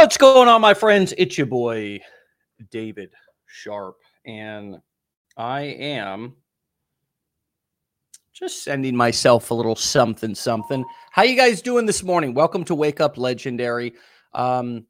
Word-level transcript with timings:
What's 0.00 0.16
going 0.16 0.48
on, 0.48 0.62
my 0.62 0.72
friends? 0.72 1.12
It's 1.18 1.36
your 1.36 1.46
boy, 1.46 2.00
David 2.70 3.10
Sharp, 3.44 3.96
and 4.24 4.78
I 5.36 5.60
am 5.60 6.36
just 8.32 8.64
sending 8.64 8.96
myself 8.96 9.50
a 9.50 9.54
little 9.54 9.76
something, 9.76 10.34
something. 10.34 10.86
How 11.10 11.24
you 11.24 11.36
guys 11.36 11.60
doing 11.60 11.84
this 11.84 12.02
morning? 12.02 12.32
Welcome 12.32 12.64
to 12.64 12.74
Wake 12.74 12.98
Up 12.98 13.18
Legendary. 13.18 13.92
Um, 14.32 14.86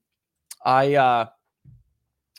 I 0.64 0.94
uh, 0.94 1.26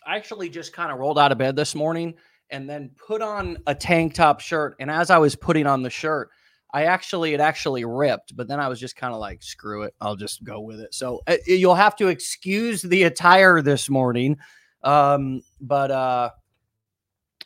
I 0.08 0.16
actually 0.16 0.48
just 0.48 0.72
kind 0.72 0.94
of 0.94 0.98
rolled 0.98 1.20
out 1.20 1.34
of 1.34 1.38
bed 1.38 1.58
this 1.58 1.76
morning 1.76 2.14
and 2.52 2.70
then 2.70 2.92
put 2.96 3.22
on 3.22 3.58
a 3.68 3.76
tank 3.76 4.14
top 4.14 4.40
shirt, 4.40 4.78
and 4.80 4.90
as 4.90 5.10
I 5.10 5.18
was 5.18 5.36
putting 5.36 5.68
on 5.68 5.84
the 5.84 5.90
shirt, 5.90 6.30
I 6.74 6.86
actually 6.86 7.34
it 7.34 7.40
actually 7.40 7.86
ripped, 7.86 8.36
but 8.36 8.48
then 8.48 8.60
I 8.60 8.68
was 8.68 8.80
just 8.80 8.96
kind 8.96 9.14
of 9.14 9.20
like, 9.20 9.44
screw 9.44 9.84
it, 9.84 9.94
I'll 10.00 10.16
just 10.16 10.44
go 10.44 10.62
with 10.62 10.80
it. 10.80 10.94
So 10.94 11.22
uh, 11.28 11.38
you'll 11.46 11.76
have 11.76 11.96
to 11.98 12.08
excuse 12.08 12.82
the 12.82 13.04
attire 13.04 13.62
this 13.62 13.90
morning, 13.90 14.38
um, 14.84 15.42
but 15.60 15.92
uh, 15.92 16.30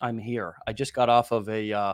I'm 0.02 0.18
here. 0.18 0.56
I 0.68 0.74
just 0.74 0.94
got 0.94 1.10
off 1.10 1.32
of 1.32 1.50
a 1.50 1.74
uh, 1.74 1.94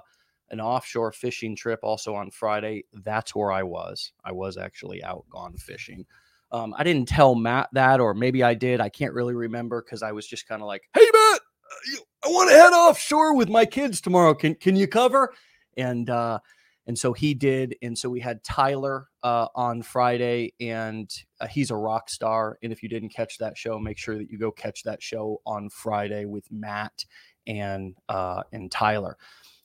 an 0.49 0.59
offshore 0.59 1.13
fishing 1.13 1.55
trip, 1.55 1.79
also 1.83 2.13
on 2.13 2.29
Friday. 2.31 2.83
That's 2.93 3.33
where 3.33 3.51
I 3.51 3.63
was. 3.63 4.11
I 4.23 4.33
was 4.33 4.57
actually 4.57 5.03
out 5.03 5.25
gone 5.29 5.55
fishing. 5.55 6.05
Um, 6.51 6.75
I 6.77 6.83
didn't 6.83 7.07
tell 7.07 7.33
Matt 7.33 7.69
that, 7.71 8.01
or 8.01 8.13
maybe 8.13 8.43
I 8.43 8.53
did. 8.53 8.81
I 8.81 8.89
can't 8.89 9.13
really 9.13 9.35
remember 9.35 9.81
because 9.81 10.03
I 10.03 10.11
was 10.11 10.27
just 10.27 10.47
kind 10.47 10.61
of 10.61 10.67
like, 10.67 10.83
"Hey, 10.93 11.05
Matt, 11.13 11.39
uh, 11.39 12.01
I 12.25 12.27
want 12.27 12.49
to 12.49 12.55
head 12.55 12.73
offshore 12.73 13.35
with 13.35 13.47
my 13.47 13.65
kids 13.65 14.01
tomorrow. 14.01 14.33
Can 14.33 14.55
can 14.55 14.75
you 14.75 14.87
cover?" 14.87 15.33
And 15.77 16.09
uh, 16.09 16.39
and 16.87 16.97
so 16.97 17.13
he 17.13 17.33
did. 17.33 17.75
And 17.81 17.97
so 17.97 18.09
we 18.09 18.19
had 18.19 18.43
Tyler 18.43 19.07
uh, 19.23 19.47
on 19.55 19.81
Friday, 19.81 20.53
and 20.59 21.09
uh, 21.39 21.47
he's 21.47 21.71
a 21.71 21.75
rock 21.75 22.09
star. 22.09 22.57
And 22.63 22.71
if 22.71 22.81
you 22.81 22.89
didn't 22.89 23.09
catch 23.09 23.37
that 23.37 23.57
show, 23.57 23.79
make 23.79 23.97
sure 23.97 24.17
that 24.17 24.29
you 24.29 24.37
go 24.37 24.51
catch 24.51 24.83
that 24.83 25.01
show 25.01 25.41
on 25.45 25.69
Friday 25.69 26.25
with 26.25 26.51
Matt 26.51 27.05
and 27.47 27.95
uh, 28.09 28.43
and 28.51 28.71
Tyler. 28.71 29.17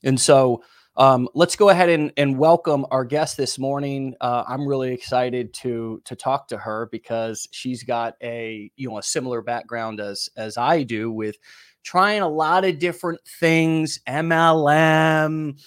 And 0.03 0.19
so 0.19 0.63
um, 0.95 1.27
let's 1.33 1.55
go 1.55 1.69
ahead 1.69 1.89
and, 1.89 2.11
and 2.17 2.37
welcome 2.37 2.85
our 2.91 3.05
guest 3.05 3.37
this 3.37 3.59
morning. 3.59 4.15
Uh, 4.21 4.43
I'm 4.47 4.67
really 4.67 4.93
excited 4.93 5.53
to 5.55 6.01
to 6.05 6.15
talk 6.15 6.47
to 6.49 6.57
her 6.57 6.87
because 6.91 7.47
she's 7.51 7.83
got 7.83 8.15
a 8.21 8.71
you 8.75 8.89
know 8.89 8.99
a 8.99 9.03
similar 9.03 9.41
background 9.41 9.99
as 9.99 10.29
as 10.37 10.57
I 10.57 10.83
do 10.83 11.11
with 11.11 11.37
trying 11.83 12.21
a 12.21 12.27
lot 12.27 12.65
of 12.65 12.79
different 12.79 13.21
things, 13.39 13.99
MLM 14.07 15.57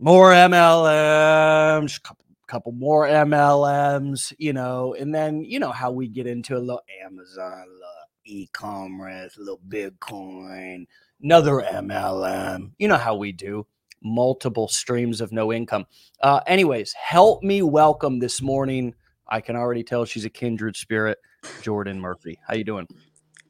more 0.00 0.30
MLMs, 0.30 2.02
couple, 2.02 2.24
couple 2.46 2.72
more 2.72 3.06
MLMs, 3.06 4.32
you 4.38 4.54
know, 4.54 4.94
and 4.98 5.14
then 5.14 5.44
you 5.44 5.60
know 5.60 5.72
how 5.72 5.90
we 5.90 6.08
get 6.08 6.26
into 6.26 6.56
a 6.56 6.58
little 6.58 6.80
Amazon, 7.04 7.52
a 7.52 7.72
little 7.72 8.08
e-commerce, 8.24 9.36
a 9.36 9.40
little 9.40 9.60
Bitcoin, 9.68 10.86
another 11.22 11.62
MLM. 11.70 12.72
You 12.78 12.88
know 12.88 12.96
how 12.96 13.14
we 13.14 13.32
do 13.32 13.66
multiple 14.02 14.68
streams 14.68 15.20
of 15.20 15.30
no 15.32 15.52
income. 15.52 15.84
Uh, 16.22 16.40
anyways, 16.46 16.94
help 16.94 17.42
me 17.42 17.60
welcome 17.60 18.18
this 18.18 18.40
morning. 18.40 18.94
I 19.28 19.42
can 19.42 19.54
already 19.54 19.84
tell 19.84 20.06
she's 20.06 20.24
a 20.24 20.30
kindred 20.30 20.76
spirit, 20.76 21.18
Jordan 21.60 22.00
Murphy. 22.00 22.38
How 22.48 22.54
you 22.54 22.64
doing? 22.64 22.88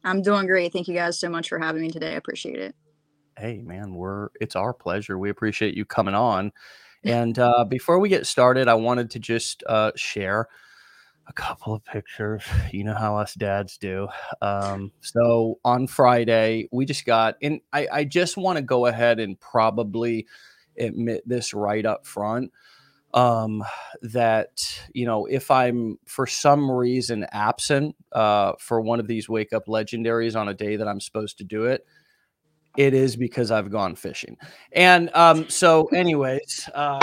I'm 0.03 0.21
doing 0.21 0.47
great. 0.47 0.73
Thank 0.73 0.89
you 0.89 0.95
guys 0.95 1.21
so 1.21 1.29
much 1.29 1.49
for 1.49 1.61
having 1.61 1.83
me 1.83 1.91
today. 1.91 2.15
I 2.15 2.17
appreciate 2.17 2.59
it 2.59 2.75
hey 3.39 3.61
man 3.63 3.95
we're 3.95 4.29
it's 4.41 4.57
our 4.57 4.73
pleasure 4.73 5.19
we 5.19 5.31
appreciate 5.31 5.75
you 5.75 5.85
coming 5.85 6.15
on 6.15 6.53
and 7.05 7.39
uh, 7.39 7.65
before 7.65 7.99
we 7.99 8.09
get 8.09 8.27
started 8.27 8.69
i 8.69 8.75
wanted 8.75 9.11
to 9.11 9.19
just 9.19 9.63
uh, 9.67 9.91
share 9.97 10.49
a 11.27 11.33
couple 11.33 11.73
of 11.75 11.85
pictures 11.85 12.43
you 12.73 12.85
know 12.85 12.95
how 12.95 13.17
us 13.17 13.35
dads 13.35 13.79
do 13.79 14.09
um, 14.43 14.93
so 15.01 15.59
on 15.65 15.87
friday 15.87 16.69
we 16.73 16.85
just 16.85 17.05
got 17.05 17.37
and 17.43 17.61
i, 17.73 17.89
I 17.91 18.05
just 18.05 18.37
want 18.37 18.57
to 18.57 18.63
go 18.63 18.87
ahead 18.87 19.19
and 19.21 19.39
probably 19.39 20.27
admit 20.79 21.23
this 21.27 21.55
right 21.55 21.85
up 21.85 22.07
front 22.07 22.53
um 23.13 23.65
that 24.03 24.81
you 24.95 25.05
know 25.05 25.27
if 25.27 25.51
i'm 25.51 25.99
for 26.07 26.29
some 26.29 26.71
reason 26.71 27.27
absent 27.33 27.97
uh 28.13 28.53
for 28.61 28.81
one 28.81 29.01
of 29.01 29.09
these 29.09 29.29
wake 29.29 29.53
up 29.53 29.67
legendaries 29.67 30.39
on 30.39 30.49
a 30.49 30.55
day 30.55 30.77
that 30.77 30.87
i'm 30.87 31.01
supposed 31.01 31.37
to 31.39 31.45
do 31.45 31.65
it 31.65 31.85
it 32.77 32.95
is 32.95 33.17
because 33.17 33.51
I've 33.51 33.71
gone 33.71 33.95
fishing. 33.95 34.37
And 34.73 35.11
um, 35.15 35.49
so, 35.49 35.87
anyways, 35.87 36.69
uh, 36.75 37.01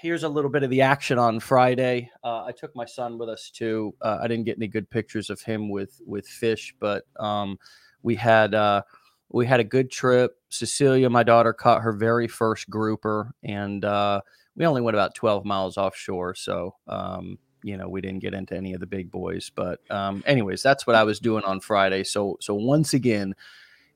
here's 0.00 0.22
a 0.22 0.28
little 0.28 0.50
bit 0.50 0.62
of 0.62 0.70
the 0.70 0.80
action 0.80 1.18
on 1.18 1.40
Friday. 1.40 2.10
Uh, 2.24 2.44
I 2.44 2.52
took 2.52 2.74
my 2.74 2.86
son 2.86 3.18
with 3.18 3.28
us 3.28 3.50
too. 3.50 3.94
Uh, 4.00 4.18
I 4.22 4.28
didn't 4.28 4.44
get 4.44 4.56
any 4.56 4.68
good 4.68 4.88
pictures 4.88 5.30
of 5.30 5.40
him 5.42 5.68
with 5.68 6.00
with 6.06 6.26
fish, 6.26 6.74
but 6.80 7.04
um, 7.18 7.58
we 8.02 8.14
had 8.14 8.54
uh, 8.54 8.82
we 9.28 9.46
had 9.46 9.60
a 9.60 9.64
good 9.64 9.90
trip. 9.90 10.36
Cecilia, 10.48 11.10
my 11.10 11.22
daughter, 11.22 11.52
caught 11.52 11.82
her 11.82 11.92
very 11.92 12.26
first 12.26 12.68
grouper, 12.70 13.34
and 13.42 13.84
uh, 13.84 14.20
we 14.56 14.66
only 14.66 14.80
went 14.80 14.96
about 14.96 15.14
12 15.14 15.44
miles 15.44 15.76
offshore. 15.76 16.34
So. 16.34 16.74
Um, 16.88 17.38
you 17.62 17.76
know, 17.76 17.90
we 17.90 18.00
didn't 18.00 18.20
get 18.20 18.32
into 18.32 18.56
any 18.56 18.72
of 18.72 18.80
the 18.80 18.86
big 18.86 19.10
boys, 19.10 19.50
but 19.54 19.80
um, 19.90 20.22
anyways, 20.24 20.62
that's 20.62 20.86
what 20.86 20.96
I 20.96 21.02
was 21.02 21.20
doing 21.20 21.44
on 21.44 21.60
Friday. 21.60 22.04
So, 22.04 22.38
so 22.40 22.54
once 22.54 22.94
again, 22.94 23.34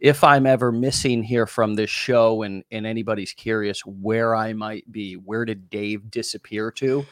if 0.04 0.22
I'm 0.22 0.44
ever 0.44 0.70
missing 0.70 1.22
here 1.22 1.46
from 1.46 1.76
this 1.76 1.88
show 1.88 2.42
and, 2.42 2.62
and 2.70 2.86
anybody's 2.86 3.32
curious 3.32 3.80
where 3.86 4.36
I 4.36 4.52
might 4.52 4.92
be, 4.92 5.14
where 5.14 5.46
did 5.46 5.70
Dave 5.70 6.10
disappear 6.10 6.70
to? 6.72 7.06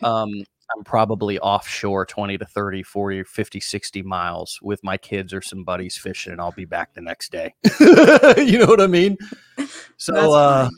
Um, 0.00 0.30
I'm 0.76 0.84
probably 0.84 1.40
offshore 1.40 2.06
20 2.06 2.38
to 2.38 2.44
30, 2.44 2.84
40, 2.84 3.24
50, 3.24 3.58
60 3.58 4.02
miles 4.02 4.60
with 4.62 4.84
my 4.84 4.96
kids 4.96 5.34
or 5.34 5.42
some 5.42 5.64
buddies 5.64 5.98
fishing, 5.98 6.30
and 6.30 6.40
I'll 6.40 6.52
be 6.52 6.64
back 6.64 6.94
the 6.94 7.00
next 7.00 7.32
day. 7.32 7.52
you 7.80 8.60
know 8.60 8.66
what 8.66 8.80
I 8.80 8.86
mean? 8.86 9.16
So, 9.96 10.32
uh, 10.32 10.70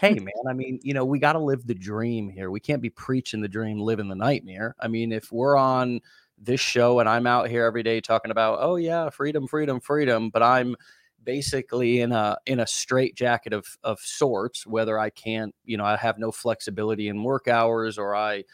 hey, 0.00 0.14
man, 0.18 0.48
I 0.48 0.54
mean, 0.54 0.80
you 0.82 0.94
know, 0.94 1.04
we 1.04 1.18
got 1.18 1.34
to 1.34 1.40
live 1.40 1.66
the 1.66 1.74
dream 1.74 2.30
here. 2.30 2.50
We 2.50 2.60
can't 2.60 2.80
be 2.80 2.88
preaching 2.88 3.42
the 3.42 3.48
dream, 3.48 3.80
living 3.80 4.08
the 4.08 4.16
nightmare. 4.16 4.74
I 4.80 4.88
mean, 4.88 5.12
if 5.12 5.30
we're 5.30 5.58
on 5.58 6.00
this 6.38 6.60
show 6.60 7.00
and 7.00 7.08
I'm 7.08 7.26
out 7.26 7.48
here 7.48 7.64
every 7.64 7.82
day 7.82 8.00
talking 8.00 8.30
about, 8.30 8.58
oh 8.60 8.76
yeah, 8.76 9.10
freedom, 9.10 9.46
freedom, 9.46 9.80
freedom, 9.80 10.30
but 10.30 10.42
I'm 10.42 10.76
basically 11.24 12.00
in 12.00 12.12
a 12.12 12.38
in 12.46 12.60
a 12.60 12.66
straight 12.66 13.14
jacket 13.14 13.52
of 13.52 13.66
of 13.82 13.98
sorts, 14.00 14.66
whether 14.66 14.98
I 14.98 15.10
can't, 15.10 15.54
you 15.64 15.76
know, 15.76 15.84
I 15.84 15.96
have 15.96 16.18
no 16.18 16.30
flexibility 16.30 17.08
in 17.08 17.22
work 17.22 17.48
hours 17.48 17.98
or 17.98 18.14
I 18.14 18.44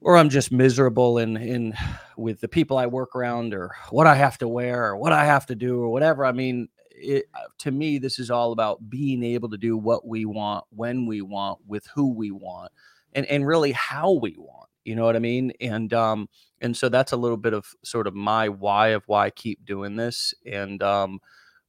or 0.00 0.16
I'm 0.16 0.28
just 0.28 0.52
miserable 0.52 1.18
in 1.18 1.36
in 1.36 1.74
with 2.16 2.40
the 2.40 2.48
people 2.48 2.78
I 2.78 2.86
work 2.86 3.14
around 3.16 3.54
or 3.54 3.74
what 3.90 4.06
I 4.06 4.14
have 4.14 4.38
to 4.38 4.48
wear 4.48 4.86
or 4.86 4.96
what 4.96 5.12
I 5.12 5.24
have 5.24 5.46
to 5.46 5.54
do 5.54 5.80
or 5.80 5.88
whatever. 5.90 6.24
I 6.24 6.32
mean, 6.32 6.68
it, 6.90 7.26
uh, 7.34 7.48
to 7.58 7.70
me, 7.70 7.98
this 7.98 8.18
is 8.18 8.30
all 8.30 8.52
about 8.52 8.90
being 8.90 9.22
able 9.22 9.48
to 9.50 9.56
do 9.56 9.76
what 9.76 10.06
we 10.06 10.24
want, 10.24 10.64
when 10.70 11.06
we 11.06 11.22
want, 11.22 11.60
with 11.66 11.86
who 11.94 12.12
we 12.12 12.30
want, 12.30 12.72
and 13.14 13.26
and 13.26 13.46
really 13.46 13.72
how 13.72 14.12
we 14.12 14.36
want 14.38 14.57
you 14.88 14.96
know 14.96 15.04
what 15.04 15.16
i 15.16 15.18
mean? 15.18 15.52
And 15.60 15.92
um 15.92 16.28
and 16.60 16.76
so 16.76 16.88
that's 16.88 17.12
a 17.12 17.16
little 17.16 17.36
bit 17.36 17.52
of 17.52 17.66
sort 17.84 18.06
of 18.06 18.14
my 18.14 18.48
why 18.48 18.88
of 18.88 19.04
why 19.06 19.26
i 19.26 19.30
keep 19.30 19.64
doing 19.64 19.96
this 19.96 20.34
and 20.46 20.82
um 20.82 21.20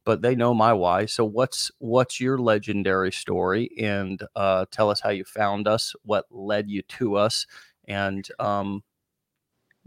but 0.05 0.21
they 0.21 0.33
know 0.33 0.53
my 0.53 0.73
why. 0.73 1.05
So 1.05 1.25
what's 1.25 1.69
what's 1.79 2.19
your 2.19 2.37
legendary 2.37 3.11
story? 3.11 3.69
And 3.77 4.23
uh 4.35 4.65
tell 4.71 4.89
us 4.89 5.01
how 5.01 5.09
you 5.09 5.25
found 5.25 5.67
us 5.67 5.93
what 6.03 6.25
led 6.31 6.69
you 6.69 6.81
to 6.83 7.17
us 7.17 7.45
and 7.87 8.25
um 8.39 8.83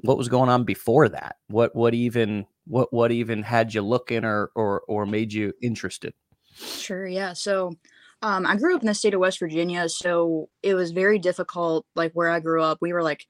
what 0.02 0.19
was 0.19 0.29
going 0.29 0.50
on 0.50 0.64
before 0.64 1.08
that? 1.08 1.37
What 1.49 1.75
what 1.75 1.94
even 1.94 2.46
what 2.67 2.93
what 2.93 3.12
even 3.12 3.43
had 3.43 3.73
you 3.73 3.81
looking 3.82 4.25
or 4.25 4.50
or 4.55 4.82
or 4.88 5.06
made 5.06 5.32
you 5.32 5.55
interested? 5.62 6.12
Sure 6.55 7.06
yeah. 7.06 7.32
So 7.32 7.76
um, 8.22 8.46
I 8.46 8.56
grew 8.56 8.74
up 8.74 8.82
in 8.82 8.86
the 8.86 8.94
state 8.94 9.14
of 9.14 9.20
West 9.20 9.40
Virginia, 9.40 9.88
so 9.88 10.48
it 10.62 10.74
was 10.74 10.92
very 10.92 11.19
difficult. 11.19 11.84
Like 11.94 12.12
where 12.12 12.30
I 12.30 12.40
grew 12.40 12.62
up, 12.62 12.78
we 12.80 12.92
were 12.92 13.02
like 13.02 13.26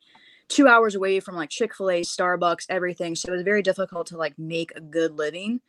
two 0.49 0.69
hours 0.69 0.95
away 0.95 1.19
from 1.21 1.35
like 1.35 1.49
Chick 1.49 1.75
Fil 1.75 1.91
A, 1.91 2.01
Starbucks, 2.03 2.67
everything. 2.69 3.15
So 3.15 3.33
it 3.33 3.37
was 3.37 3.43
very 3.43 3.63
difficult 3.63 4.07
to 4.09 4.19
like 4.19 4.39
make 4.39 4.71
a 4.77 4.81
good 4.81 5.17
living. 5.17 5.61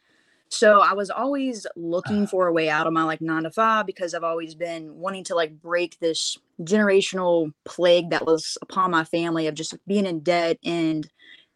So 0.49 0.81
I 0.81 0.93
was 0.93 1.09
always 1.09 1.65
looking 1.75 2.27
for 2.27 2.47
a 2.47 2.53
way 2.53 2.69
out 2.69 2.85
of 2.85 2.93
my 2.93 3.03
like 3.03 3.21
nine 3.21 3.43
to 3.43 3.49
five 3.49 3.87
because 3.87 4.13
I've 4.13 4.23
always 4.23 4.53
been 4.53 4.93
wanting 4.95 5.23
to 5.25 5.35
like 5.35 5.59
break 5.61 5.97
this 5.99 6.37
generational 6.61 7.51
plague 7.65 8.11
that 8.11 8.25
was 8.25 8.57
upon 8.61 8.91
my 8.91 9.03
family 9.03 9.47
of 9.47 9.55
just 9.55 9.75
being 9.87 10.05
in 10.05 10.19
debt 10.19 10.59
and 10.63 11.09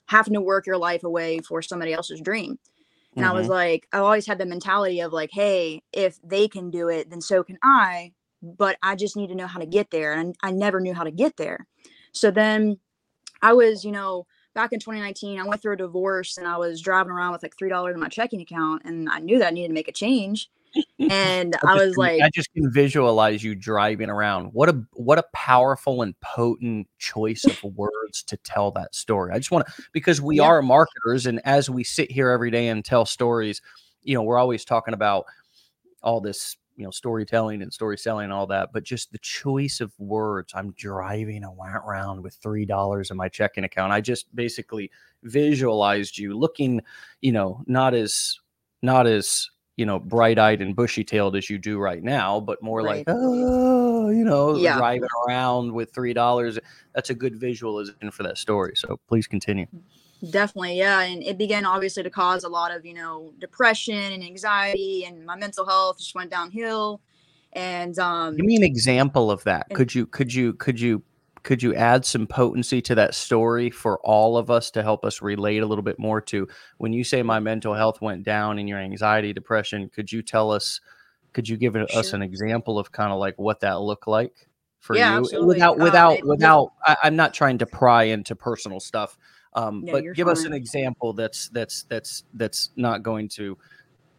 having 0.07 0.33
to 0.33 0.41
work 0.41 0.65
your 0.65 0.77
life 0.77 1.03
away 1.03 1.39
for 1.39 1.61
somebody 1.61 1.93
else's 1.93 2.21
dream. 2.21 2.57
And 3.17 3.25
mm-hmm. 3.25 3.31
I 3.31 3.33
was 3.33 3.45
mm-hmm. 3.45 3.53
like, 3.53 3.87
I 3.91 3.97
always 3.97 4.27
had 4.27 4.37
the 4.37 4.45
mentality 4.45 4.99
of 4.99 5.11
like, 5.11 5.31
hey, 5.33 5.81
if 5.91 6.19
they 6.23 6.47
can 6.47 6.69
do 6.69 6.87
it, 6.87 7.09
then 7.09 7.19
so 7.19 7.43
can 7.43 7.57
I. 7.63 8.13
But 8.43 8.77
I 8.83 8.95
just 8.95 9.17
need 9.17 9.29
to 9.29 9.35
know 9.35 9.47
how 9.47 9.59
to 9.59 9.65
get 9.65 9.89
there. 9.89 10.13
And 10.13 10.35
I 10.43 10.51
never 10.51 10.79
knew 10.79 10.93
how 10.93 11.03
to 11.03 11.09
get 11.09 11.35
there. 11.35 11.65
So 12.11 12.29
then 12.29 12.77
I 13.41 13.53
was, 13.53 13.83
you 13.83 13.91
know, 13.91 14.27
back 14.53 14.71
in 14.71 14.79
2019, 14.79 15.39
I 15.39 15.47
went 15.47 15.63
through 15.63 15.73
a 15.73 15.77
divorce 15.77 16.37
and 16.37 16.47
I 16.47 16.57
was 16.57 16.79
driving 16.79 17.11
around 17.11 17.31
with 17.31 17.41
like 17.41 17.55
$3 17.59 17.91
in 17.91 17.99
my 17.99 18.07
checking 18.07 18.41
account. 18.41 18.83
And 18.85 19.09
I 19.09 19.17
knew 19.17 19.39
that 19.39 19.47
I 19.47 19.51
needed 19.51 19.69
to 19.69 19.73
make 19.73 19.87
a 19.87 19.93
change. 19.93 20.51
and 21.09 21.55
I 21.65 21.67
I 21.67 21.75
was 21.75 21.97
like 21.97 22.21
I 22.21 22.29
just 22.33 22.51
can 22.53 22.71
visualize 22.71 23.43
you 23.43 23.55
driving 23.55 24.09
around. 24.09 24.47
What 24.53 24.69
a 24.69 24.81
what 24.93 25.17
a 25.19 25.23
powerful 25.33 26.01
and 26.01 26.19
potent 26.21 26.87
choice 26.99 27.47
of 27.47 27.57
words 27.63 28.23
to 28.23 28.37
tell 28.37 28.71
that 28.71 28.95
story. 28.95 29.31
I 29.33 29.37
just 29.37 29.51
wanna 29.51 29.65
because 29.93 30.21
we 30.21 30.39
Yeah. 30.39 30.43
are 30.45 30.61
marketers, 30.61 31.25
and 31.25 31.41
as 31.45 31.69
we 31.69 31.83
sit 31.83 32.11
here 32.11 32.29
every 32.29 32.51
day 32.51 32.67
and 32.69 32.83
tell 32.83 33.05
stories, 33.05 33.61
you 34.03 34.15
know, 34.15 34.23
we're 34.23 34.37
always 34.39 34.65
talking 34.65 34.93
about 34.93 35.25
all 36.03 36.21
this, 36.21 36.57
you 36.77 36.83
know, 36.85 36.91
storytelling 36.91 37.61
and 37.61 37.73
story 37.73 37.97
selling 37.97 38.25
and 38.25 38.33
all 38.33 38.47
that, 38.47 38.71
but 38.73 38.83
just 38.83 39.11
the 39.11 39.17
choice 39.19 39.81
of 39.81 39.93
words. 39.99 40.53
I'm 40.55 40.71
driving 40.73 41.43
around 41.45 42.23
with 42.23 42.35
$3 42.41 43.11
in 43.11 43.17
my 43.17 43.29
checking 43.29 43.63
account. 43.65 43.91
I 43.93 44.01
just 44.01 44.33
basically 44.35 44.91
visualized 45.23 46.17
you 46.17 46.37
looking, 46.37 46.81
you 47.21 47.31
know, 47.31 47.63
not 47.67 47.93
as 47.95 48.39
not 48.81 49.07
as, 49.07 49.49
you 49.77 49.85
know, 49.85 49.99
bright-eyed 49.99 50.59
and 50.59 50.75
bushy-tailed 50.75 51.35
as 51.35 51.49
you 51.49 51.57
do 51.59 51.77
right 51.77 52.03
now, 52.03 52.39
but 52.39 52.61
more 52.63 52.81
like, 52.81 53.03
"Oh," 53.07 54.09
you 54.09 54.23
know, 54.23 54.57
Yeah. 54.57 54.77
driving 54.77 55.07
around 55.27 55.71
with 55.71 55.93
$3. 55.93 56.59
That's 56.93 57.11
a 57.11 57.13
good 57.13 57.35
visualization 57.35 58.09
for 58.11 58.23
that 58.23 58.37
story. 58.39 58.73
So 58.75 58.99
please 59.07 59.27
continue. 59.27 59.67
Definitely, 60.31 60.79
yeah, 60.79 61.01
and 61.01 61.21
it 61.21 61.37
began 61.37 61.63
obviously 61.63 62.01
to 62.01 62.09
cause 62.09 62.43
a 62.43 62.49
lot 62.49 62.75
of, 62.75 62.85
you 62.87 62.95
know, 62.95 63.31
depression 63.39 63.93
and 64.13 64.23
anxiety, 64.23 65.05
and 65.05 65.23
my 65.23 65.35
mental 65.35 65.63
health 65.63 65.99
just 65.99 66.15
went 66.15 66.31
downhill. 66.31 66.99
And 67.53 67.97
um, 67.99 68.35
Give 68.35 68.45
me 68.45 68.55
an 68.55 68.63
example 68.63 69.29
of 69.29 69.43
that. 69.43 69.67
And- 69.69 69.77
Could 69.77 69.93
you 69.93 70.07
could 70.07 70.33
you 70.33 70.53
could 70.53 70.79
you 70.79 71.03
could 71.47 71.63
you 71.63 71.73
add 71.75 72.03
some 72.03 72.27
potency 72.27 72.81
to 72.81 72.93
that 72.93 73.15
story 73.15 73.69
for 73.69 73.99
all 73.99 74.37
of 74.37 74.51
us 74.51 74.69
to 74.69 74.83
help 74.83 75.05
us 75.05 75.21
relate 75.21 75.63
a 75.63 75.65
little 75.65 75.81
bit 75.81 75.97
more 75.97 76.19
to 76.19 76.45
when 76.77 76.91
you 76.91 77.05
say 77.05 77.23
my 77.23 77.39
mental 77.39 77.73
health 77.73 78.01
went 78.01 78.23
down 78.23 78.59
and 78.59 78.67
your 78.67 78.79
anxiety, 78.79 79.31
depression, 79.31 79.89
could 79.95 80.11
you 80.11 80.21
tell 80.21 80.51
us 80.51 80.81
could 81.31 81.47
you 81.47 81.55
give 81.55 81.77
it- 81.77 81.89
us 81.91 82.11
an 82.11 82.21
example 82.21 82.77
of 82.77 82.91
kind 82.91 83.13
of 83.13 83.17
like 83.19 83.37
what 83.37 83.61
that 83.61 83.79
looked 83.79 84.09
like 84.09 84.49
for 84.79 84.97
Yeah, 84.97 85.13
you 85.13 85.19
absolutely. 85.19 85.55
without 85.55 85.75
Um, 85.77 85.83
without 85.83 86.17
it- 86.17 86.25
without 86.25 86.73
I, 86.85 86.97
I'm 87.03 87.15
not 87.15 87.33
trying 87.33 87.57
to 87.59 87.65
pry 87.65 88.03
into 88.03 88.35
personal 88.35 88.81
stuff. 88.81 89.17
Um, 89.53 89.83
Yeah, 89.85 89.93
but 89.93 90.03
give 90.15 90.27
us 90.27 90.43
an 90.43 90.51
example 90.51 91.13
that's 91.13 91.47
that's 91.49 91.83
that's 91.83 92.25
that's 92.33 92.71
not 92.75 93.03
going 93.03 93.29
to 93.29 93.57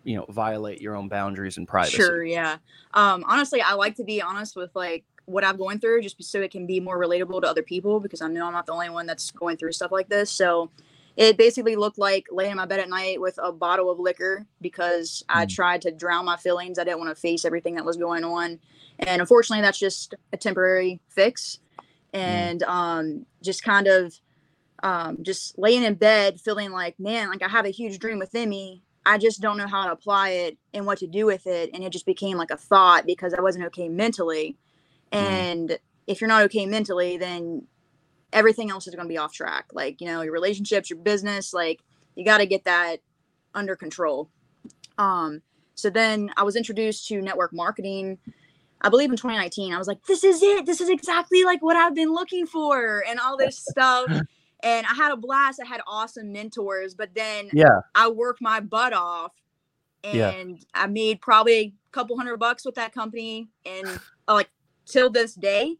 you 0.04 0.16
know 0.16 0.24
violate 0.30 0.80
your 0.80 0.96
own 0.96 1.08
boundaries 1.10 1.58
and 1.58 1.68
privacy. 1.68 1.98
Sure, 1.98 2.24
yeah. 2.24 2.56
Um, 2.94 3.22
honestly, 3.28 3.60
I 3.60 3.74
like 3.74 3.96
to 3.96 4.04
be 4.04 4.22
honest 4.22 4.56
with 4.56 4.70
like 4.74 5.04
what 5.28 5.44
I'm 5.44 5.56
going 5.56 5.78
through, 5.78 6.02
just 6.02 6.22
so 6.24 6.40
it 6.40 6.50
can 6.50 6.66
be 6.66 6.80
more 6.80 6.98
relatable 6.98 7.42
to 7.42 7.48
other 7.48 7.62
people 7.62 8.00
because 8.00 8.22
I 8.22 8.28
know 8.28 8.46
I'm 8.46 8.52
not 8.52 8.66
the 8.66 8.72
only 8.72 8.90
one 8.90 9.06
that's 9.06 9.30
going 9.30 9.56
through 9.56 9.72
stuff 9.72 9.92
like 9.92 10.08
this. 10.08 10.30
So 10.30 10.70
it 11.16 11.36
basically 11.36 11.76
looked 11.76 11.98
like 11.98 12.26
laying 12.30 12.52
in 12.52 12.56
my 12.56 12.64
bed 12.66 12.80
at 12.80 12.88
night 12.88 13.20
with 13.20 13.38
a 13.42 13.52
bottle 13.52 13.90
of 13.90 13.98
liquor 13.98 14.46
because 14.60 15.24
I 15.28 15.46
Mm. 15.46 15.54
tried 15.54 15.82
to 15.82 15.90
drown 15.90 16.24
my 16.24 16.36
feelings. 16.36 16.78
I 16.78 16.84
didn't 16.84 16.98
want 17.00 17.10
to 17.10 17.20
face 17.20 17.44
everything 17.44 17.74
that 17.74 17.84
was 17.84 17.96
going 17.96 18.24
on, 18.24 18.58
and 19.00 19.20
unfortunately, 19.20 19.62
that's 19.62 19.78
just 19.78 20.14
a 20.32 20.36
temporary 20.36 21.00
fix. 21.08 21.58
And 22.14 22.62
um, 22.62 23.26
just 23.42 23.62
kind 23.62 23.86
of 23.86 24.14
um, 24.82 25.18
just 25.22 25.58
laying 25.58 25.82
in 25.82 25.94
bed, 25.94 26.40
feeling 26.40 26.70
like, 26.70 26.98
man, 26.98 27.28
like 27.28 27.42
I 27.42 27.48
have 27.48 27.66
a 27.66 27.70
huge 27.70 27.98
dream 27.98 28.18
within 28.18 28.48
me. 28.48 28.82
I 29.04 29.18
just 29.18 29.40
don't 29.40 29.56
know 29.56 29.66
how 29.66 29.86
to 29.86 29.92
apply 29.92 30.30
it 30.30 30.58
and 30.74 30.86
what 30.86 30.98
to 30.98 31.06
do 31.06 31.26
with 31.26 31.46
it. 31.46 31.70
And 31.74 31.82
it 31.82 31.90
just 31.90 32.06
became 32.06 32.36
like 32.36 32.50
a 32.50 32.56
thought 32.56 33.06
because 33.06 33.34
I 33.34 33.40
wasn't 33.40 33.64
okay 33.66 33.88
mentally. 33.88 34.56
Mm. 35.12 35.18
And 35.18 35.78
if 36.06 36.20
you're 36.20 36.28
not 36.28 36.42
okay 36.44 36.66
mentally, 36.66 37.16
then 37.16 37.66
everything 38.32 38.70
else 38.70 38.86
is 38.86 38.94
going 38.94 39.06
to 39.06 39.08
be 39.08 39.18
off 39.18 39.32
track. 39.32 39.66
Like, 39.72 40.00
you 40.00 40.06
know, 40.06 40.22
your 40.22 40.32
relationships, 40.32 40.90
your 40.90 40.98
business, 40.98 41.52
like 41.54 41.80
you 42.14 42.24
got 42.24 42.38
to 42.38 42.46
get 42.46 42.64
that 42.64 42.98
under 43.54 43.76
control. 43.76 44.28
Um, 44.98 45.42
so 45.74 45.90
then 45.90 46.30
I 46.36 46.42
was 46.42 46.56
introduced 46.56 47.06
to 47.08 47.20
network 47.22 47.52
marketing. 47.52 48.18
I 48.80 48.88
believe 48.90 49.10
in 49.10 49.16
2019. 49.16 49.72
I 49.72 49.78
was 49.78 49.88
like, 49.88 50.04
this 50.06 50.24
is 50.24 50.42
it. 50.42 50.66
This 50.66 50.80
is 50.80 50.88
exactly 50.88 51.44
like 51.44 51.62
what 51.62 51.76
I've 51.76 51.94
been 51.94 52.12
looking 52.12 52.46
for 52.46 53.02
and 53.08 53.18
all 53.18 53.36
this 53.36 53.58
stuff. 53.68 54.06
And 54.62 54.86
I 54.86 54.94
had 54.94 55.12
a 55.12 55.16
blast. 55.16 55.60
I 55.64 55.66
had 55.66 55.80
awesome 55.86 56.32
mentors, 56.32 56.94
but 56.94 57.10
then 57.14 57.48
Yeah. 57.52 57.80
I 57.94 58.08
worked 58.08 58.40
my 58.42 58.60
butt 58.60 58.92
off 58.92 59.32
Yeah. 60.04 60.30
and 60.30 60.64
I 60.74 60.86
made 60.86 61.20
probably 61.20 61.58
a 61.58 61.72
couple 61.92 62.16
hundred 62.16 62.38
bucks 62.38 62.64
with 62.64 62.74
that 62.74 62.92
company 62.92 63.48
and 63.64 63.86
uh, 64.26 64.34
like 64.34 64.50
till 64.88 65.10
this 65.10 65.34
day. 65.34 65.76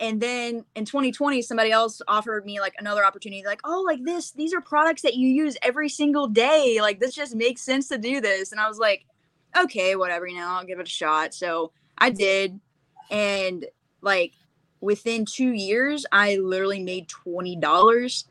And 0.00 0.20
then 0.20 0.64
in 0.76 0.84
2020, 0.84 1.42
somebody 1.42 1.72
else 1.72 2.00
offered 2.06 2.46
me 2.46 2.60
like 2.60 2.74
another 2.78 3.04
opportunity, 3.04 3.42
like, 3.44 3.60
oh, 3.64 3.82
like 3.84 4.04
this, 4.04 4.30
these 4.30 4.54
are 4.54 4.60
products 4.60 5.02
that 5.02 5.14
you 5.14 5.28
use 5.28 5.56
every 5.62 5.88
single 5.88 6.28
day. 6.28 6.78
Like, 6.80 7.00
this 7.00 7.14
just 7.14 7.34
makes 7.34 7.62
sense 7.62 7.88
to 7.88 7.98
do 7.98 8.20
this. 8.20 8.52
And 8.52 8.60
I 8.60 8.68
was 8.68 8.78
like, 8.78 9.06
okay, 9.56 9.96
whatever, 9.96 10.26
you 10.26 10.36
know, 10.36 10.46
I'll 10.46 10.64
give 10.64 10.78
it 10.78 10.86
a 10.86 10.90
shot. 10.90 11.34
So 11.34 11.72
I 11.96 12.10
did. 12.10 12.60
And 13.10 13.66
like 14.00 14.32
within 14.80 15.24
two 15.24 15.52
years, 15.52 16.06
I 16.12 16.36
literally 16.36 16.80
made 16.80 17.08
$20 17.08 18.24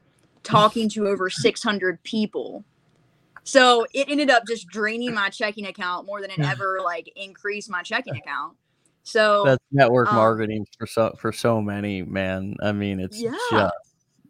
talking 0.44 0.90
to 0.90 1.08
over 1.08 1.30
600 1.30 2.02
people. 2.04 2.64
So 3.44 3.86
it 3.94 4.10
ended 4.10 4.30
up 4.30 4.44
just 4.46 4.68
draining 4.68 5.14
my 5.14 5.30
checking 5.30 5.68
account 5.68 6.06
more 6.06 6.22
than 6.22 6.32
it 6.32 6.40
ever 6.40 6.80
like 6.84 7.12
increased 7.16 7.70
my 7.70 7.82
checking 7.82 8.16
account. 8.18 8.58
So 9.08 9.44
That's 9.46 9.64
network 9.72 10.10
um, 10.10 10.16
marketing 10.16 10.66
for 10.78 10.86
so 10.86 11.14
for 11.18 11.32
so 11.32 11.62
many, 11.62 12.02
man. 12.04 12.56
I 12.62 12.72
mean, 12.74 13.00
it's 13.00 13.20
Yeah. 13.22 13.36
just 13.52 13.74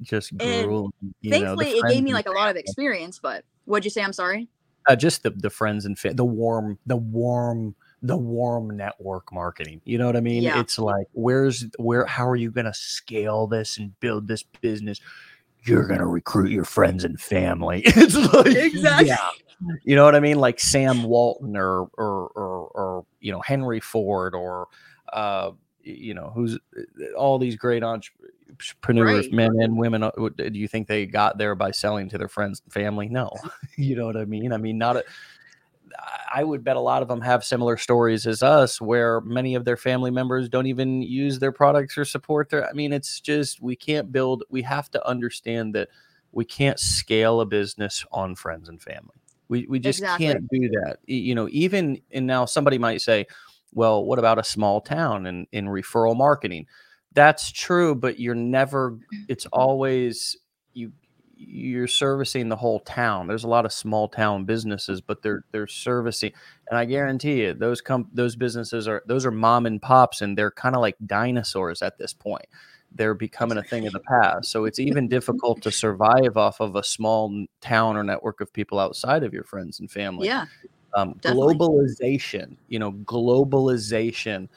just 0.03 0.31
And 0.33 0.39
grueling. 0.67 0.91
You 1.21 1.31
know, 1.31 1.37
thankfully, 1.37 1.71
it 1.71 1.83
gave 1.89 2.03
me 2.03 2.13
like 2.13 2.27
a 2.27 2.31
lot 2.31 2.49
of 2.51 2.55
experience. 2.57 3.19
But 3.19 3.43
what'd 3.65 3.83
you 3.85 3.89
say? 3.89 4.03
I'm 4.03 4.13
sorry. 4.13 4.47
uh, 4.87 4.95
just 4.95 5.23
the 5.23 5.31
the 5.31 5.49
friends 5.49 5.85
and 5.85 5.97
fa- 5.99 6.13
the 6.13 6.23
warm 6.23 6.77
the 6.85 6.95
warm 6.95 7.75
the 8.03 8.15
warm 8.15 8.69
network 8.77 9.33
marketing 9.33 9.81
you 9.83 9.97
know 9.97 10.05
what 10.05 10.15
i 10.15 10.21
mean 10.21 10.43
Yeah. 10.43 10.59
it's 10.61 10.77
like 10.79 11.07
where's 11.13 11.65
where 11.79 12.05
how 12.05 12.25
are 12.29 12.35
you 12.37 12.51
going 12.51 12.67
to 12.67 12.73
scale 12.73 13.47
this 13.47 13.77
and 13.79 13.99
build 13.99 14.27
this 14.29 14.43
business 14.61 15.01
you're 15.67 15.85
going 15.87 15.99
to 15.99 16.05
recruit 16.07 16.49
your 16.51 16.65
friends 16.65 17.03
and 17.03 17.19
family. 17.19 17.83
It's 17.85 18.15
like 18.33 18.47
Exactly. 18.55 19.07
yeah. 19.07 19.29
You 19.83 19.95
know 19.95 20.03
what 20.05 20.15
i 20.15 20.19
mean? 20.19 20.37
Like 20.39 20.59
sam 20.59 21.03
walton 21.03 21.57
or 21.57 21.87
or 21.97 22.27
or, 22.35 22.67
or 22.75 23.05
you 23.21 23.31
know 23.31 23.41
henry 23.41 23.79
ford 23.79 24.35
or 24.35 24.67
uh 25.13 25.51
you 25.83 26.13
know 26.13 26.31
who's 26.35 26.59
all 27.17 27.39
these 27.39 27.55
great 27.55 27.83
entrepreneurs 27.83 29.25
Right. 29.25 29.33
men 29.33 29.55
and 29.61 29.77
women 29.77 30.03
uh, 30.03 30.11
do 30.35 30.49
you 30.59 30.67
think 30.67 30.87
they 30.87 31.05
got 31.05 31.37
there 31.37 31.55
by 31.55 31.71
selling 31.71 32.09
to 32.09 32.17
their 32.17 32.27
friends 32.27 32.61
and 32.63 32.71
family? 32.73 33.07
No. 33.09 33.31
You 33.77 33.95
know 33.95 34.05
what 34.07 34.17
i 34.17 34.25
mean? 34.25 34.51
I 34.53 34.57
mean 34.57 34.77
not 34.77 34.97
a 34.97 35.03
I 36.33 36.43
would 36.43 36.63
bet 36.63 36.75
a 36.75 36.81
lot 36.81 37.01
of 37.01 37.07
them 37.07 37.21
have 37.21 37.43
similar 37.43 37.77
stories 37.77 38.27
as 38.27 38.43
us, 38.43 38.79
where 38.79 39.21
many 39.21 39.55
of 39.55 39.65
their 39.65 39.77
family 39.77 40.11
members 40.11 40.49
don't 40.49 40.67
even 40.67 41.01
use 41.01 41.39
their 41.39 41.51
products 41.51 41.97
or 41.97 42.05
support 42.05 42.49
their. 42.49 42.67
I 42.67 42.73
mean, 42.73 42.93
it's 42.93 43.19
just 43.19 43.61
we 43.61 43.75
can't 43.75 44.11
build. 44.11 44.43
We 44.49 44.61
have 44.63 44.89
to 44.91 45.07
understand 45.07 45.75
that 45.75 45.89
we 46.31 46.45
can't 46.45 46.79
scale 46.79 47.41
a 47.41 47.45
business 47.45 48.05
on 48.11 48.35
friends 48.35 48.69
and 48.69 48.81
family. 48.81 49.15
We 49.49 49.65
we 49.67 49.79
just 49.79 49.99
Exactly. 49.99 50.25
can't 50.27 50.47
do 50.49 50.69
that. 50.69 50.97
You 51.05 51.35
know, 51.35 51.47
even 51.51 52.01
and 52.11 52.27
now 52.27 52.45
somebody 52.45 52.77
might 52.77 53.01
say, 53.01 53.27
well, 53.73 54.03
what 54.03 54.19
about 54.19 54.39
a 54.39 54.43
small 54.43 54.81
town 54.81 55.25
and 55.25 55.47
in 55.51 55.65
referral 55.65 56.15
marketing? 56.15 56.67
That's 57.13 57.51
true, 57.51 57.95
but 57.95 58.19
you're 58.19 58.35
never. 58.35 58.99
It's 59.27 59.45
mm-hmm. 59.45 59.59
always 59.59 60.37
you 60.37 60.46
you're 61.37 61.87
servicing 61.87 62.49
the 62.49 62.55
whole 62.55 62.79
town. 62.81 63.27
There's 63.27 63.43
a 63.43 63.47
lot 63.47 63.65
of 63.65 63.71
small 63.71 64.07
town 64.09 64.45
businesses, 64.45 65.01
but 65.01 65.21
they're 65.21 65.43
they're 65.51 65.67
servicing, 65.67 66.33
and 66.69 66.77
I 66.77 66.85
guarantee 66.85 67.41
you, 67.43 67.53
those 67.53 67.81
com- 67.81 68.09
those 68.13 68.35
businesses 68.35 68.87
are 68.87 69.03
those 69.05 69.25
are 69.25 69.31
mom 69.31 69.65
and 69.65 69.81
pops, 69.81 70.21
and 70.21 70.37
they're 70.37 70.51
kind 70.51 70.75
of 70.75 70.81
like 70.81 70.95
dinosaurs 71.05 71.81
at 71.81 71.97
this 71.97 72.13
point. 72.13 72.45
They're 72.95 73.13
becoming 73.13 73.57
a 73.57 73.63
thing 73.63 73.85
of 73.85 73.93
the 73.93 73.99
past, 73.99 74.49
so 74.49 74.65
it's 74.65 74.79
even 74.79 75.07
difficult 75.07 75.61
to 75.63 75.71
survive 75.71 76.37
off 76.37 76.59
of 76.61 76.75
a 76.75 76.83
small 76.83 77.45
town 77.61 77.97
or 77.97 78.03
network 78.03 78.41
of 78.41 78.51
people 78.51 78.79
outside 78.79 79.23
of 79.23 79.33
your 79.33 79.43
friends 79.43 79.79
and 79.79 79.91
family 79.91 80.27
Yeah. 80.27 80.45
um, 80.95 81.13
globalization 81.15 82.55
you 82.69 82.79
know 82.79 82.93
globalization 82.93 84.47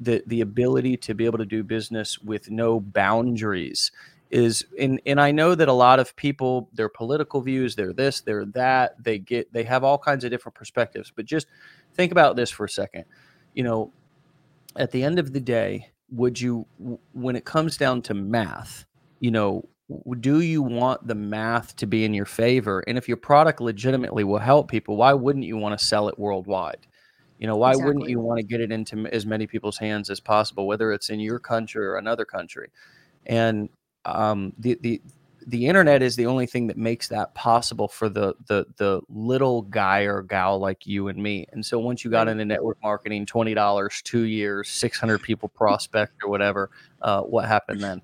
the 0.00 0.22
the 0.26 0.40
ability 0.40 0.96
to 0.98 1.14
be 1.14 1.24
able 1.24 1.38
to 1.38 1.44
do 1.46 1.62
business 1.62 2.18
with 2.20 2.50
no 2.50 2.80
boundaries 2.80 3.92
is 4.34 4.66
and 4.78 5.00
and 5.06 5.20
I 5.20 5.30
know 5.30 5.54
that 5.54 5.68
a 5.68 5.72
lot 5.72 6.00
of 6.00 6.14
people 6.16 6.68
their 6.72 6.88
political 6.88 7.40
views 7.40 7.76
they're 7.76 7.92
this 7.92 8.20
they're 8.20 8.44
that 8.46 9.02
they 9.02 9.18
get 9.20 9.52
they 9.52 9.62
have 9.62 9.84
all 9.84 9.96
kinds 9.96 10.24
of 10.24 10.30
different 10.30 10.56
perspectives 10.56 11.12
but 11.14 11.24
just 11.24 11.46
think 11.94 12.10
about 12.10 12.34
this 12.34 12.50
for 12.50 12.64
a 12.64 12.68
second. 12.68 13.04
You 13.54 13.62
know 13.62 13.92
at 14.76 14.90
the 14.90 15.04
end 15.04 15.20
of 15.20 15.32
the 15.32 15.40
day 15.40 15.92
would 16.10 16.40
you 16.40 16.66
when 17.12 17.36
it 17.36 17.44
comes 17.44 17.76
down 17.76 18.02
to 18.02 18.14
math 18.14 18.84
you 19.20 19.30
know 19.30 19.68
do 20.20 20.40
you 20.40 20.62
want 20.62 21.06
the 21.06 21.14
math 21.14 21.76
to 21.76 21.86
be 21.86 22.04
in 22.04 22.14
your 22.14 22.24
favor? 22.24 22.82
And 22.86 22.96
if 22.96 23.06
your 23.06 23.18
product 23.18 23.60
legitimately 23.60 24.24
will 24.24 24.38
help 24.38 24.70
people 24.70 24.96
why 24.96 25.12
wouldn't 25.12 25.44
you 25.44 25.56
want 25.56 25.78
to 25.78 25.84
sell 25.84 26.08
it 26.08 26.18
worldwide? 26.18 26.86
You 27.38 27.46
know 27.46 27.56
why 27.56 27.76
wouldn't 27.76 28.08
you 28.08 28.18
want 28.18 28.38
to 28.38 28.44
get 28.44 28.60
it 28.60 28.72
into 28.72 29.06
as 29.12 29.26
many 29.26 29.46
people's 29.46 29.78
hands 29.78 30.08
as 30.10 30.20
possible 30.20 30.66
whether 30.66 30.92
it's 30.92 31.10
in 31.10 31.20
your 31.20 31.38
country 31.38 31.84
or 31.84 31.96
another 31.96 32.24
country? 32.24 32.70
And 33.26 33.68
um 34.06 34.52
the 34.58 34.78
the 34.80 35.00
the 35.46 35.66
internet 35.66 36.02
is 36.02 36.16
the 36.16 36.26
only 36.26 36.46
thing 36.46 36.66
that 36.68 36.76
makes 36.76 37.08
that 37.08 37.34
possible 37.34 37.88
for 37.88 38.08
the 38.08 38.34
the 38.46 38.66
the 38.76 39.00
little 39.08 39.62
guy 39.62 40.00
or 40.00 40.22
gal 40.22 40.58
like 40.58 40.86
you 40.86 41.08
and 41.08 41.22
me. 41.22 41.46
And 41.52 41.64
so 41.64 41.78
once 41.78 42.04
you 42.04 42.10
got 42.10 42.28
into 42.28 42.44
network 42.44 42.78
marketing, 42.82 43.26
twenty 43.26 43.54
dollars, 43.54 44.00
two 44.02 44.22
years, 44.22 44.68
six 44.70 44.98
hundred 44.98 45.22
people 45.22 45.48
prospect 45.48 46.22
or 46.22 46.30
whatever, 46.30 46.70
uh, 47.02 47.22
what 47.22 47.46
happened 47.46 47.82
then? 47.82 48.02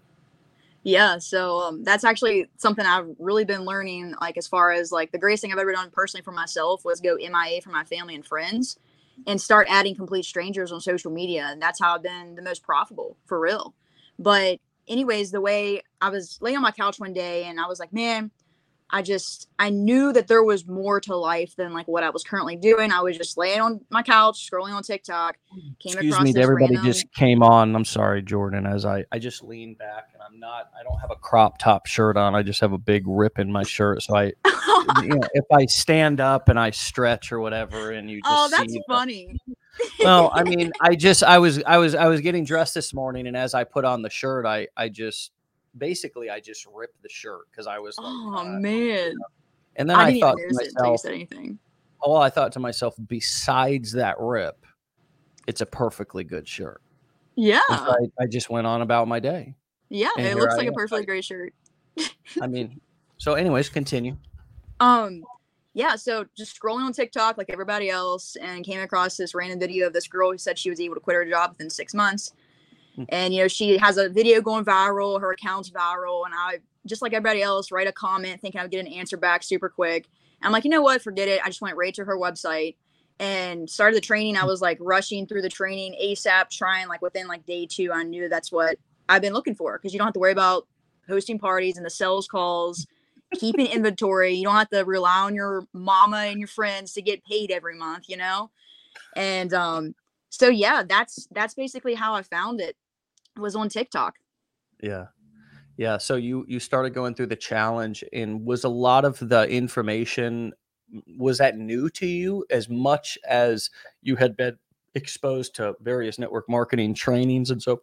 Yeah, 0.82 1.18
so 1.18 1.60
um, 1.60 1.84
that's 1.84 2.04
actually 2.04 2.46
something 2.56 2.86
I've 2.86 3.08
really 3.18 3.44
been 3.44 3.64
learning. 3.64 4.14
Like 4.20 4.38
as 4.38 4.46
far 4.46 4.72
as 4.72 4.90
like 4.90 5.12
the 5.12 5.18
greatest 5.18 5.42
thing 5.42 5.52
I've 5.52 5.58
ever 5.58 5.72
done 5.72 5.90
personally 5.90 6.24
for 6.24 6.32
myself 6.32 6.84
was 6.84 7.00
go 7.00 7.16
MIA 7.16 7.60
for 7.62 7.70
my 7.70 7.84
family 7.84 8.14
and 8.14 8.24
friends, 8.24 8.78
and 9.26 9.40
start 9.40 9.66
adding 9.70 9.94
complete 9.94 10.24
strangers 10.24 10.72
on 10.72 10.80
social 10.80 11.10
media, 11.10 11.48
and 11.50 11.60
that's 11.60 11.80
how 11.80 11.94
I've 11.94 12.02
been 12.02 12.34
the 12.34 12.42
most 12.42 12.62
profitable 12.62 13.16
for 13.26 13.38
real. 13.38 13.74
But 14.18 14.58
anyways, 14.88 15.30
the 15.30 15.40
way 15.40 15.82
I 16.00 16.10
was 16.10 16.38
laying 16.40 16.56
on 16.56 16.62
my 16.62 16.70
couch 16.70 16.98
one 16.98 17.12
day, 17.12 17.44
and 17.44 17.60
I 17.60 17.66
was 17.66 17.78
like, 17.78 17.92
man, 17.92 18.30
I 18.92 19.02
just 19.02 19.48
I 19.58 19.70
knew 19.70 20.12
that 20.12 20.26
there 20.26 20.42
was 20.42 20.66
more 20.66 21.00
to 21.02 21.16
life 21.16 21.54
than 21.56 21.72
like 21.72 21.86
what 21.86 22.02
I 22.02 22.10
was 22.10 22.24
currently 22.24 22.56
doing. 22.56 22.92
I 22.92 23.00
was 23.00 23.16
just 23.16 23.36
laying 23.36 23.60
on 23.60 23.80
my 23.90 24.02
couch, 24.02 24.48
scrolling 24.50 24.72
on 24.72 24.82
TikTok, 24.82 25.36
mm. 25.54 25.78
came 25.78 25.92
Excuse 25.92 26.14
across 26.14 26.24
me, 26.24 26.40
everybody 26.40 26.74
random. 26.74 26.92
just 26.92 27.12
came 27.12 27.42
on. 27.42 27.74
I'm 27.74 27.84
sorry, 27.84 28.22
Jordan, 28.22 28.66
as 28.66 28.84
I 28.84 29.04
I 29.12 29.18
just 29.18 29.42
leaned 29.42 29.78
back 29.78 30.08
and 30.12 30.22
I'm 30.22 30.38
not. 30.40 30.70
I 30.78 30.82
don't 30.82 30.98
have 31.00 31.10
a 31.10 31.16
crop 31.16 31.58
top 31.58 31.86
shirt 31.86 32.16
on. 32.16 32.34
I 32.34 32.42
just 32.42 32.60
have 32.60 32.72
a 32.72 32.78
big 32.78 33.04
rip 33.06 33.38
in 33.38 33.50
my 33.50 33.62
shirt. 33.62 34.02
So 34.02 34.16
I, 34.16 34.32
you 35.02 35.08
know, 35.08 35.28
if 35.34 35.44
I 35.52 35.66
stand 35.66 36.20
up 36.20 36.48
and 36.48 36.58
I 36.58 36.70
stretch 36.70 37.32
or 37.32 37.40
whatever, 37.40 37.92
and 37.92 38.10
you 38.10 38.20
just 38.22 38.32
oh, 38.32 38.48
that's 38.50 38.72
see 38.72 38.78
the- 38.78 38.84
funny. 38.88 39.38
well, 40.00 40.30
I 40.34 40.42
mean, 40.44 40.72
I 40.80 40.96
just 40.96 41.22
I 41.22 41.38
was 41.38 41.62
I 41.64 41.78
was 41.78 41.94
I 41.94 42.06
was 42.06 42.20
getting 42.20 42.44
dressed 42.44 42.74
this 42.74 42.92
morning, 42.92 43.26
and 43.26 43.36
as 43.36 43.54
I 43.54 43.64
put 43.64 43.84
on 43.84 44.02
the 44.02 44.10
shirt, 44.10 44.46
I 44.46 44.68
I 44.76 44.88
just 44.88 45.30
basically 45.78 46.30
I 46.30 46.40
just 46.40 46.66
ripped 46.72 47.02
the 47.02 47.08
shirt 47.08 47.42
because 47.50 47.66
I 47.66 47.78
was 47.78 47.96
like, 47.98 48.06
Oh 48.08 48.36
uh, 48.38 48.44
man, 48.44 49.14
and 49.76 49.88
then 49.88 49.96
I 49.96 50.08
I, 50.08 50.20
thought 50.20 50.36
to 50.36 50.42
notice 50.42 50.68
it 50.68 50.74
myself, 50.74 51.04
anything. 51.06 51.58
oh, 52.02 52.12
well, 52.12 52.22
I 52.22 52.30
thought 52.30 52.52
to 52.52 52.60
myself, 52.60 52.94
besides 53.06 53.92
that 53.92 54.16
rip, 54.18 54.66
it's 55.46 55.60
a 55.60 55.66
perfectly 55.66 56.24
good 56.24 56.46
shirt. 56.46 56.80
Yeah, 57.36 57.60
I, 57.68 57.96
I 58.20 58.26
just 58.26 58.50
went 58.50 58.66
on 58.66 58.82
about 58.82 59.08
my 59.08 59.20
day. 59.20 59.54
yeah, 59.88 60.10
and 60.18 60.26
it 60.26 60.36
looks 60.36 60.54
I 60.54 60.58
like 60.58 60.68
a 60.68 60.72
perfectly 60.72 61.06
great 61.06 61.24
shirt. 61.24 61.54
I 62.40 62.46
mean, 62.48 62.80
so 63.18 63.34
anyways, 63.34 63.68
continue. 63.68 64.16
Um, 64.80 65.22
yeah, 65.72 65.94
so 65.96 66.26
just 66.36 66.60
scrolling 66.60 66.82
on 66.82 66.92
TikTok 66.92 67.38
like 67.38 67.50
everybody 67.50 67.90
else, 67.90 68.36
and 68.36 68.64
came 68.64 68.80
across 68.80 69.16
this 69.16 69.34
random 69.34 69.60
video 69.60 69.86
of 69.86 69.92
this 69.92 70.08
girl 70.08 70.32
who 70.32 70.38
said 70.38 70.58
she 70.58 70.70
was 70.70 70.80
able 70.80 70.94
to 70.96 71.00
quit 71.00 71.16
her 71.16 71.24
job 71.24 71.50
within 71.50 71.70
six 71.70 71.94
months. 71.94 72.32
And 73.08 73.34
you 73.34 73.42
know, 73.42 73.48
she 73.48 73.78
has 73.78 73.96
a 73.96 74.08
video 74.08 74.40
going 74.40 74.64
viral, 74.64 75.20
her 75.20 75.32
account's 75.32 75.70
viral, 75.70 76.24
and 76.24 76.34
I 76.34 76.60
just 76.86 77.02
like 77.02 77.12
everybody 77.12 77.42
else, 77.42 77.70
write 77.70 77.86
a 77.86 77.92
comment 77.92 78.40
thinking 78.40 78.60
I 78.60 78.64
would 78.64 78.70
get 78.70 78.84
an 78.84 78.92
answer 78.92 79.16
back 79.16 79.42
super 79.42 79.68
quick. 79.68 80.08
I'm 80.42 80.52
like, 80.52 80.64
you 80.64 80.70
know 80.70 80.82
what, 80.82 81.02
forget 81.02 81.28
it. 81.28 81.40
I 81.44 81.48
just 81.48 81.60
went 81.60 81.76
right 81.76 81.94
to 81.94 82.04
her 82.04 82.16
website 82.16 82.76
and 83.18 83.68
started 83.68 83.96
the 83.96 84.00
training. 84.00 84.36
I 84.36 84.44
was 84.44 84.62
like 84.62 84.78
rushing 84.80 85.26
through 85.26 85.42
the 85.42 85.50
training 85.50 85.94
ASAP, 86.02 86.48
trying 86.50 86.88
like 86.88 87.02
within 87.02 87.28
like 87.28 87.44
day 87.44 87.66
two. 87.66 87.92
I 87.92 88.02
knew 88.02 88.28
that's 88.28 88.50
what 88.50 88.78
I've 89.08 89.22
been 89.22 89.34
looking 89.34 89.54
for 89.54 89.76
because 89.76 89.92
you 89.92 89.98
don't 89.98 90.06
have 90.06 90.14
to 90.14 90.20
worry 90.20 90.32
about 90.32 90.66
hosting 91.06 91.38
parties 91.38 91.76
and 91.76 91.84
the 91.84 91.90
sales 91.90 92.26
calls, 92.26 92.86
keeping 93.34 93.66
inventory. 93.72 94.32
You 94.32 94.44
don't 94.44 94.54
have 94.54 94.70
to 94.70 94.84
rely 94.84 95.18
on 95.18 95.34
your 95.34 95.66
mama 95.74 96.18
and 96.18 96.38
your 96.38 96.48
friends 96.48 96.94
to 96.94 97.02
get 97.02 97.24
paid 97.24 97.50
every 97.50 97.76
month, 97.76 98.04
you 98.08 98.16
know? 98.16 98.50
And 99.14 99.52
um, 99.52 99.94
so 100.30 100.48
yeah, 100.48 100.82
that's 100.88 101.28
that's 101.32 101.54
basically 101.54 101.94
how 101.94 102.14
I 102.14 102.22
found 102.22 102.60
it 102.60 102.76
was 103.40 103.56
on 103.56 103.68
TikTok. 103.68 104.16
Yeah. 104.82 105.06
Yeah. 105.76 105.98
So 105.98 106.16
you 106.16 106.44
you 106.48 106.60
started 106.60 106.94
going 106.94 107.14
through 107.14 107.28
the 107.28 107.36
challenge 107.36 108.04
and 108.12 108.44
was 108.44 108.64
a 108.64 108.68
lot 108.68 109.04
of 109.04 109.18
the 109.18 109.48
information 109.48 110.52
was 111.16 111.38
that 111.38 111.56
new 111.56 111.88
to 111.90 112.06
you 112.06 112.44
as 112.50 112.68
much 112.68 113.16
as 113.28 113.70
you 114.02 114.16
had 114.16 114.36
been 114.36 114.58
exposed 114.94 115.54
to 115.54 115.74
various 115.80 116.18
network 116.18 116.48
marketing 116.48 116.94
trainings 116.94 117.50
and 117.50 117.62
so 117.62 117.80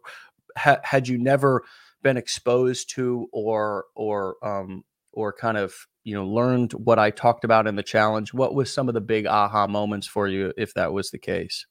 ha- 0.58 0.80
had 0.84 1.08
you 1.08 1.16
never 1.16 1.64
been 2.02 2.18
exposed 2.18 2.90
to 2.90 3.26
or 3.32 3.86
or 3.94 4.36
um 4.46 4.84
or 5.12 5.32
kind 5.32 5.56
of 5.56 5.86
you 6.04 6.14
know 6.14 6.26
learned 6.26 6.72
what 6.74 6.98
I 6.98 7.10
talked 7.10 7.44
about 7.44 7.66
in 7.66 7.76
the 7.76 7.82
challenge 7.82 8.34
what 8.34 8.54
was 8.54 8.72
some 8.72 8.88
of 8.88 8.94
the 8.94 9.00
big 9.00 9.26
aha 9.26 9.66
moments 9.66 10.06
for 10.06 10.28
you 10.28 10.52
if 10.58 10.74
that 10.74 10.92
was 10.92 11.10
the 11.10 11.18
case 11.18 11.66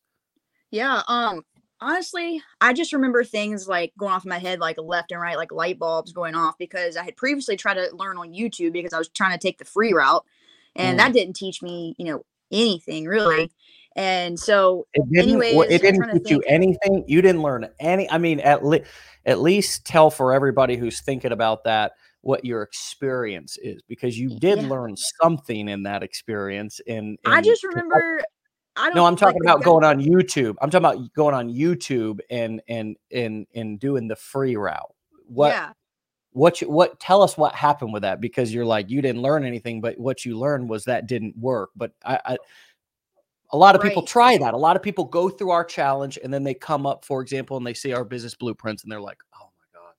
Yeah, 0.71 1.01
um 1.07 1.43
honestly, 1.81 2.41
I 2.61 2.73
just 2.73 2.93
remember 2.93 3.23
things 3.23 3.67
like 3.67 3.93
going 3.97 4.11
off 4.13 4.25
in 4.25 4.29
my 4.29 4.39
head 4.39 4.59
like 4.59 4.77
left 4.79 5.11
and 5.11 5.21
right 5.21 5.37
like 5.37 5.51
light 5.51 5.79
bulbs 5.79 6.11
going 6.11 6.35
off 6.35 6.57
because 6.57 6.97
I 6.97 7.03
had 7.03 7.15
previously 7.15 7.55
tried 7.57 7.75
to 7.75 7.89
learn 7.93 8.17
on 8.17 8.33
YouTube 8.33 8.73
because 8.73 8.93
I 8.93 8.97
was 8.97 9.09
trying 9.09 9.37
to 9.37 9.37
take 9.37 9.57
the 9.57 9.65
free 9.65 9.93
route 9.93 10.25
and 10.75 10.95
Mm. 10.97 11.03
that 11.03 11.13
didn't 11.13 11.35
teach 11.35 11.61
me, 11.61 11.95
you 11.97 12.05
know, 12.05 12.25
anything 12.51 13.05
really. 13.05 13.51
And 13.95 14.39
so 14.39 14.87
It 14.93 15.03
didn't. 15.11 15.37
well, 15.39 15.61
it 15.69 15.81
didn't 15.81 16.11
teach 16.13 16.29
you 16.31 16.41
anything. 16.47 17.03
You 17.07 17.21
didn't 17.21 17.41
learn 17.41 17.67
any. 17.79 18.09
I 18.09 18.17
mean, 18.17 18.39
at 18.41 18.65
least 18.65 18.85
at 19.25 19.39
least 19.39 19.85
tell 19.85 20.09
for 20.09 20.33
everybody 20.33 20.77
who's 20.77 21.01
thinking 21.01 21.31
about 21.31 21.63
that 21.65 21.93
what 22.21 22.43
your 22.45 22.61
experience 22.63 23.57
is, 23.61 23.81
because 23.87 24.17
you 24.17 24.29
did 24.39 24.59
Yeah. 24.59 24.69
learn 24.69 24.95
something 25.21 25.67
in 25.69 25.83
that 25.83 26.03
experience. 26.03 26.79
And, 26.87 27.17
I 27.25 27.41
just 27.41 27.63
remember 27.63 28.23
I 28.77 28.87
don't 28.87 28.95
No, 28.95 29.05
I'm 29.05 29.15
talking 29.15 29.41
the 29.41 29.51
about 29.51 29.63
going 29.63 29.83
on 29.83 29.99
YouTube. 29.99 30.55
I'm 30.61 30.69
talking 30.69 30.85
about 30.85 31.13
going 31.13 31.33
on 31.35 31.49
YouTube 31.49 32.19
and 32.29 32.61
and 32.67 32.95
and 33.11 33.47
and 33.55 33.79
doing 33.79 34.07
the 34.07 34.15
free 34.15 34.55
route. 34.55 34.93
What 35.27 35.49
Yeah. 35.53 35.71
what 36.31 36.61
you, 36.61 36.69
what 36.69 36.99
tell 36.99 37.21
us 37.21 37.37
what 37.37 37.55
happened 37.55 37.93
with 37.93 38.03
that 38.03 38.21
because 38.21 38.53
you're 38.53 38.65
like 38.65 38.89
you 38.89 39.01
didn't 39.01 39.21
learn 39.21 39.43
anything, 39.43 39.81
but 39.81 39.97
what 39.99 40.23
you 40.25 40.37
learned 40.37 40.69
was 40.69 40.85
that 40.85 41.07
didn't 41.07 41.35
work. 41.37 41.71
But 41.75 41.91
I, 42.05 42.19
I 42.25 42.37
a 43.51 43.57
lot 43.57 43.75
of 43.75 43.81
people 43.81 44.03
try 44.03 44.37
that. 44.37 44.53
A 44.53 44.57
lot 44.57 44.75
of 44.75 44.81
people 44.83 45.05
go 45.05 45.29
through 45.29 45.51
our 45.51 45.63
challenge 45.63 46.19
and 46.23 46.33
then 46.33 46.43
they 46.43 46.53
come 46.53 46.85
up, 46.85 47.05
for 47.05 47.21
example, 47.21 47.55
and 47.57 47.65
they 47.65 47.73
see 47.73 47.93
our 47.93 48.03
business 48.03 48.35
blueprints 48.35 48.83
and 48.83 48.91
they're 48.91 48.99
like, 49.01 49.19
oh 49.35 49.49
my 49.57 49.79
god, 49.79 49.93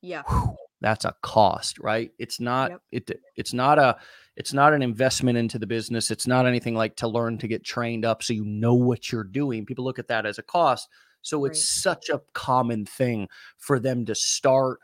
Yeah. 0.00 0.22
whew, 0.26 0.56
that's 0.80 1.04
a 1.04 1.14
cost, 1.22 1.78
right? 1.78 2.10
It's 2.18 2.40
not 2.40 2.70
Yep. 2.70 2.80
it 2.92 3.20
it's 3.36 3.52
not 3.52 3.78
a 3.78 3.98
it's 4.36 4.52
not 4.52 4.72
an 4.72 4.82
investment 4.82 5.36
into 5.36 5.58
the 5.58 5.66
business. 5.66 6.10
It's 6.10 6.26
not 6.26 6.46
anything 6.46 6.74
like 6.74 6.96
to 6.96 7.08
learn 7.08 7.38
to 7.38 7.48
get 7.48 7.64
trained 7.64 8.04
up 8.04 8.22
so 8.22 8.32
you 8.32 8.44
know 8.44 8.74
what 8.74 9.10
you're 9.10 9.24
doing. 9.24 9.66
People 9.66 9.84
look 9.84 9.98
at 9.98 10.08
that 10.08 10.26
as 10.26 10.38
a 10.38 10.42
cost. 10.42 10.88
So 11.22 11.44
it's 11.44 11.68
such 11.68 12.08
a 12.08 12.22
common 12.32 12.86
thing 12.86 13.28
for 13.58 13.78
them 13.78 14.06
to 14.06 14.14
start 14.14 14.78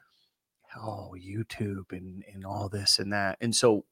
oh 0.79 1.15
YouTube 1.19 1.93
and 1.93 2.23
and 2.33 2.45
all 2.45 2.69
this 2.69 2.99
and 2.99 3.13
that. 3.13 3.39
And 3.41 3.55
so 3.55 3.85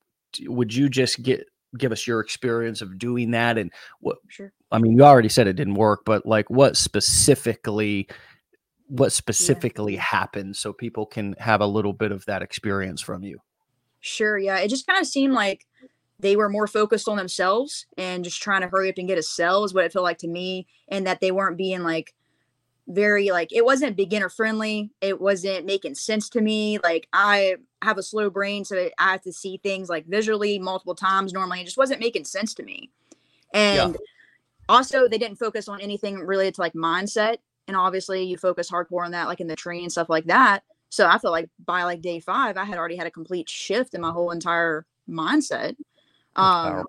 would 0.42 0.74
you 0.74 0.88
just 0.88 1.22
get 1.22 1.46
give 1.78 1.92
us 1.92 2.06
your 2.06 2.20
experience 2.20 2.82
of 2.82 2.98
doing 2.98 3.30
that 3.32 3.58
and 3.58 3.72
what 4.00 4.18
Sure. 4.28 4.52
I 4.70 4.78
mean, 4.78 4.96
you 4.96 5.04
already 5.04 5.28
said 5.28 5.46
it 5.46 5.54
didn't 5.54 5.74
work, 5.74 6.02
but 6.04 6.26
like 6.26 6.50
what 6.50 6.76
specifically 6.76 8.08
what 8.88 9.12
specifically 9.12 9.96
happened 9.96 10.56
so 10.56 10.72
people 10.72 11.06
can 11.06 11.34
have 11.38 11.62
a 11.62 11.66
little 11.66 11.94
bit 11.94 12.12
of 12.12 12.24
that 12.26 12.42
experience 12.42 13.00
from 13.00 13.22
you. 13.22 13.38
Sure. 14.06 14.36
Yeah. 14.36 14.58
It 14.58 14.68
just 14.68 14.86
kind 14.86 15.00
of 15.00 15.06
seemed 15.06 15.32
like 15.32 15.66
they 16.20 16.36
were 16.36 16.50
more 16.50 16.66
focused 16.66 17.08
on 17.08 17.16
themselves 17.16 17.86
and 17.96 18.22
just 18.22 18.42
trying 18.42 18.60
to 18.60 18.68
hurry 18.68 18.90
up 18.90 18.98
and 18.98 19.08
get 19.08 19.16
a 19.16 19.22
sell 19.22 19.64
is 19.64 19.72
what 19.72 19.86
it 19.86 19.94
felt 19.94 20.02
like 20.02 20.18
to 20.18 20.28
me. 20.28 20.66
And 20.88 21.06
that 21.06 21.20
they 21.20 21.30
weren't 21.30 21.56
being 21.56 21.82
like 21.82 22.14
very 22.86 23.30
like 23.30 23.50
it 23.50 23.64
wasn't 23.64 23.96
beginner 23.96 24.28
friendly. 24.28 24.90
It 25.00 25.22
wasn't 25.22 25.64
making 25.64 25.94
sense 25.94 26.28
to 26.30 26.42
me. 26.42 26.78
Like 26.84 27.08
I 27.14 27.56
have 27.80 27.96
a 27.96 28.02
slow 28.02 28.28
brain, 28.28 28.66
so 28.66 28.90
I 28.98 29.12
have 29.12 29.22
to 29.22 29.32
see 29.32 29.56
things 29.56 29.88
like 29.88 30.04
visually 30.04 30.58
multiple 30.58 30.94
times 30.94 31.32
normally. 31.32 31.62
It 31.62 31.64
just 31.64 31.78
wasn't 31.78 32.00
making 32.00 32.26
sense 32.26 32.52
to 32.54 32.62
me. 32.62 32.90
And 33.54 33.96
also 34.68 35.08
they 35.08 35.16
didn't 35.16 35.38
focus 35.38 35.66
on 35.66 35.80
anything 35.80 36.18
related 36.18 36.56
to 36.56 36.60
like 36.60 36.74
mindset. 36.74 37.38
And 37.68 37.74
obviously 37.74 38.22
you 38.22 38.36
focus 38.36 38.70
hardcore 38.70 39.06
on 39.06 39.12
that, 39.12 39.28
like 39.28 39.40
in 39.40 39.46
the 39.46 39.56
training 39.56 39.84
and 39.84 39.92
stuff 39.92 40.10
like 40.10 40.26
that. 40.26 40.62
So 40.94 41.08
I 41.08 41.18
felt 41.18 41.32
like 41.32 41.50
by 41.64 41.82
like 41.82 42.00
day 42.02 42.20
five, 42.20 42.56
I 42.56 42.64
had 42.64 42.78
already 42.78 42.96
had 42.96 43.06
a 43.08 43.10
complete 43.10 43.48
shift 43.50 43.94
in 43.94 44.00
my 44.00 44.10
whole 44.12 44.30
entire 44.30 44.86
mindset. 45.08 45.74
Um, 46.36 46.84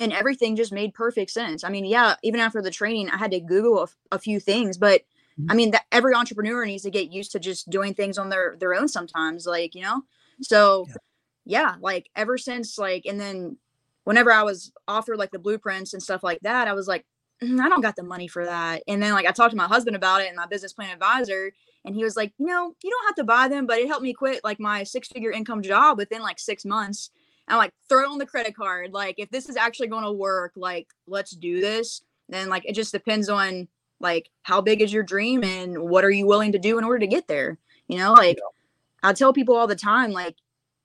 and 0.00 0.12
everything 0.12 0.56
just 0.56 0.72
made 0.72 0.92
perfect 0.92 1.30
sense. 1.30 1.64
I 1.64 1.68
mean, 1.70 1.84
yeah, 1.84 2.16
even 2.22 2.40
after 2.40 2.60
the 2.60 2.70
training, 2.70 3.08
I 3.10 3.16
had 3.16 3.30
to 3.30 3.40
Google 3.40 3.88
a, 4.10 4.18
few 4.18 4.40
things, 4.40 4.76
but 4.76 5.02
I 5.48 5.54
mean, 5.54 5.70
that 5.70 5.84
every 5.92 6.14
entrepreneur 6.14 6.64
needs 6.66 6.82
to 6.82 6.90
get 6.90 7.12
used 7.12 7.32
to 7.32 7.38
just 7.38 7.70
doing 7.70 7.94
things 7.94 8.18
on 8.18 8.28
their 8.28 8.56
their 8.58 8.74
own 8.74 8.88
sometimes, 8.88 9.46
like 9.46 9.74
you 9.74 9.82
know. 9.82 10.02
So, 10.40 10.86
Yeah. 10.88 10.94
yeah, 11.44 11.74
like 11.80 12.10
ever 12.16 12.36
since 12.38 12.76
like, 12.78 13.06
and 13.06 13.20
then 13.20 13.58
whenever 14.04 14.32
I 14.32 14.42
was 14.42 14.72
offered 14.88 15.18
like 15.18 15.30
the 15.30 15.38
blueprints 15.38 15.94
and 15.94 16.02
stuff 16.02 16.22
like 16.24 16.40
that, 16.42 16.68
I 16.68 16.72
was 16.74 16.88
like, 16.88 17.06
"Mm, 17.42 17.60
I 17.60 17.68
don't 17.68 17.80
got 17.82 17.96
the 17.96 18.02
money 18.02 18.28
for 18.28 18.44
that. 18.44 18.82
And 18.88 19.02
then 19.02 19.12
like 19.14 19.26
I 19.26 19.32
talked 19.32 19.52
to 19.52 19.56
my 19.56 19.66
husband 19.68 19.96
about 19.96 20.20
it 20.22 20.28
and 20.28 20.36
my 20.36 20.46
business 20.46 20.72
plan 20.72 20.90
advisor, 20.92 21.52
and 21.86 21.94
he 21.94 22.02
was 22.02 22.16
like, 22.16 22.32
you 22.36 22.46
know, 22.46 22.74
you 22.82 22.90
don't 22.90 23.06
have 23.06 23.14
to 23.14 23.24
buy 23.24 23.46
them, 23.46 23.64
but 23.64 23.78
it 23.78 23.86
helped 23.86 24.02
me 24.02 24.12
quit 24.12 24.42
like 24.42 24.58
my 24.58 24.82
six 24.82 25.08
figure 25.08 25.30
income 25.30 25.62
job 25.62 25.98
within 25.98 26.20
like 26.20 26.40
six 26.40 26.64
months. 26.64 27.10
I'm 27.48 27.58
like, 27.58 27.72
throw 27.88 28.02
it 28.02 28.08
on 28.08 28.18
the 28.18 28.26
credit 28.26 28.56
card. 28.56 28.92
Like, 28.92 29.14
if 29.18 29.30
this 29.30 29.48
is 29.48 29.56
actually 29.56 29.86
going 29.86 30.02
to 30.02 30.10
work, 30.10 30.52
like, 30.56 30.88
let's 31.06 31.30
do 31.30 31.60
this. 31.60 32.02
Then, 32.28 32.48
like, 32.48 32.64
it 32.66 32.74
just 32.74 32.90
depends 32.90 33.28
on 33.28 33.68
like 34.00 34.28
how 34.42 34.60
big 34.60 34.82
is 34.82 34.92
your 34.92 35.04
dream 35.04 35.42
and 35.42 35.78
what 35.78 36.04
are 36.04 36.10
you 36.10 36.26
willing 36.26 36.52
to 36.52 36.58
do 36.58 36.76
in 36.76 36.84
order 36.84 36.98
to 36.98 37.06
get 37.06 37.28
there. 37.28 37.56
You 37.86 37.98
know, 37.98 38.12
like 38.14 38.38
I 39.04 39.12
tell 39.12 39.32
people 39.32 39.54
all 39.54 39.68
the 39.68 39.76
time, 39.76 40.10
like, 40.10 40.34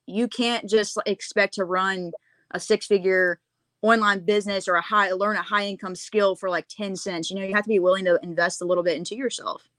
you 0.06 0.28
can't 0.28 0.70
just 0.70 1.00
expect 1.08 1.56
to 1.56 1.66
run 1.66 2.12
a 2.52 2.60
six 2.60 2.86
figure 2.86 3.40
online 3.82 4.20
business 4.20 4.68
or 4.68 4.76
a 4.76 4.82
high 4.82 5.12
learn 5.12 5.36
a 5.36 5.42
high 5.42 5.66
income 5.66 5.96
skill 5.96 6.36
for 6.36 6.50
like 6.52 6.68
10 6.68 6.96
cents 6.96 7.32
you 7.32 7.36
know 7.36 7.44
you 7.44 7.56
have 7.56 7.64
to 7.64 7.70
be 7.70 7.80
willing 7.80 8.06
to 8.06 8.20
invest 8.22 8.62
a 8.62 8.66
little 8.66 8.84
bit 8.84 8.96
into 8.96 9.16
yourself 9.16 9.71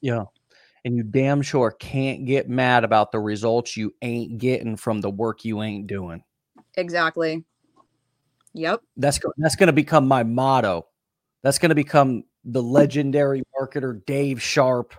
yeah. 0.00 0.24
And 0.84 0.96
you 0.96 1.02
damn 1.02 1.42
sure 1.42 1.72
can't 1.72 2.24
get 2.24 2.48
mad 2.48 2.84
about 2.84 3.12
the 3.12 3.18
results 3.18 3.76
you 3.76 3.94
ain't 4.00 4.38
getting 4.38 4.76
from 4.76 5.00
the 5.00 5.10
work 5.10 5.44
you 5.44 5.62
ain't 5.62 5.86
doing. 5.86 6.22
Exactly. 6.76 7.44
Yep. 8.54 8.82
That's 8.96 9.18
that's 9.36 9.56
going 9.56 9.66
to 9.66 9.72
become 9.72 10.06
my 10.06 10.22
motto. 10.22 10.86
That's 11.42 11.58
going 11.58 11.70
to 11.70 11.74
become 11.74 12.24
the 12.44 12.62
legendary 12.62 13.42
marketer 13.58 14.04
dave 14.06 14.40
sharp. 14.40 14.94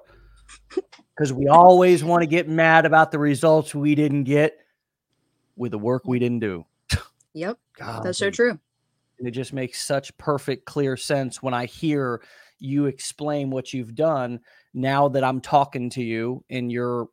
Because 1.15 1.33
we 1.33 1.47
always 1.47 2.03
want 2.03 2.21
to 2.21 2.27
get 2.27 2.47
mad 2.47 2.85
about 2.85 3.11
the 3.11 3.19
results 3.19 3.75
we 3.75 3.95
didn't 3.95 4.23
get 4.23 4.57
with 5.55 5.71
the 5.71 5.79
work 5.79 6.03
we 6.05 6.19
didn't 6.19 6.39
do. 6.39 6.65
Yep. 7.33 7.57
God, 7.77 8.03
That's 8.03 8.17
so 8.17 8.31
true. 8.31 8.57
And 9.19 9.27
it 9.27 9.31
just 9.31 9.53
makes 9.53 9.85
such 9.85 10.17
perfect, 10.17 10.65
clear 10.65 10.97
sense 10.97 11.43
when 11.43 11.53
I 11.53 11.65
hear 11.65 12.21
you 12.57 12.85
explain 12.85 13.49
what 13.49 13.73
you've 13.73 13.95
done 13.95 14.39
now 14.73 15.07
that 15.09 15.23
I'm 15.23 15.41
talking 15.41 15.89
to 15.91 16.03
you 16.03 16.43
and 16.49 16.71
you're 16.71 17.07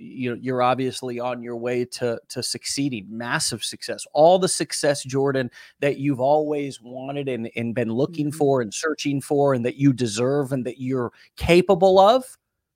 you 0.00 0.30
know 0.30 0.38
you're 0.40 0.62
obviously 0.62 1.18
on 1.18 1.42
your 1.42 1.56
way 1.56 1.84
to 1.84 2.20
to 2.28 2.42
succeeding 2.42 3.06
massive 3.10 3.64
success. 3.64 4.06
All 4.12 4.38
the 4.38 4.48
success 4.48 5.02
jordan 5.02 5.50
that 5.80 5.98
you've 5.98 6.20
always 6.20 6.80
wanted 6.80 7.28
and, 7.28 7.50
and 7.56 7.74
been 7.74 7.92
looking 7.92 8.28
mm-hmm. 8.28 8.38
for 8.38 8.60
and 8.60 8.72
searching 8.72 9.20
for 9.20 9.54
and 9.54 9.64
that 9.64 9.76
you 9.76 9.92
deserve 9.92 10.52
and 10.52 10.64
that 10.66 10.80
you're 10.80 11.12
capable 11.36 11.98
of 11.98 12.24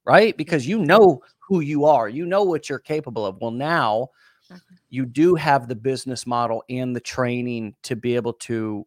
right? 0.04 0.36
Because 0.36 0.66
you 0.66 0.78
know 0.78 1.22
who 1.38 1.60
you 1.60 1.84
are. 1.84 2.08
You 2.08 2.26
know 2.26 2.42
what 2.42 2.68
you're 2.68 2.80
capable 2.80 3.24
of. 3.24 3.40
Well 3.40 3.52
now 3.52 4.08
you 4.90 5.06
do 5.06 5.34
have 5.34 5.68
the 5.68 5.76
business 5.76 6.26
model 6.26 6.62
and 6.68 6.94
the 6.94 7.00
training 7.00 7.74
to 7.84 7.96
be 7.96 8.14
able 8.14 8.34
to 8.34 8.86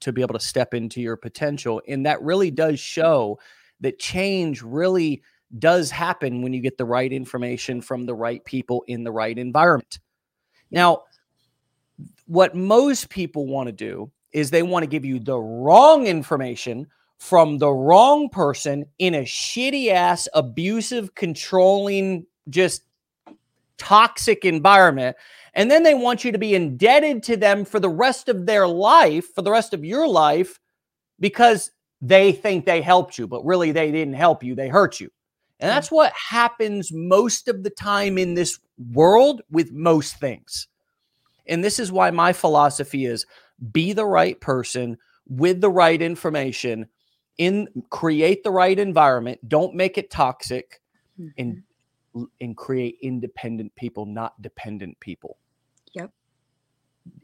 to 0.00 0.12
be 0.12 0.22
able 0.22 0.34
to 0.34 0.44
step 0.44 0.74
into 0.74 1.00
your 1.00 1.16
potential. 1.16 1.80
And 1.88 2.04
that 2.06 2.20
really 2.22 2.50
does 2.50 2.78
show 2.78 3.38
that 3.84 3.98
change 3.98 4.62
really 4.62 5.22
does 5.58 5.90
happen 5.90 6.42
when 6.42 6.52
you 6.52 6.60
get 6.60 6.76
the 6.76 6.84
right 6.84 7.12
information 7.12 7.80
from 7.80 8.06
the 8.06 8.14
right 8.14 8.44
people 8.44 8.84
in 8.88 9.04
the 9.04 9.12
right 9.12 9.38
environment 9.38 10.00
now 10.70 11.02
what 12.26 12.54
most 12.54 13.08
people 13.08 13.46
want 13.46 13.68
to 13.68 13.72
do 13.72 14.10
is 14.32 14.50
they 14.50 14.62
want 14.62 14.82
to 14.82 14.88
give 14.88 15.04
you 15.04 15.20
the 15.20 15.38
wrong 15.38 16.06
information 16.06 16.86
from 17.18 17.58
the 17.58 17.70
wrong 17.70 18.28
person 18.28 18.84
in 18.98 19.14
a 19.14 19.22
shitty 19.22 19.90
ass 19.90 20.28
abusive 20.34 21.14
controlling 21.14 22.26
just 22.48 22.82
toxic 23.78 24.44
environment. 24.44 25.16
And 25.54 25.70
then 25.70 25.84
they 25.84 25.94
want 25.94 26.24
you 26.24 26.32
to 26.32 26.38
be 26.38 26.54
indebted 26.54 27.22
to 27.24 27.36
them 27.36 27.64
for 27.64 27.78
the 27.78 27.88
rest 27.88 28.28
of 28.28 28.46
their 28.46 28.66
life, 28.66 29.26
for 29.34 29.42
the 29.42 29.52
rest 29.52 29.72
of 29.72 29.84
your 29.84 30.08
life, 30.08 30.58
because 31.20 31.70
they 32.06 32.32
think 32.32 32.64
they 32.64 32.82
helped 32.82 33.18
you, 33.18 33.26
but 33.26 33.44
really 33.44 33.72
they 33.72 33.90
didn't 33.90 34.14
help 34.14 34.42
you, 34.42 34.54
they 34.54 34.68
hurt 34.68 35.00
you. 35.00 35.10
And 35.60 35.70
that's 35.70 35.90
what 35.90 36.12
happens 36.12 36.90
most 36.92 37.48
of 37.48 37.62
the 37.62 37.70
time 37.70 38.18
in 38.18 38.34
this 38.34 38.58
world 38.92 39.40
with 39.50 39.72
most 39.72 40.16
things. 40.16 40.68
And 41.46 41.64
this 41.64 41.78
is 41.78 41.92
why 41.92 42.10
my 42.10 42.32
philosophy 42.32 43.06
is 43.06 43.24
be 43.72 43.92
the 43.92 44.04
right 44.04 44.38
person 44.40 44.98
with 45.26 45.60
the 45.60 45.70
right 45.70 46.02
information 46.02 46.86
in 47.38 47.68
create 47.90 48.44
the 48.44 48.50
right 48.50 48.78
environment, 48.78 49.40
don't 49.48 49.74
make 49.74 49.96
it 49.96 50.10
toxic 50.10 50.80
and 51.38 51.54
mm-hmm 51.54 51.58
and 52.40 52.56
create 52.56 52.98
independent 53.02 53.74
people, 53.74 54.06
not 54.06 54.40
dependent 54.40 54.98
people. 55.00 55.38
Yep. 55.94 56.10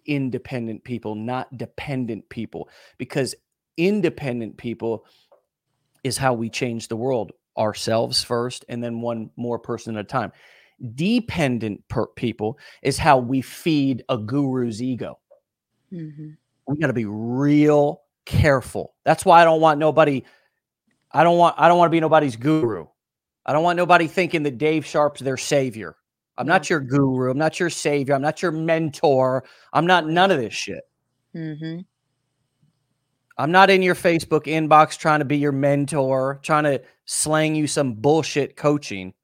Independent 0.06 0.84
people, 0.84 1.14
not 1.14 1.56
dependent 1.56 2.28
people. 2.28 2.68
Because 2.98 3.34
independent 3.76 4.56
people 4.56 5.04
is 6.04 6.16
how 6.16 6.32
we 6.32 6.48
change 6.48 6.88
the 6.88 6.96
world 6.96 7.32
ourselves 7.58 8.22
first 8.22 8.64
and 8.68 8.82
then 8.82 9.00
one 9.00 9.30
more 9.36 9.58
person 9.58 9.96
at 9.96 10.04
a 10.04 10.08
time. 10.08 10.32
Dependent 10.94 11.86
per- 11.88 12.06
people 12.08 12.58
is 12.82 12.96
how 12.96 13.18
we 13.18 13.42
feed 13.42 14.02
a 14.08 14.16
guru's 14.16 14.82
ego. 14.82 15.18
Mm-hmm. 15.92 16.30
We 16.66 16.76
got 16.78 16.86
to 16.86 16.92
be 16.92 17.04
real 17.04 18.02
careful. 18.24 18.94
That's 19.04 19.24
why 19.24 19.42
I 19.42 19.44
don't 19.44 19.60
want 19.60 19.78
nobody. 19.78 20.22
I 21.12 21.24
don't 21.24 21.36
want. 21.36 21.56
I 21.58 21.68
don't 21.68 21.78
want 21.78 21.88
to 21.88 21.92
be 21.92 22.00
nobody's 22.00 22.36
guru. 22.36 22.86
I 23.44 23.52
don't 23.52 23.64
want 23.64 23.76
nobody 23.76 24.06
thinking 24.06 24.42
that 24.44 24.58
Dave 24.58 24.86
Sharp's 24.86 25.20
their 25.20 25.36
savior. 25.36 25.96
I'm 26.38 26.46
not 26.46 26.70
your 26.70 26.80
guru. 26.80 27.30
I'm 27.30 27.38
not 27.38 27.60
your 27.60 27.68
savior. 27.68 28.14
I'm 28.14 28.22
not 28.22 28.40
your 28.40 28.52
mentor. 28.52 29.44
I'm 29.72 29.86
not 29.86 30.06
none 30.06 30.30
of 30.30 30.38
this 30.38 30.54
shit. 30.54 30.82
Mm-hmm. 31.34 31.80
I'm 33.40 33.50
not 33.50 33.70
in 33.70 33.82
your 33.82 33.94
Facebook 33.94 34.44
inbox 34.44 34.98
trying 34.98 35.20
to 35.20 35.24
be 35.24 35.38
your 35.38 35.52
mentor, 35.52 36.40
trying 36.42 36.64
to 36.64 36.82
slang 37.06 37.54
you 37.54 37.66
some 37.66 37.94
bullshit 37.94 38.56
coaching. 38.56 39.14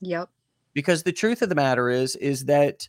Yep. 0.00 0.28
Because 0.74 1.02
the 1.02 1.12
truth 1.12 1.42
of 1.42 1.48
the 1.48 1.54
matter 1.54 1.90
is, 1.90 2.14
is 2.16 2.44
that 2.44 2.88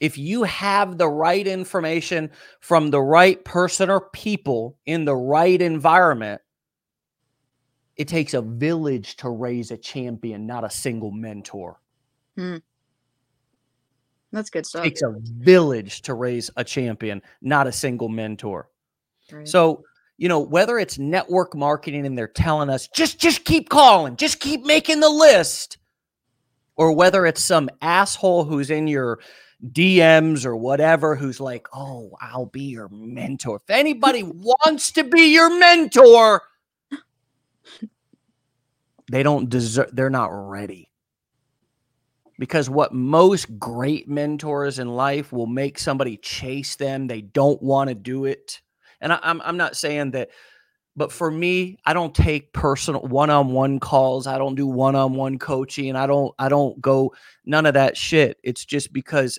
if 0.00 0.18
you 0.18 0.42
have 0.44 0.98
the 0.98 1.08
right 1.08 1.46
information 1.46 2.30
from 2.60 2.90
the 2.90 3.00
right 3.00 3.44
person 3.44 3.88
or 3.88 4.08
people 4.10 4.76
in 4.86 5.04
the 5.04 5.14
right 5.14 5.60
environment, 5.60 6.40
it 7.96 8.08
takes 8.08 8.34
a 8.34 8.42
village 8.42 9.16
to 9.16 9.28
raise 9.28 9.70
a 9.70 9.76
champion, 9.76 10.46
not 10.46 10.64
a 10.64 10.70
single 10.70 11.10
mentor. 11.10 11.78
Hmm. 12.36 12.56
That's 14.32 14.50
good 14.50 14.66
stuff. 14.66 14.86
It 14.86 14.90
takes 14.90 15.02
a 15.02 15.14
village 15.20 16.02
to 16.02 16.14
raise 16.14 16.50
a 16.56 16.64
champion, 16.64 17.22
not 17.42 17.66
a 17.66 17.72
single 17.72 18.08
mentor. 18.08 18.70
Right. 19.30 19.46
So, 19.46 19.84
you 20.20 20.28
know, 20.28 20.38
whether 20.38 20.78
it's 20.78 20.98
network 20.98 21.56
marketing 21.56 22.04
and 22.04 22.16
they're 22.16 22.28
telling 22.28 22.68
us 22.68 22.86
just 22.88 23.18
just 23.18 23.46
keep 23.46 23.70
calling, 23.70 24.16
just 24.16 24.38
keep 24.38 24.62
making 24.66 25.00
the 25.00 25.08
list, 25.08 25.78
or 26.76 26.92
whether 26.92 27.24
it's 27.24 27.42
some 27.42 27.70
asshole 27.80 28.44
who's 28.44 28.68
in 28.68 28.86
your 28.86 29.18
DMs 29.66 30.44
or 30.44 30.54
whatever 30.54 31.16
who's 31.16 31.40
like, 31.40 31.66
"Oh, 31.72 32.18
I'll 32.20 32.44
be 32.44 32.64
your 32.64 32.90
mentor." 32.90 33.56
If 33.56 33.70
anybody 33.70 34.22
wants 34.66 34.92
to 34.92 35.04
be 35.04 35.32
your 35.32 35.58
mentor, 35.58 36.42
they 39.10 39.22
don't 39.22 39.48
deserve 39.48 39.88
they're 39.94 40.10
not 40.10 40.28
ready 40.28 40.90
because 42.38 42.68
what 42.68 42.92
most 42.92 43.58
great 43.58 44.06
mentors 44.06 44.78
in 44.78 44.88
life 44.90 45.32
will 45.32 45.46
make 45.46 45.78
somebody 45.78 46.18
chase 46.18 46.76
them 46.76 47.06
they 47.06 47.22
don't 47.22 47.62
want 47.62 47.88
to 47.88 47.94
do 47.94 48.26
it 48.26 48.60
and 49.00 49.12
I, 49.12 49.18
I'm, 49.22 49.40
I'm 49.42 49.56
not 49.56 49.76
saying 49.76 50.12
that 50.12 50.30
but 50.96 51.12
for 51.12 51.30
me 51.30 51.78
i 51.86 51.92
don't 51.92 52.14
take 52.14 52.52
personal 52.52 53.02
one-on-one 53.02 53.80
calls 53.80 54.26
i 54.26 54.38
don't 54.38 54.54
do 54.54 54.66
one-on-one 54.66 55.38
coaching 55.38 55.96
i 55.96 56.06
don't 56.06 56.34
i 56.38 56.48
don't 56.48 56.80
go 56.80 57.14
none 57.44 57.66
of 57.66 57.74
that 57.74 57.96
shit 57.96 58.38
it's 58.42 58.64
just 58.64 58.92
because 58.92 59.38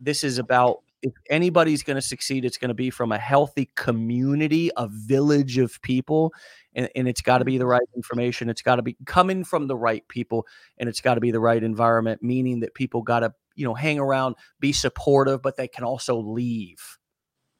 this 0.00 0.24
is 0.24 0.38
about 0.38 0.78
if 1.02 1.12
anybody's 1.30 1.82
going 1.82 1.96
to 1.96 2.02
succeed 2.02 2.44
it's 2.44 2.58
going 2.58 2.68
to 2.68 2.74
be 2.74 2.90
from 2.90 3.12
a 3.12 3.18
healthy 3.18 3.70
community 3.76 4.70
a 4.76 4.88
village 4.88 5.58
of 5.58 5.80
people 5.82 6.32
and, 6.74 6.88
and 6.94 7.08
it's 7.08 7.20
got 7.20 7.38
to 7.38 7.44
be 7.44 7.58
the 7.58 7.66
right 7.66 7.82
information. 7.96 8.48
It's 8.48 8.62
got 8.62 8.76
to 8.76 8.82
be 8.82 8.96
coming 9.06 9.44
from 9.44 9.66
the 9.66 9.76
right 9.76 10.06
people, 10.08 10.46
and 10.78 10.88
it's 10.88 11.00
got 11.00 11.14
to 11.14 11.20
be 11.20 11.30
the 11.30 11.40
right 11.40 11.62
environment. 11.62 12.22
Meaning 12.22 12.60
that 12.60 12.74
people 12.74 13.02
got 13.02 13.20
to 13.20 13.32
you 13.54 13.64
know 13.64 13.74
hang 13.74 13.98
around, 13.98 14.36
be 14.60 14.72
supportive, 14.72 15.42
but 15.42 15.56
they 15.56 15.68
can 15.68 15.84
also 15.84 16.16
leave. 16.16 16.98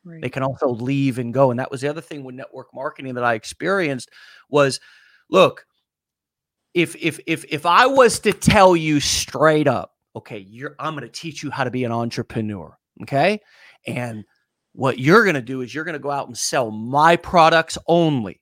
Right. 0.04 0.20
They 0.20 0.28
can 0.28 0.42
also 0.42 0.68
leave 0.68 1.18
and 1.18 1.32
go. 1.32 1.50
And 1.50 1.58
that 1.60 1.70
was 1.70 1.80
the 1.80 1.88
other 1.88 2.00
thing 2.00 2.24
with 2.24 2.34
network 2.34 2.68
marketing 2.74 3.14
that 3.14 3.24
I 3.24 3.34
experienced 3.34 4.10
was, 4.48 4.80
look, 5.30 5.66
if 6.74 6.96
if 6.96 7.20
if 7.26 7.44
if 7.48 7.66
I 7.66 7.86
was 7.86 8.20
to 8.20 8.32
tell 8.32 8.76
you 8.76 9.00
straight 9.00 9.68
up, 9.68 9.92
okay, 10.16 10.38
you're 10.38 10.74
I'm 10.78 10.94
going 10.94 11.06
to 11.06 11.12
teach 11.12 11.42
you 11.42 11.50
how 11.50 11.64
to 11.64 11.70
be 11.70 11.84
an 11.84 11.92
entrepreneur, 11.92 12.76
okay? 13.02 13.40
And 13.86 14.24
what 14.72 14.98
you're 14.98 15.22
going 15.22 15.36
to 15.36 15.42
do 15.42 15.60
is 15.60 15.74
you're 15.74 15.84
going 15.84 15.94
to 15.94 16.00
go 16.00 16.10
out 16.10 16.26
and 16.26 16.36
sell 16.36 16.70
my 16.70 17.16
products 17.16 17.78
only 17.86 18.40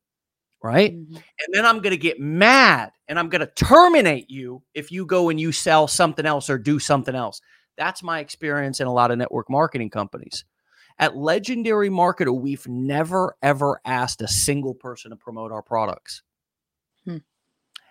right? 0.63 0.95
Mm-hmm. 0.95 1.17
And 1.17 1.53
then 1.53 1.67
I'm 1.67 1.79
going 1.79 1.91
to 1.91 1.97
get 1.97 2.21
mad 2.21 2.91
and 3.09 3.19
I'm 3.19 3.29
going 3.29 3.41
to 3.41 3.65
terminate 3.65 4.31
you 4.31 4.63
if 4.75 4.93
you 4.93 5.05
go 5.05 5.29
and 5.29 5.41
you 5.41 5.53
sell 5.53 5.89
something 5.89 6.25
else 6.25 6.49
or 6.49 6.59
do 6.59 6.79
something 6.79 7.15
else. 7.15 7.41
That's 7.77 8.03
my 8.03 8.21
experience 8.21 8.81
in 8.81 8.87
a 8.87 8.93
lot 8.93 9.11
of 9.11 9.19
network 9.19 9.51
marketing 9.51 9.91
companies. 9.91 10.45
At 10.99 11.17
Legendary 11.17 11.89
Marketer, 11.89 12.39
we've 12.39 12.67
never 12.69 13.37
ever 13.43 13.81
asked 13.85 14.23
a 14.23 14.29
single 14.29 14.75
person 14.75 15.11
to 15.11 15.17
promote 15.17 15.53
our 15.53 15.63
products. 15.63 16.23
Hmm. 17.05 17.19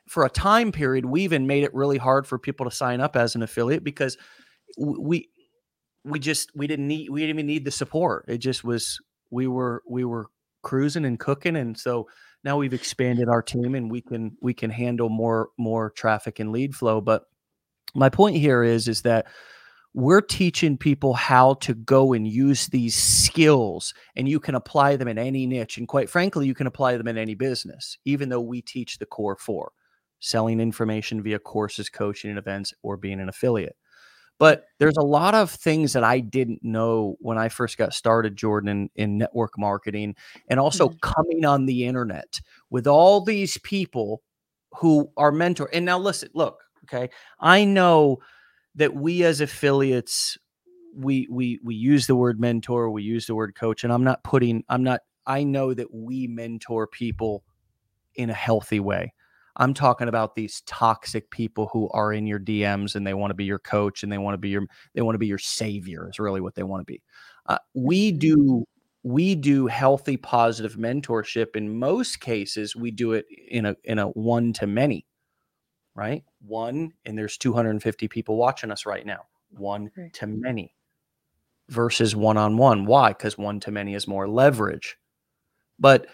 For 0.07 0.25
a 0.25 0.29
time 0.29 0.71
period, 0.71 1.05
we 1.05 1.23
even 1.23 1.47
made 1.47 1.63
it 1.63 1.73
really 1.73 1.97
hard 1.97 2.27
for 2.27 2.37
people 2.37 2.65
to 2.69 2.75
sign 2.75 3.01
up 3.01 3.15
as 3.15 3.35
an 3.35 3.43
affiliate 3.43 3.83
because 3.83 4.17
we 4.77 5.29
we 6.03 6.19
just 6.19 6.51
we 6.55 6.67
didn't 6.67 6.87
need 6.87 7.09
we 7.09 7.21
didn't 7.21 7.35
even 7.35 7.47
need 7.47 7.65
the 7.65 7.71
support. 7.71 8.25
It 8.27 8.39
just 8.39 8.63
was 8.63 8.99
we 9.29 9.47
were 9.47 9.81
we 9.87 10.03
were 10.03 10.27
cruising 10.61 11.05
and 11.05 11.19
cooking 11.19 11.55
and 11.55 11.77
so 11.77 12.07
now 12.43 12.57
we've 12.57 12.73
expanded 12.73 13.27
our 13.29 13.41
team 13.41 13.75
and 13.75 13.89
we 13.89 14.01
can 14.01 14.37
we 14.41 14.53
can 14.53 14.69
handle 14.69 15.09
more 15.09 15.49
more 15.57 15.89
traffic 15.91 16.39
and 16.39 16.51
lead 16.51 16.75
flow 16.75 17.01
but 17.01 17.23
my 17.95 18.09
point 18.09 18.35
here 18.35 18.63
is 18.63 18.87
is 18.87 19.01
that 19.01 19.25
we're 19.93 20.21
teaching 20.21 20.77
people 20.77 21.13
how 21.13 21.55
to 21.55 21.73
go 21.73 22.13
and 22.13 22.27
use 22.27 22.67
these 22.67 22.95
skills 22.95 23.93
and 24.15 24.27
you 24.27 24.39
can 24.39 24.55
apply 24.55 24.95
them 24.95 25.07
in 25.07 25.17
any 25.17 25.45
niche 25.45 25.77
and 25.77 25.87
quite 25.87 26.09
frankly 26.09 26.47
you 26.47 26.53
can 26.53 26.67
apply 26.67 26.95
them 26.97 27.07
in 27.07 27.17
any 27.17 27.35
business 27.35 27.97
even 28.05 28.29
though 28.29 28.41
we 28.41 28.61
teach 28.61 28.97
the 28.97 29.05
core 29.05 29.35
four 29.35 29.71
selling 30.19 30.59
information 30.59 31.21
via 31.21 31.39
courses 31.39 31.89
coaching 31.89 32.29
and 32.29 32.39
events 32.39 32.73
or 32.83 32.95
being 32.95 33.19
an 33.19 33.29
affiliate 33.29 33.75
but 34.39 34.65
there's 34.79 34.97
a 34.97 35.03
lot 35.03 35.35
of 35.35 35.51
things 35.51 35.91
that 35.91 36.03
i 36.05 36.19
didn't 36.19 36.63
know 36.63 37.17
when 37.19 37.37
i 37.37 37.49
first 37.49 37.77
got 37.77 37.93
started 37.93 38.37
jordan 38.37 38.69
in, 38.69 38.89
in 38.95 39.17
network 39.17 39.57
marketing 39.57 40.15
and 40.47 40.59
also 40.59 40.87
mm-hmm. 40.87 40.99
coming 41.01 41.43
on 41.43 41.65
the 41.65 41.85
internet 41.85 42.39
with 42.69 42.87
all 42.87 43.19
these 43.19 43.57
people 43.57 44.21
who 44.73 45.11
are 45.17 45.33
mentor 45.33 45.69
and 45.73 45.83
now 45.83 45.99
listen 45.99 46.29
look 46.33 46.61
okay 46.85 47.09
i 47.41 47.65
know 47.65 48.17
that 48.75 48.95
we 48.95 49.23
as 49.23 49.41
affiliates 49.41 50.37
we 50.95 51.27
we 51.31 51.59
we 51.63 51.73
use 51.73 52.07
the 52.07 52.15
word 52.15 52.39
mentor 52.39 52.89
we 52.89 53.01
use 53.01 53.25
the 53.25 53.35
word 53.35 53.55
coach 53.55 53.83
and 53.83 53.93
i'm 53.93 54.03
not 54.03 54.23
putting 54.23 54.63
i'm 54.67 54.83
not 54.83 54.99
i 55.25 55.43
know 55.43 55.73
that 55.73 55.93
we 55.93 56.27
mentor 56.27 56.85
people 56.85 57.43
in 58.15 58.29
a 58.29 58.33
healthy 58.33 58.79
way. 58.79 59.13
I'm 59.57 59.73
talking 59.73 60.07
about 60.07 60.35
these 60.35 60.61
toxic 60.65 61.29
people 61.29 61.69
who 61.73 61.89
are 61.89 62.13
in 62.13 62.25
your 62.25 62.39
dms 62.39 62.95
and 62.95 63.05
they 63.05 63.13
want 63.13 63.31
to 63.31 63.35
be 63.35 63.43
your 63.43 63.59
coach 63.59 64.01
and 64.01 64.11
they 64.11 64.17
want 64.17 64.33
to 64.33 64.37
be 64.37 64.49
your 64.49 64.63
they 64.95 65.01
want 65.01 65.15
to 65.15 65.19
be 65.19 65.27
your 65.27 65.37
savior 65.37 66.09
is 66.09 66.19
really 66.19 66.39
what 66.39 66.55
they 66.55 66.63
want 66.63 66.81
to 66.81 66.91
be. 66.91 67.01
Uh, 67.47 67.57
we 67.73 68.11
mm-hmm. 68.11 68.19
do 68.19 68.65
we 69.03 69.35
do 69.35 69.67
healthy 69.67 70.15
positive 70.15 70.75
mentorship. 70.75 71.55
In 71.55 71.77
most 71.77 72.21
cases 72.21 72.75
we 72.77 72.91
do 72.91 73.11
it 73.11 73.25
in 73.49 73.65
a 73.65 73.75
in 73.83 73.99
a 73.99 74.07
one 74.07 74.53
to 74.53 74.67
many 74.67 75.05
right? 75.95 76.23
One, 76.45 76.93
and 77.05 77.17
there's 77.17 77.37
250 77.37 78.07
people 78.07 78.37
watching 78.37 78.71
us 78.71 78.85
right 78.85 79.05
now, 79.05 79.25
one 79.49 79.91
right. 79.97 80.13
to 80.13 80.27
many 80.27 80.73
versus 81.69 82.15
one 82.15 82.37
on 82.37 82.57
one. 82.57 82.85
Why? 82.85 83.09
Because 83.09 83.37
one 83.37 83.59
to 83.61 83.71
many 83.71 83.95
is 83.95 84.07
more 84.07 84.27
leverage. 84.27 84.97
But 85.79 86.07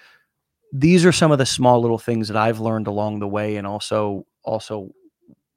these 0.71 1.05
are 1.05 1.11
some 1.11 1.31
of 1.31 1.37
the 1.37 1.45
small 1.45 1.81
little 1.81 1.97
things 1.97 2.27
that 2.27 2.37
I've 2.37 2.59
learned 2.59 2.87
along 2.87 3.19
the 3.19 3.27
way, 3.27 3.57
and 3.57 3.65
also, 3.65 4.25
also, 4.43 4.91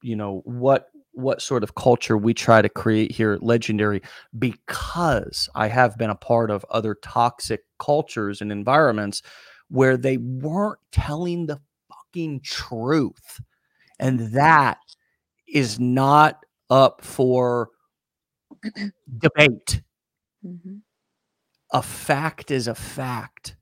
you 0.02 0.16
know, 0.16 0.42
what 0.44 0.90
what 1.12 1.42
sort 1.42 1.62
of 1.62 1.74
culture 1.74 2.16
we 2.16 2.32
try 2.32 2.62
to 2.62 2.68
create 2.68 3.12
here 3.12 3.32
at 3.32 3.42
Legendary 3.42 4.00
because 4.38 5.48
I 5.54 5.66
have 5.66 5.98
been 5.98 6.08
a 6.08 6.14
part 6.14 6.50
of 6.50 6.64
other 6.70 6.94
toxic 6.94 7.62
cultures 7.78 8.40
and 8.40 8.52
environments 8.52 9.22
where 9.68 9.96
they 9.96 10.18
weren't 10.18 10.78
telling 10.92 11.46
the 11.46 11.60
fucking 11.88 12.40
truth. 12.42 13.40
And 14.00 14.32
that 14.32 14.78
is 15.46 15.78
not 15.78 16.44
up 16.70 17.04
for 17.04 17.68
debate. 19.18 19.82
Mm-hmm. 20.44 20.76
A 21.72 21.82
fact 21.82 22.50
is 22.50 22.66
a 22.66 22.74
fact. 22.74 23.56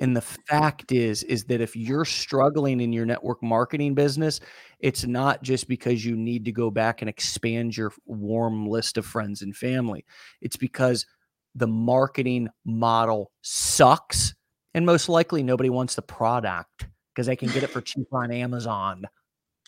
And 0.00 0.16
the 0.16 0.20
fact 0.20 0.92
is 0.92 1.24
is 1.24 1.44
that 1.44 1.60
if 1.60 1.74
you're 1.74 2.04
struggling 2.04 2.80
in 2.80 2.92
your 2.92 3.06
network 3.06 3.42
marketing 3.42 3.94
business, 3.94 4.38
it's 4.78 5.04
not 5.04 5.42
just 5.42 5.66
because 5.66 6.04
you 6.04 6.14
need 6.14 6.44
to 6.44 6.52
go 6.52 6.70
back 6.70 7.02
and 7.02 7.08
expand 7.08 7.76
your 7.76 7.92
warm 8.06 8.68
list 8.68 8.96
of 8.96 9.06
friends 9.06 9.42
and 9.42 9.56
family. 9.56 10.04
It's 10.40 10.56
because 10.56 11.06
the 11.54 11.66
marketing 11.66 12.48
model 12.64 13.32
sucks 13.42 14.34
and 14.74 14.86
most 14.86 15.08
likely 15.08 15.42
nobody 15.42 15.70
wants 15.70 15.94
the 15.96 16.02
product 16.02 16.86
because 17.12 17.26
they 17.26 17.34
can 17.34 17.48
get 17.48 17.64
it 17.64 17.70
for 17.70 17.80
cheap 17.80 18.06
on 18.12 18.30
Amazon. 18.30 19.04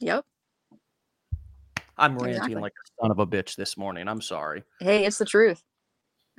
Yep. 0.00 0.24
I'm 1.96 2.16
ranting 2.16 2.36
exactly. 2.36 2.54
like 2.62 2.72
a 2.72 3.02
son 3.02 3.10
of 3.10 3.18
a 3.18 3.26
bitch 3.26 3.56
this 3.56 3.76
morning. 3.76 4.08
I'm 4.08 4.22
sorry. 4.22 4.64
Hey, 4.80 5.04
it's 5.04 5.18
the 5.18 5.26
truth. 5.26 5.62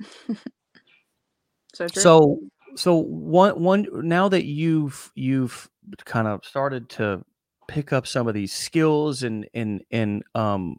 so 1.74 1.88
true. 1.88 2.02
So 2.02 2.40
so 2.74 2.96
one 2.96 3.62
one 3.62 3.86
now 3.92 4.28
that 4.28 4.44
you've 4.44 5.12
you've 5.14 5.68
kind 6.04 6.26
of 6.26 6.44
started 6.44 6.88
to 6.90 7.24
pick 7.68 7.92
up 7.92 8.06
some 8.06 8.26
of 8.26 8.34
these 8.34 8.52
skills 8.52 9.22
and 9.22 9.48
and 9.54 9.82
and 9.90 10.22
um 10.34 10.76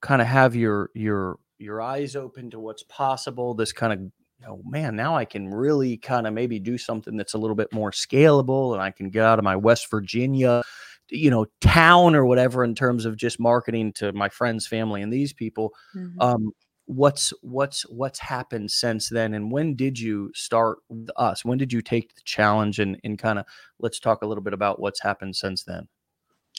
kind 0.00 0.20
of 0.20 0.28
have 0.28 0.54
your 0.54 0.90
your 0.94 1.38
your 1.58 1.80
eyes 1.80 2.14
open 2.14 2.50
to 2.50 2.60
what's 2.60 2.82
possible 2.84 3.54
this 3.54 3.72
kind 3.72 3.92
of 3.92 4.00
you 4.00 4.46
know 4.46 4.60
man 4.64 4.94
now 4.94 5.16
i 5.16 5.24
can 5.24 5.48
really 5.48 5.96
kind 5.96 6.26
of 6.26 6.32
maybe 6.32 6.58
do 6.58 6.78
something 6.78 7.16
that's 7.16 7.34
a 7.34 7.38
little 7.38 7.56
bit 7.56 7.72
more 7.72 7.90
scalable 7.90 8.72
and 8.74 8.82
i 8.82 8.90
can 8.90 9.10
get 9.10 9.24
out 9.24 9.38
of 9.38 9.44
my 9.44 9.56
west 9.56 9.90
virginia 9.90 10.62
you 11.10 11.30
know 11.30 11.46
town 11.60 12.14
or 12.14 12.24
whatever 12.24 12.64
in 12.64 12.74
terms 12.74 13.04
of 13.04 13.16
just 13.16 13.40
marketing 13.40 13.92
to 13.92 14.12
my 14.12 14.28
friends 14.28 14.66
family 14.66 15.02
and 15.02 15.12
these 15.12 15.32
people 15.32 15.72
mm-hmm. 15.94 16.20
um 16.20 16.52
what's 16.86 17.32
what's 17.42 17.82
what's 17.82 18.18
happened 18.18 18.70
since 18.70 19.10
then 19.10 19.34
and 19.34 19.52
when 19.52 19.74
did 19.74 19.98
you 19.98 20.30
start 20.34 20.78
with 20.88 21.10
us 21.16 21.44
when 21.44 21.58
did 21.58 21.72
you 21.72 21.82
take 21.82 22.14
the 22.14 22.22
challenge 22.24 22.78
and 22.78 22.98
and 23.04 23.18
kind 23.18 23.38
of 23.38 23.44
let's 23.78 24.00
talk 24.00 24.22
a 24.22 24.26
little 24.26 24.42
bit 24.42 24.54
about 24.54 24.80
what's 24.80 25.02
happened 25.02 25.36
since 25.36 25.64
then 25.64 25.86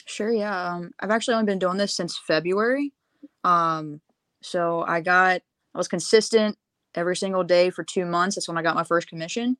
sure 0.06 0.32
yeah 0.32 0.74
um, 0.74 0.92
i've 1.00 1.10
actually 1.10 1.34
only 1.34 1.46
been 1.46 1.58
doing 1.58 1.76
this 1.76 1.94
since 1.94 2.16
february 2.16 2.92
um 3.42 4.00
so 4.40 4.84
i 4.86 5.00
got 5.00 5.40
i 5.74 5.78
was 5.78 5.88
consistent 5.88 6.56
every 6.94 7.16
single 7.16 7.44
day 7.44 7.70
for 7.70 7.82
two 7.82 8.04
months 8.04 8.36
that's 8.36 8.48
when 8.48 8.58
i 8.58 8.62
got 8.62 8.76
my 8.76 8.84
first 8.84 9.08
commission 9.08 9.56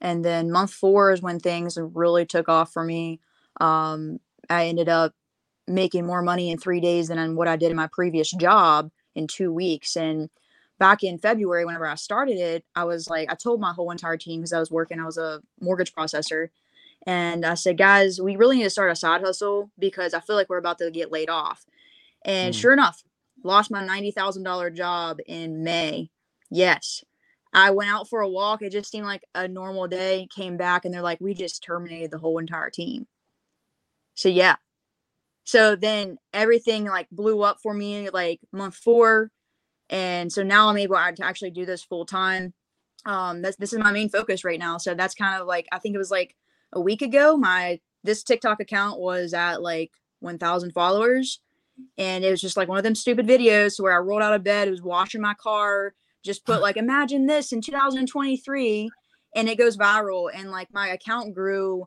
and 0.00 0.24
then 0.24 0.50
month 0.50 0.72
four 0.72 1.12
is 1.12 1.20
when 1.20 1.38
things 1.38 1.78
really 1.78 2.24
took 2.24 2.48
off 2.48 2.72
for 2.72 2.84
me 2.84 3.20
um, 3.60 4.18
I 4.50 4.66
ended 4.66 4.88
up 4.88 5.12
making 5.66 6.06
more 6.06 6.22
money 6.22 6.50
in 6.50 6.58
three 6.58 6.80
days 6.80 7.08
than 7.08 7.36
what 7.36 7.48
I 7.48 7.56
did 7.56 7.70
in 7.70 7.76
my 7.76 7.88
previous 7.92 8.30
job 8.30 8.90
in 9.14 9.26
two 9.26 9.52
weeks. 9.52 9.96
And 9.96 10.28
back 10.78 11.02
in 11.02 11.18
February, 11.18 11.64
whenever 11.64 11.86
I 11.86 11.96
started 11.96 12.38
it, 12.38 12.64
I 12.74 12.84
was 12.84 13.08
like, 13.08 13.30
I 13.30 13.34
told 13.34 13.60
my 13.60 13.72
whole 13.72 13.90
entire 13.90 14.16
team 14.16 14.40
because 14.40 14.52
I 14.52 14.60
was 14.60 14.70
working, 14.70 15.00
I 15.00 15.04
was 15.06 15.18
a 15.18 15.40
mortgage 15.60 15.92
processor. 15.92 16.48
And 17.06 17.44
I 17.46 17.54
said, 17.54 17.78
guys, 17.78 18.20
we 18.20 18.36
really 18.36 18.56
need 18.58 18.64
to 18.64 18.70
start 18.70 18.90
a 18.90 18.96
side 18.96 19.22
hustle 19.22 19.70
because 19.78 20.14
I 20.14 20.20
feel 20.20 20.36
like 20.36 20.48
we're 20.48 20.58
about 20.58 20.78
to 20.78 20.90
get 20.90 21.12
laid 21.12 21.30
off. 21.30 21.64
And 22.24 22.54
mm. 22.54 22.60
sure 22.60 22.72
enough, 22.72 23.02
lost 23.44 23.70
my 23.70 23.82
$90,000 23.82 24.74
job 24.74 25.18
in 25.26 25.62
May. 25.62 26.10
Yes. 26.50 27.04
I 27.52 27.70
went 27.70 27.90
out 27.90 28.08
for 28.08 28.20
a 28.20 28.28
walk. 28.28 28.62
It 28.62 28.72
just 28.72 28.90
seemed 28.90 29.06
like 29.06 29.22
a 29.34 29.46
normal 29.46 29.86
day. 29.86 30.28
Came 30.34 30.56
back 30.56 30.84
and 30.84 30.92
they're 30.92 31.00
like, 31.00 31.20
we 31.20 31.32
just 31.32 31.62
terminated 31.62 32.10
the 32.10 32.18
whole 32.18 32.38
entire 32.38 32.70
team. 32.70 33.06
So 34.16 34.28
yeah. 34.28 34.56
So 35.44 35.76
then 35.76 36.18
everything 36.32 36.86
like 36.86 37.08
blew 37.12 37.42
up 37.42 37.58
for 37.62 37.72
me 37.72 38.10
like 38.10 38.40
month 38.52 38.74
four. 38.74 39.30
And 39.88 40.32
so 40.32 40.42
now 40.42 40.68
I'm 40.68 40.78
able 40.78 40.96
to 40.96 41.24
actually 41.24 41.52
do 41.52 41.64
this 41.64 41.84
full 41.84 42.04
time. 42.04 42.52
Um, 43.04 43.42
this, 43.42 43.54
this 43.54 43.72
is 43.72 43.78
my 43.78 43.92
main 43.92 44.08
focus 44.08 44.44
right 44.44 44.58
now. 44.58 44.78
So 44.78 44.94
that's 44.94 45.14
kind 45.14 45.40
of 45.40 45.46
like, 45.46 45.66
I 45.70 45.78
think 45.78 45.94
it 45.94 45.98
was 45.98 46.10
like 46.10 46.34
a 46.72 46.80
week 46.80 47.02
ago, 47.02 47.36
my, 47.36 47.78
this 48.02 48.24
TikTok 48.24 48.60
account 48.60 48.98
was 48.98 49.32
at 49.32 49.62
like 49.62 49.92
1000 50.20 50.72
followers. 50.72 51.40
And 51.98 52.24
it 52.24 52.30
was 52.30 52.40
just 52.40 52.56
like 52.56 52.68
one 52.68 52.78
of 52.78 52.84
them 52.84 52.94
stupid 52.94 53.28
videos 53.28 53.78
where 53.78 53.92
I 53.94 53.98
rolled 53.98 54.22
out 54.22 54.32
of 54.32 54.42
bed, 54.42 54.68
was 54.68 54.82
washing 54.82 55.20
my 55.20 55.34
car, 55.34 55.94
just 56.24 56.44
put 56.44 56.62
like, 56.62 56.78
imagine 56.78 57.26
this 57.26 57.52
in 57.52 57.60
2023 57.60 58.90
and 59.36 59.48
it 59.48 59.58
goes 59.58 59.76
viral. 59.76 60.30
And 60.34 60.50
like 60.50 60.68
my 60.72 60.88
account 60.88 61.34
grew 61.34 61.86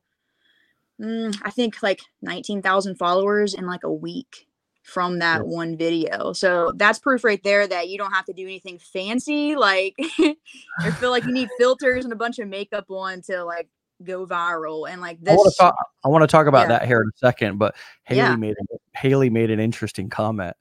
mm, 0.99 1.35
I 1.43 1.51
think 1.51 1.81
like 1.81 2.01
19,000 2.21 2.95
followers 2.95 3.53
in 3.53 3.65
like 3.65 3.83
a 3.83 3.91
week 3.91 4.47
from 4.83 5.19
that 5.19 5.45
one 5.45 5.77
video. 5.77 6.33
So 6.33 6.73
that's 6.75 6.99
proof 6.99 7.23
right 7.23 7.41
there 7.43 7.67
that 7.67 7.89
you 7.89 7.97
don't 7.97 8.11
have 8.11 8.25
to 8.25 8.33
do 8.33 8.43
anything 8.43 8.79
fancy. 8.79 9.55
Like 9.55 9.95
I 10.79 10.91
feel 10.99 11.11
like 11.11 11.25
you 11.25 11.31
need 11.31 11.49
filters 11.57 12.03
and 12.03 12.13
a 12.13 12.17
bunch 12.17 12.39
of 12.39 12.47
makeup 12.47 12.89
on 12.89 13.21
to 13.23 13.43
like 13.43 13.69
go 14.03 14.25
viral. 14.25 14.89
And 14.89 15.01
like 15.01 15.21
this, 15.21 15.33
I 15.33 15.35
want 15.35 15.51
to 15.51 15.57
talk, 15.57 15.75
I 16.03 16.07
want 16.07 16.23
to 16.23 16.27
talk 16.27 16.47
about 16.47 16.63
yeah. 16.63 16.79
that 16.79 16.87
here 16.87 17.01
in 17.01 17.07
a 17.07 17.17
second. 17.17 17.57
But 17.57 17.75
Haley 18.03 18.17
yeah. 18.17 18.35
made. 18.35 18.55
Haley 18.95 19.29
made 19.29 19.51
an 19.51 19.59
interesting 19.59 20.09
comment. 20.09 20.57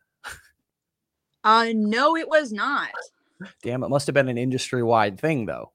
uh, 1.44 1.68
no, 1.74 2.16
it 2.16 2.28
was 2.28 2.52
not. 2.52 2.90
Damn, 3.62 3.82
it 3.82 3.88
must 3.88 4.06
have 4.06 4.14
been 4.14 4.28
an 4.28 4.38
industry 4.38 4.82
wide 4.82 5.18
thing 5.18 5.46
though. 5.46 5.72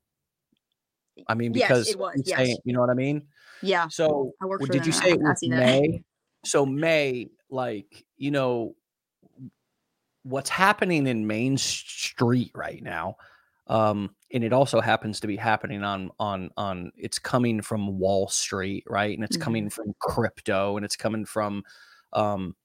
I 1.28 1.36
mean, 1.36 1.52
because 1.52 1.88
yes, 1.88 1.96
it 1.96 2.00
was. 2.00 2.24
Yes. 2.26 2.38
Saying, 2.38 2.58
you 2.64 2.74
know 2.74 2.82
what 2.82 2.90
I 2.90 2.96
mean? 2.96 3.24
Yeah. 3.64 3.88
So 3.88 4.34
did 4.70 4.86
you 4.86 4.92
say 4.92 5.18
May? 5.44 6.04
So 6.46 6.66
May, 6.66 7.30
like, 7.50 8.06
you 8.18 8.32
know, 8.32 8.76
what's 10.24 10.50
happening 10.50 11.08
in 11.08 11.28
Main 11.28 11.58
Street 11.58 12.52
right 12.54 12.82
now, 12.84 13.16
um, 13.68 14.16
and 14.34 14.44
it 14.44 14.52
also 14.52 14.82
happens 14.82 15.20
to 15.22 15.28
be 15.28 15.38
happening 15.38 15.84
on 15.84 16.12
on 16.20 16.50
on 16.58 16.92
it's 16.98 17.20
coming 17.20 17.62
from 17.62 17.98
Wall 18.00 18.28
Street, 18.28 18.84
right? 18.90 19.16
And 19.16 19.24
it's 19.24 19.38
mm-hmm. 19.38 19.44
coming 19.44 19.70
from 19.70 19.94
crypto 20.00 20.76
and 20.76 20.86
it's 20.86 20.96
coming 20.96 21.26
from 21.26 21.64
um 22.12 22.56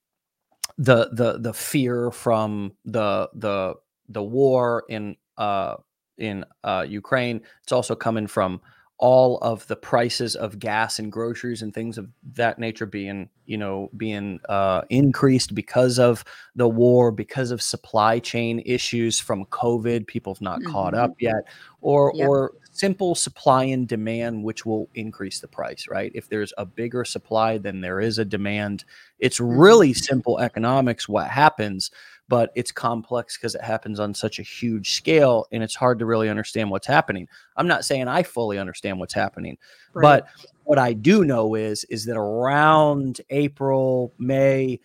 the 0.77 1.11
the 1.13 1.39
the 1.39 1.53
fear 1.53 2.11
from 2.11 2.73
the 2.85 3.29
the 3.35 3.75
the 4.09 4.23
war 4.23 4.85
in 4.89 5.17
uh 5.37 5.77
in 6.17 6.45
uh 6.65 6.85
Ukraine. 6.89 7.43
It's 7.63 7.73
also 7.73 7.95
coming 7.95 8.27
from 8.27 8.61
all 8.99 9.39
of 9.39 9.65
the 9.69 9.77
prices 9.77 10.35
of 10.35 10.59
gas 10.59 10.99
and 10.99 11.13
groceries 11.13 11.63
and 11.63 11.73
things 11.73 11.99
of 11.99 12.09
that 12.33 12.59
nature 12.59 12.87
being 12.87 13.29
you 13.47 13.57
know 13.57 13.89
being 13.97 14.41
uh, 14.49 14.83
increased 14.91 15.55
because 15.55 15.99
of 16.01 16.25
the 16.57 16.69
war 16.69 17.13
because 17.13 17.53
of 17.53 17.63
supply 17.63 18.19
chain 18.19 18.61
issues 18.67 19.21
from 19.21 19.47
covid 19.47 20.07
people 20.07 20.35
have 20.35 20.41
not 20.41 20.61
mm-hmm. 20.61 20.73
caught 20.73 20.95
up 20.95 21.15
yet 21.21 21.45
or 21.81 22.13
yep. 22.15 22.29
or 22.29 22.53
simple 22.73 23.15
supply 23.15 23.65
and 23.65 23.87
demand 23.87 24.43
which 24.43 24.67
will 24.67 24.89
increase 24.95 25.39
the 25.39 25.49
price 25.49 25.87
right 25.89 26.11
if 26.15 26.29
there's 26.29 26.53
a 26.59 26.67
bigger 26.67 27.05
supply 27.05 27.57
than 27.57 27.81
there 27.81 28.01
is 28.01 28.19
a 28.19 28.25
demand 28.25 28.85
it's 29.21 29.39
mm-hmm. 29.39 29.59
really 29.59 29.93
simple 29.93 30.41
economics 30.41 31.09
what 31.09 31.29
happens 31.29 31.93
but 32.29 32.53
it's 32.55 32.71
complex 32.71 33.37
because 33.37 33.55
it 33.55 33.63
happens 33.63 33.99
on 33.99 34.13
such 34.15 34.39
a 34.39 34.43
huge 34.43 34.93
scale 34.93 35.47
and 35.51 35.63
it's 35.63 35.75
hard 35.75 35.99
to 35.99 36.07
really 36.07 36.29
understand 36.29 36.71
what's 36.71 36.87
happening. 36.87 37.27
I'm 37.57 37.67
not 37.67 37.85
saying 37.85 38.07
I 38.07 38.23
fully 38.23 38.59
understand 38.59 39.01
what's 39.01 39.15
happening, 39.15 39.57
right. 39.95 40.03
but 40.03 40.47
what 40.65 40.79
I 40.79 40.93
do 40.93 41.25
know 41.25 41.55
is 41.55 41.85
is 41.85 42.05
that 42.05 42.17
around 42.17 43.23
April, 43.31 44.13
May, 44.19 44.81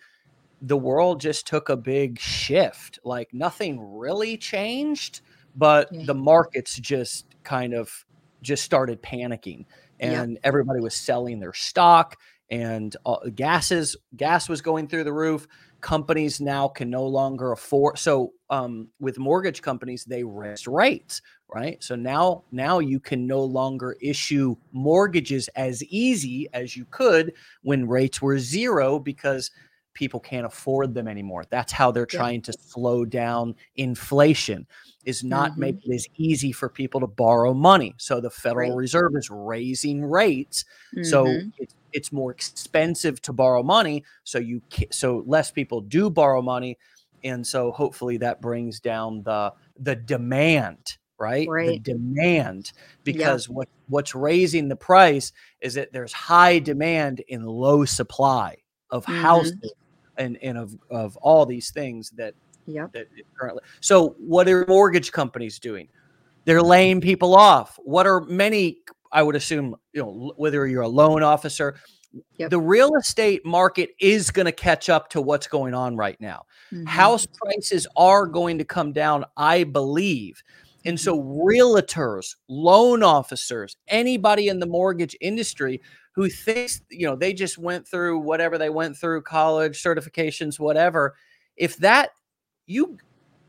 the 0.62 0.76
world 0.76 1.20
just 1.20 1.46
took 1.46 1.68
a 1.68 1.76
big 1.76 2.18
shift. 2.18 2.98
Like 3.04 3.34
nothing 3.34 3.98
really 3.98 4.38
changed, 4.38 5.20
but 5.54 5.92
yeah. 5.92 6.04
the 6.06 6.14
markets 6.14 6.78
just 6.78 7.26
kind 7.42 7.74
of 7.74 8.04
just 8.40 8.64
started 8.64 9.02
panicking 9.02 9.66
and 10.00 10.32
yeah. 10.32 10.38
everybody 10.44 10.80
was 10.80 10.94
selling 10.94 11.40
their 11.40 11.52
stock 11.52 12.16
and 12.50 12.96
uh, 13.06 13.16
gases 13.34 13.96
gas 14.16 14.48
was 14.48 14.60
going 14.60 14.86
through 14.86 15.04
the 15.04 15.12
roof 15.12 15.46
companies 15.84 16.40
now 16.40 16.66
can 16.66 16.88
no 16.88 17.06
longer 17.06 17.52
afford 17.52 17.98
so 17.98 18.32
um, 18.48 18.88
with 19.00 19.18
mortgage 19.18 19.60
companies 19.60 20.02
they 20.06 20.24
raise 20.24 20.66
rates 20.66 21.20
right 21.54 21.84
so 21.84 21.94
now 21.94 22.42
now 22.50 22.78
you 22.78 22.98
can 22.98 23.26
no 23.26 23.44
longer 23.44 23.94
issue 24.00 24.56
mortgages 24.72 25.46
as 25.56 25.84
easy 25.84 26.48
as 26.54 26.74
you 26.74 26.86
could 26.86 27.34
when 27.64 27.86
rates 27.86 28.22
were 28.22 28.38
zero 28.38 28.98
because 28.98 29.50
people 29.92 30.18
can't 30.18 30.46
afford 30.46 30.94
them 30.94 31.06
anymore 31.06 31.44
that's 31.50 31.70
how 31.70 31.90
they're 31.90 32.06
yeah. 32.10 32.18
trying 32.18 32.40
to 32.40 32.54
slow 32.54 33.04
down 33.04 33.54
inflation 33.76 34.66
is 35.04 35.22
not 35.22 35.50
mm-hmm. 35.50 35.60
make 35.60 35.76
it 35.84 35.94
as 35.94 36.06
easy 36.16 36.50
for 36.50 36.70
people 36.70 36.98
to 36.98 37.06
borrow 37.06 37.52
money 37.52 37.94
so 37.98 38.22
the 38.22 38.30
federal 38.30 38.70
right. 38.70 38.78
reserve 38.78 39.12
is 39.16 39.28
raising 39.28 40.02
rates 40.02 40.64
mm-hmm. 40.96 41.04
so 41.04 41.26
it's 41.58 41.74
it's 41.94 42.12
more 42.12 42.30
expensive 42.30 43.22
to 43.22 43.32
borrow 43.32 43.62
money 43.62 44.04
so 44.24 44.38
you 44.38 44.60
so 44.90 45.22
less 45.26 45.50
people 45.50 45.80
do 45.80 46.10
borrow 46.10 46.42
money 46.42 46.76
and 47.22 47.46
so 47.46 47.72
hopefully 47.72 48.18
that 48.18 48.42
brings 48.42 48.80
down 48.80 49.22
the 49.22 49.52
the 49.78 49.96
demand 49.96 50.98
right, 51.18 51.48
right. 51.48 51.68
the 51.68 51.92
demand 51.92 52.72
because 53.02 53.48
yeah. 53.48 53.54
what 53.54 53.68
what's 53.88 54.14
raising 54.14 54.68
the 54.68 54.76
price 54.76 55.32
is 55.60 55.74
that 55.74 55.92
there's 55.92 56.12
high 56.12 56.58
demand 56.58 57.20
in 57.28 57.44
low 57.44 57.84
supply 57.84 58.56
of 58.90 59.04
mm-hmm. 59.04 59.22
houses 59.22 59.72
and 60.18 60.36
and 60.42 60.58
of 60.58 60.76
of 60.90 61.16
all 61.18 61.46
these 61.46 61.70
things 61.70 62.10
that 62.10 62.34
yeah 62.66 62.86
that 62.92 63.06
currently 63.38 63.62
so 63.80 64.10
what 64.18 64.48
are 64.48 64.64
mortgage 64.68 65.12
companies 65.12 65.58
doing 65.58 65.88
they're 66.44 66.62
laying 66.62 67.00
people 67.00 67.34
off 67.34 67.78
what 67.84 68.06
are 68.06 68.20
many 68.22 68.78
I 69.14 69.22
would 69.22 69.36
assume, 69.36 69.76
you 69.92 70.02
know, 70.02 70.32
whether 70.36 70.66
you're 70.66 70.82
a 70.82 70.88
loan 70.88 71.22
officer, 71.22 71.76
yep. 72.36 72.50
the 72.50 72.60
real 72.60 72.96
estate 72.96 73.46
market 73.46 73.90
is 74.00 74.30
going 74.30 74.46
to 74.46 74.52
catch 74.52 74.88
up 74.88 75.08
to 75.10 75.22
what's 75.22 75.46
going 75.46 75.72
on 75.72 75.96
right 75.96 76.20
now. 76.20 76.44
Mm-hmm. 76.72 76.86
House 76.86 77.26
prices 77.26 77.86
are 77.96 78.26
going 78.26 78.58
to 78.58 78.64
come 78.64 78.92
down, 78.92 79.24
I 79.36 79.64
believe. 79.64 80.42
And 80.84 81.00
so, 81.00 81.16
mm-hmm. 81.16 81.40
realtors, 81.40 82.34
loan 82.48 83.02
officers, 83.02 83.76
anybody 83.88 84.48
in 84.48 84.58
the 84.58 84.66
mortgage 84.66 85.16
industry 85.20 85.80
who 86.14 86.28
thinks, 86.28 86.82
you 86.90 87.06
know, 87.06 87.16
they 87.16 87.32
just 87.32 87.56
went 87.56 87.86
through 87.86 88.18
whatever 88.18 88.58
they 88.58 88.70
went 88.70 88.96
through, 88.96 89.22
college 89.22 89.82
certifications, 89.82 90.58
whatever, 90.58 91.14
if 91.56 91.76
that 91.78 92.10
you 92.66 92.98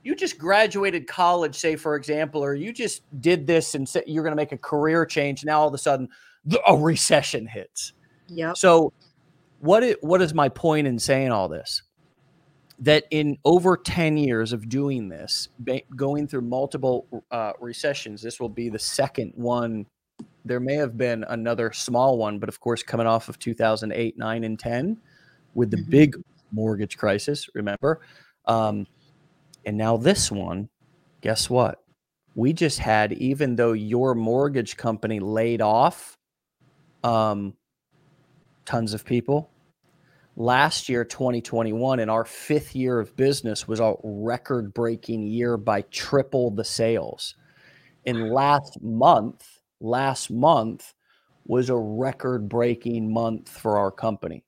you 0.05 0.15
just 0.15 0.37
graduated 0.37 1.07
college, 1.07 1.55
say 1.55 1.75
for 1.75 1.95
example, 1.95 2.43
or 2.43 2.53
you 2.53 2.71
just 2.71 3.01
did 3.19 3.47
this 3.47 3.73
and 3.73 3.89
said 3.89 4.03
you're 4.05 4.23
going 4.23 4.31
to 4.31 4.37
make 4.37 4.51
a 4.51 4.57
career 4.57 5.03
change. 5.03 5.43
Now 5.43 5.61
all 5.61 5.67
of 5.67 5.73
a 5.73 5.79
sudden, 5.79 6.07
a 6.67 6.77
recession 6.77 7.47
hits. 7.47 7.93
Yeah. 8.27 8.53
So, 8.53 8.93
what 9.59 9.81
is, 9.83 9.95
what 10.01 10.21
is 10.21 10.31
my 10.33 10.47
point 10.47 10.85
in 10.85 10.99
saying 10.99 11.31
all 11.31 11.49
this? 11.49 11.81
That 12.77 13.05
in 13.09 13.37
over 13.45 13.75
10 13.77 14.15
years 14.17 14.53
of 14.53 14.69
doing 14.69 15.09
this, 15.09 15.49
going 15.95 16.27
through 16.27 16.41
multiple 16.41 17.07
uh, 17.31 17.53
recessions, 17.59 18.21
this 18.21 18.39
will 18.39 18.49
be 18.49 18.69
the 18.69 18.77
second 18.77 19.33
one. 19.35 19.87
There 20.43 20.59
may 20.59 20.75
have 20.75 20.97
been 20.97 21.25
another 21.29 21.71
small 21.73 22.19
one, 22.19 22.37
but 22.37 22.47
of 22.47 22.59
course, 22.59 22.83
coming 22.83 23.07
off 23.07 23.27
of 23.27 23.39
2008, 23.39 24.19
9, 24.19 24.43
and 24.43 24.59
10 24.59 24.97
with 25.55 25.71
the 25.71 25.77
mm-hmm. 25.77 25.89
big 25.89 26.15
mortgage 26.51 26.95
crisis, 26.95 27.49
remember? 27.55 28.01
Um, 28.45 28.85
and 29.65 29.77
now 29.77 29.97
this 29.97 30.31
one, 30.31 30.69
guess 31.21 31.49
what? 31.49 31.81
We 32.35 32.53
just 32.53 32.79
had, 32.79 33.13
even 33.13 33.55
though 33.55 33.73
your 33.73 34.13
mortgage 34.13 34.77
company 34.77 35.19
laid 35.19 35.61
off 35.61 36.17
um, 37.03 37.53
tons 38.65 38.93
of 38.93 39.05
people, 39.05 39.49
last 40.35 40.89
year, 40.89 41.05
2021, 41.05 41.99
in 41.99 42.09
our 42.09 42.25
fifth 42.25 42.75
year 42.75 42.99
of 42.99 43.15
business, 43.15 43.67
was 43.67 43.79
a 43.79 43.95
record 44.03 44.73
breaking 44.73 45.27
year 45.27 45.57
by 45.57 45.81
triple 45.91 46.51
the 46.51 46.65
sales. 46.65 47.35
In 48.03 48.29
last 48.29 48.81
month, 48.81 49.59
last 49.79 50.29
month 50.29 50.93
was 51.47 51.69
a 51.69 51.77
record 51.77 52.49
breaking 52.49 53.11
month 53.11 53.49
for 53.49 53.77
our 53.77 53.91
company. 53.91 54.43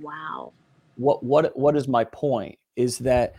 Wow. 0.00 0.52
What 0.96 1.22
what 1.24 1.56
what 1.56 1.76
is 1.76 1.88
my 1.88 2.04
point? 2.04 2.58
Is 2.76 2.98
that 2.98 3.34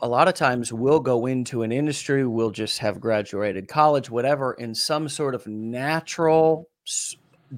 a 0.00 0.08
lot 0.08 0.28
of 0.28 0.34
times 0.34 0.72
we'll 0.72 1.00
go 1.00 1.26
into 1.26 1.62
an 1.62 1.72
industry, 1.72 2.26
we'll 2.26 2.50
just 2.50 2.78
have 2.80 3.00
graduated 3.00 3.68
college, 3.68 4.10
whatever, 4.10 4.52
in 4.52 4.74
some 4.74 5.08
sort 5.08 5.34
of 5.34 5.46
natural 5.46 6.68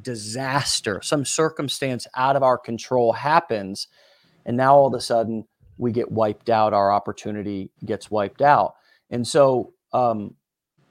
disaster, 0.00 1.00
some 1.02 1.24
circumstance 1.24 2.06
out 2.14 2.36
of 2.36 2.42
our 2.42 2.58
control 2.58 3.12
happens. 3.12 3.88
And 4.46 4.56
now 4.56 4.76
all 4.76 4.86
of 4.86 4.94
a 4.94 5.00
sudden 5.00 5.44
we 5.76 5.92
get 5.92 6.10
wiped 6.10 6.48
out, 6.48 6.72
our 6.72 6.92
opportunity 6.92 7.70
gets 7.84 8.10
wiped 8.10 8.42
out. 8.42 8.74
And 9.10 9.26
so 9.26 9.72
um, 9.92 10.34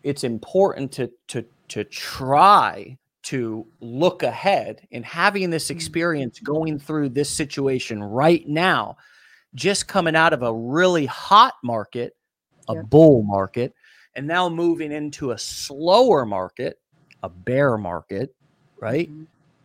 it's 0.03 0.23
important 0.23 0.91
to, 0.93 1.11
to, 1.29 1.45
to 1.69 1.83
try 1.83 2.97
to 3.23 3.67
look 3.81 4.23
ahead 4.23 4.87
and 4.91 5.05
having 5.05 5.49
this 5.49 5.67
mm. 5.67 5.71
experience 5.71 6.39
going 6.39 6.79
through 6.79 7.09
this 7.09 7.29
situation 7.29 8.03
right 8.03 8.47
now 8.47 8.97
just 9.57 9.87
coming 9.87 10.15
out 10.15 10.31
of 10.33 10.43
a 10.43 10.53
really 10.53 11.07
hot 11.07 11.55
market, 11.63 12.15
a 12.69 12.75
yeah. 12.75 12.81
bull 12.83 13.23
market, 13.23 13.73
and 14.15 14.25
now 14.27 14.47
moving 14.47 14.91
into 14.91 15.31
a 15.31 15.37
slower 15.37 16.25
market, 16.25 16.79
a 17.23 17.29
bear 17.29 17.77
market, 17.77 18.33
right? 18.79 19.09
Mm-hmm. 19.09 19.23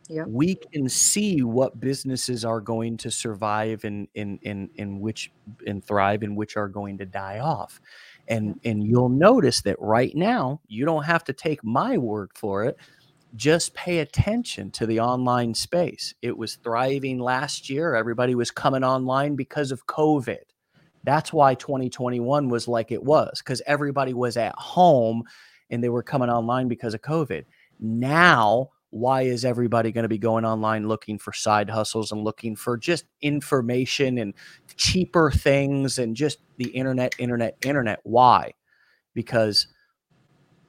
Yeah. 0.08 0.24
We 0.26 0.56
can 0.56 0.88
see 0.88 1.42
what 1.42 1.78
businesses 1.78 2.44
are 2.44 2.60
going 2.60 2.96
to 2.98 3.10
survive 3.10 3.84
and 3.84 4.08
in 4.14 4.38
in 4.42 4.68
in 4.74 5.00
which 5.00 5.30
and 5.66 5.82
thrive 5.84 6.22
and 6.22 6.36
which 6.36 6.56
are 6.56 6.68
going 6.68 6.98
to 6.98 7.06
die 7.06 7.38
off. 7.38 7.80
And 8.28 8.58
and 8.64 8.82
you'll 8.82 9.08
notice 9.08 9.62
that 9.62 9.76
right 9.78 10.14
now, 10.14 10.60
you 10.66 10.84
don't 10.84 11.04
have 11.04 11.24
to 11.24 11.32
take 11.32 11.62
my 11.62 11.98
word 11.98 12.30
for 12.34 12.64
it 12.64 12.76
just 13.34 13.74
pay 13.74 14.00
attention 14.00 14.70
to 14.72 14.86
the 14.86 15.00
online 15.00 15.54
space. 15.54 16.14
It 16.22 16.36
was 16.36 16.56
thriving 16.56 17.18
last 17.18 17.70
year. 17.70 17.94
Everybody 17.94 18.34
was 18.34 18.50
coming 18.50 18.84
online 18.84 19.36
because 19.36 19.72
of 19.72 19.86
COVID. 19.86 20.42
That's 21.04 21.32
why 21.32 21.54
2021 21.54 22.48
was 22.48 22.68
like 22.68 22.92
it 22.92 23.02
was 23.02 23.40
because 23.42 23.62
everybody 23.66 24.14
was 24.14 24.36
at 24.36 24.54
home 24.56 25.24
and 25.70 25.82
they 25.82 25.88
were 25.88 26.02
coming 26.02 26.28
online 26.28 26.68
because 26.68 26.94
of 26.94 27.00
COVID. 27.00 27.44
Now, 27.80 28.70
why 28.90 29.22
is 29.22 29.44
everybody 29.44 29.90
going 29.90 30.02
to 30.02 30.08
be 30.08 30.18
going 30.18 30.44
online 30.44 30.86
looking 30.86 31.18
for 31.18 31.32
side 31.32 31.70
hustles 31.70 32.12
and 32.12 32.22
looking 32.22 32.54
for 32.54 32.76
just 32.76 33.06
information 33.22 34.18
and 34.18 34.34
cheaper 34.76 35.30
things 35.30 35.98
and 35.98 36.14
just 36.14 36.38
the 36.58 36.68
internet, 36.68 37.14
internet, 37.18 37.56
internet? 37.64 38.00
Why? 38.04 38.52
Because 39.14 39.66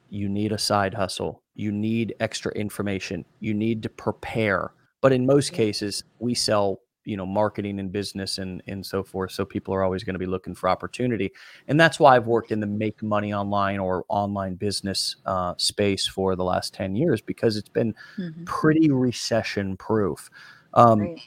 you 0.08 0.28
need 0.28 0.52
a 0.52 0.58
side 0.58 0.94
hustle 0.94 1.43
you 1.54 1.72
need 1.72 2.14
extra 2.20 2.52
information 2.52 3.24
you 3.40 3.54
need 3.54 3.82
to 3.82 3.88
prepare. 3.88 4.72
But 5.00 5.12
in 5.12 5.26
most 5.26 5.52
cases 5.52 6.02
we 6.18 6.34
sell 6.34 6.80
you 7.04 7.16
know 7.16 7.26
marketing 7.26 7.78
and 7.78 7.92
business 7.92 8.38
and 8.38 8.62
and 8.66 8.84
so 8.84 9.02
forth 9.02 9.30
so 9.30 9.44
people 9.44 9.74
are 9.74 9.82
always 9.82 10.02
going 10.04 10.14
to 10.14 10.18
be 10.18 10.26
looking 10.26 10.54
for 10.54 10.68
opportunity. 10.68 11.32
And 11.68 11.78
that's 11.78 12.00
why 12.00 12.16
i've 12.16 12.26
worked 12.26 12.50
in 12.50 12.60
the 12.60 12.66
make 12.66 13.02
money 13.02 13.32
online 13.32 13.78
or 13.78 14.04
online 14.08 14.54
business 14.54 15.16
uh, 15.26 15.54
space 15.58 16.06
for 16.06 16.34
the 16.36 16.44
last 16.44 16.74
10 16.74 16.96
years 16.96 17.20
because 17.20 17.56
it's 17.56 17.68
been 17.68 17.94
mm-hmm. 18.18 18.44
pretty 18.44 18.90
recession 18.90 19.76
proof. 19.76 20.30
Um, 20.76 21.00
right. 21.00 21.20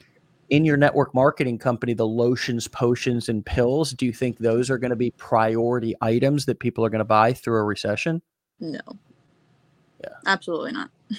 in 0.49 0.65
your 0.65 0.75
network 0.75 1.13
marketing 1.15 1.57
company 1.57 1.93
the 1.93 2.07
lotions 2.07 2.67
potions 2.67 3.29
and 3.29 3.45
pills 3.45 3.91
do 3.91 4.05
you 4.05 4.11
think 4.11 4.39
those 4.39 4.69
are 4.69 4.77
going 4.77 4.89
to 4.89 4.97
be 4.97 5.11
priority 5.11 5.95
items 6.01 6.45
that 6.47 6.59
people 6.59 6.83
are 6.83 6.89
going 6.89 6.99
to 6.99 7.05
buy 7.05 7.31
through 7.33 7.59
a 7.59 7.63
recession? 7.63 8.21
No 8.59 8.79
Yeah. 10.01 10.10
Absolutely 10.25 10.71
not. 10.71 10.89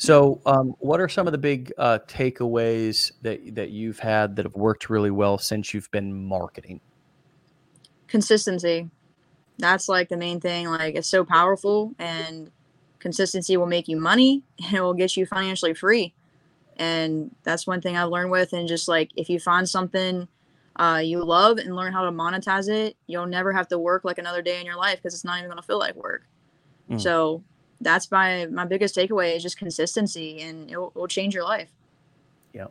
So, 0.00 0.40
um, 0.46 0.74
what 0.78 0.98
are 0.98 1.10
some 1.10 1.26
of 1.26 1.32
the 1.32 1.38
big 1.38 1.74
uh, 1.76 1.98
takeaways 2.08 3.12
that 3.20 3.54
that 3.54 3.68
you've 3.68 3.98
had 3.98 4.34
that 4.36 4.46
have 4.46 4.54
worked 4.54 4.88
really 4.88 5.10
well 5.10 5.36
since 5.36 5.74
you've 5.74 5.90
been 5.90 6.26
marketing? 6.26 6.80
Consistency. 8.08 8.88
That's 9.58 9.90
like 9.90 10.08
the 10.08 10.16
main 10.16 10.40
thing. 10.40 10.68
Like 10.68 10.94
it's 10.94 11.06
so 11.06 11.22
powerful, 11.22 11.94
and 11.98 12.50
consistency 12.98 13.58
will 13.58 13.66
make 13.66 13.88
you 13.88 13.98
money, 13.98 14.42
and 14.64 14.72
it 14.72 14.80
will 14.80 14.94
get 14.94 15.18
you 15.18 15.26
financially 15.26 15.74
free. 15.74 16.14
And 16.78 17.36
that's 17.42 17.66
one 17.66 17.82
thing 17.82 17.98
I've 17.98 18.08
learned 18.08 18.30
with. 18.30 18.54
And 18.54 18.66
just 18.66 18.88
like 18.88 19.10
if 19.16 19.28
you 19.28 19.38
find 19.38 19.68
something 19.68 20.28
uh, 20.76 21.02
you 21.04 21.22
love 21.22 21.58
and 21.58 21.76
learn 21.76 21.92
how 21.92 22.04
to 22.04 22.10
monetize 22.10 22.70
it, 22.70 22.96
you'll 23.06 23.26
never 23.26 23.52
have 23.52 23.68
to 23.68 23.78
work 23.78 24.02
like 24.02 24.16
another 24.16 24.40
day 24.40 24.58
in 24.60 24.64
your 24.64 24.76
life 24.76 24.96
because 24.96 25.12
it's 25.12 25.24
not 25.24 25.36
even 25.36 25.50
going 25.50 25.60
to 25.60 25.66
feel 25.66 25.78
like 25.78 25.94
work. 25.94 26.22
Mm. 26.90 27.00
So 27.00 27.44
that's 27.80 28.10
my 28.10 28.46
my 28.46 28.64
biggest 28.64 28.96
takeaway 28.96 29.36
is 29.36 29.42
just 29.42 29.58
consistency, 29.58 30.40
and 30.40 30.70
it 30.70 30.76
will, 30.76 30.88
it 30.88 30.96
will 30.96 31.08
change 31.08 31.34
your 31.34 31.44
life. 31.44 31.70
Yeah. 32.52 32.66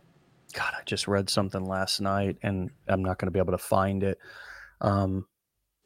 God, 0.54 0.74
I 0.78 0.82
just 0.86 1.08
read 1.08 1.30
something 1.30 1.64
last 1.64 2.02
night, 2.02 2.38
and 2.44 2.72
I'm 2.88 3.04
not 3.04 3.20
going 3.20 3.28
to 3.28 3.32
be 3.32 3.40
able 3.40 3.54
to 3.54 3.58
find 3.58 4.04
it. 4.04 4.18
Um, 4.82 5.26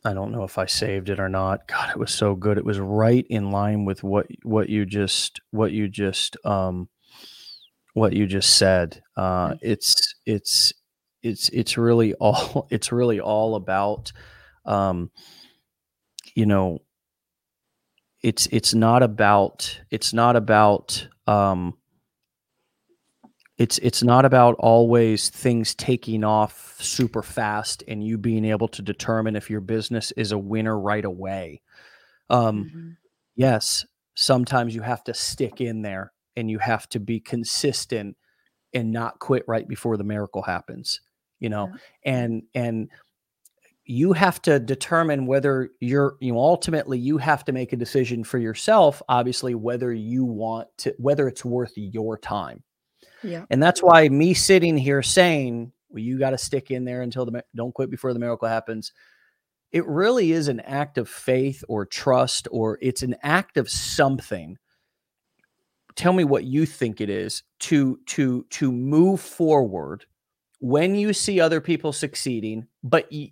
I 0.06 0.14
don't 0.14 0.32
know 0.32 0.44
if 0.44 0.58
I 0.58 0.66
saved 0.66 1.10
it 1.10 1.20
or 1.20 1.30
not. 1.30 1.68
God, 1.68 1.90
it 1.90 1.98
was 1.98 2.12
so 2.12 2.36
good. 2.36 2.58
It 2.58 2.66
was 2.66 2.80
right 2.80 3.26
in 3.30 3.52
line 3.52 3.86
with 3.86 4.04
what 4.04 4.28
what 4.44 4.70
you 4.70 4.86
just 4.86 5.40
what 5.52 5.72
you 5.72 5.88
just 5.88 6.36
um 6.46 6.90
what 7.94 8.14
you 8.14 8.28
just 8.28 8.58
said. 8.58 9.02
Uh, 9.16 9.50
mm. 9.50 9.60
it's 9.62 10.16
it's 10.26 10.74
it's 11.22 11.50
it's 11.50 11.78
really 11.78 12.14
all 12.20 12.68
it's 12.70 12.92
really 12.92 13.20
all 13.20 13.56
about 13.56 14.12
um, 14.66 15.10
you 16.36 16.46
know 16.46 16.80
it's 18.24 18.48
it's 18.48 18.74
not 18.74 19.04
about 19.04 19.80
it's 19.92 20.14
not 20.14 20.36
about 20.36 21.08
um, 21.28 21.78
it's 23.58 23.78
it's 23.80 24.02
not 24.02 24.24
about 24.26 24.56
always 24.60 25.30
things 25.30 25.76
taking 25.76 26.24
off 26.24 26.78
super 26.80 27.22
fast 27.22 27.84
and 27.88 28.04
you 28.04 28.18
being 28.18 28.46
able 28.46 28.70
to 28.70 28.82
determine 28.82 29.36
if 29.36 29.50
your 29.50 29.62
business 29.62 30.12
is 30.14 30.32
a 30.32 30.38
winner 30.38 30.80
right 30.80 31.06
away. 31.06 31.62
Um, 32.30 32.66
mm-hmm. 32.66 32.90
Yes, 33.36 33.86
sometimes 34.16 34.74
you 34.74 34.82
have 34.82 35.04
to 35.04 35.14
stick 35.14 35.60
in 35.60 35.82
there 35.82 36.14
and 36.38 36.50
you 36.50 36.60
have 36.60 36.88
to 36.90 37.00
be 37.00 37.20
consistent 37.20 38.16
and 38.74 38.92
not 38.92 39.20
quit 39.20 39.44
right 39.48 39.68
before 39.68 39.98
the 39.98 40.04
miracle 40.04 40.42
happens. 40.42 41.02
You 41.40 41.50
know, 41.50 41.68
yeah. 41.68 42.14
and 42.14 42.44
and 42.56 42.90
you 43.86 44.14
have 44.14 44.42
to 44.44 44.60
determine 44.60 45.26
whether 45.26 45.70
you're 45.80 46.16
you 46.22 46.34
know 46.34 46.40
ultimately 46.40 46.98
you 46.98 47.18
have 47.18 47.44
to 47.46 47.52
make 47.52 47.74
a 47.74 47.78
decision 47.78 48.24
for 48.24 48.38
yourself 48.38 49.02
obviously 49.10 49.56
whether 49.56 49.92
you 49.92 50.24
want 50.24 50.68
to 50.78 50.94
whether 50.98 51.28
it's 51.28 51.44
worth 51.44 51.74
your 51.76 52.18
time. 52.18 52.64
Yeah. 53.24 53.46
And 53.50 53.62
that's 53.62 53.82
why 53.82 54.10
me 54.10 54.34
sitting 54.34 54.78
here 54.78 55.02
saying 55.02 55.72
well 55.90 56.00
you 56.00 56.18
got 56.18 56.32
to 56.32 56.38
stick 56.38 56.72
in 56.72 56.86
there 56.86 57.02
until 57.02 57.26
the 57.26 57.44
don't 57.56 57.74
quit 57.74 57.90
before 57.90 58.14
the 58.14 58.20
miracle 58.20 58.48
happens 58.48 58.94
it 59.74 59.86
really 59.88 60.32
is 60.32 60.48
an 60.48 60.60
act 60.62 61.00
of 61.00 61.10
faith 61.10 61.64
or 61.68 61.86
trust 61.86 62.48
or 62.52 62.78
it's 62.82 63.02
an 63.02 63.16
act 63.24 63.58
of 63.58 63.70
something. 63.70 64.58
Tell 65.96 66.14
me 66.14 66.24
what 66.24 66.44
you 66.46 66.66
think 66.68 67.02
it 67.02 67.10
is 67.10 67.44
to 67.62 68.00
to 68.08 68.46
to 68.52 68.72
move 68.72 69.20
forward 69.20 70.06
when 70.60 70.96
you 70.96 71.12
see 71.12 71.40
other 71.40 71.60
people 71.60 71.92
succeeding 71.92 72.68
but 72.84 73.08
y- 73.12 73.32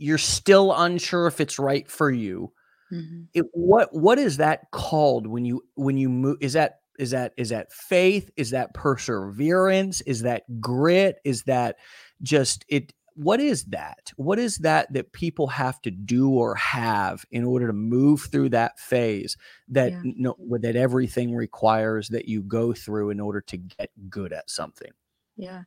you're 0.00 0.18
still 0.18 0.72
unsure 0.72 1.26
if 1.26 1.40
it's 1.40 1.58
right 1.58 1.88
for 1.88 2.10
you. 2.10 2.52
Mm-hmm. 2.90 3.24
It, 3.34 3.44
what 3.52 3.94
what 3.94 4.18
is 4.18 4.38
that 4.38 4.70
called 4.72 5.26
when 5.26 5.44
you 5.44 5.62
when 5.74 5.96
you 5.96 6.08
move? 6.08 6.38
Is 6.40 6.54
that 6.54 6.80
is 6.98 7.10
that 7.10 7.34
is 7.36 7.50
that 7.50 7.72
faith? 7.72 8.30
Is 8.36 8.50
that 8.50 8.74
perseverance? 8.74 10.00
Is 10.00 10.22
that 10.22 10.42
grit? 10.60 11.18
Is 11.24 11.42
that 11.44 11.76
just 12.22 12.64
it? 12.68 12.92
What 13.14 13.40
is 13.40 13.64
that? 13.66 14.10
What 14.16 14.38
is 14.38 14.56
that 14.58 14.90
that 14.94 15.12
people 15.12 15.48
have 15.48 15.80
to 15.82 15.90
do 15.90 16.30
or 16.30 16.54
have 16.54 17.24
in 17.30 17.44
order 17.44 17.66
to 17.66 17.72
move 17.74 18.22
through 18.22 18.48
that 18.50 18.78
phase 18.78 19.36
that 19.68 19.92
yeah. 19.92 20.00
no, 20.16 20.36
that 20.60 20.76
everything 20.76 21.36
requires 21.36 22.08
that 22.08 22.26
you 22.26 22.42
go 22.42 22.72
through 22.72 23.10
in 23.10 23.20
order 23.20 23.42
to 23.42 23.58
get 23.58 23.90
good 24.08 24.32
at 24.32 24.48
something? 24.48 24.90
Yeah. 25.36 25.64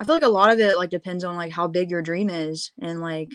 I 0.00 0.04
feel 0.04 0.14
like 0.14 0.22
a 0.22 0.28
lot 0.28 0.50
of 0.50 0.58
it 0.58 0.78
like 0.78 0.90
depends 0.90 1.24
on 1.24 1.36
like 1.36 1.52
how 1.52 1.68
big 1.68 1.90
your 1.90 2.02
dream 2.02 2.30
is 2.30 2.72
and 2.80 3.00
like 3.00 3.32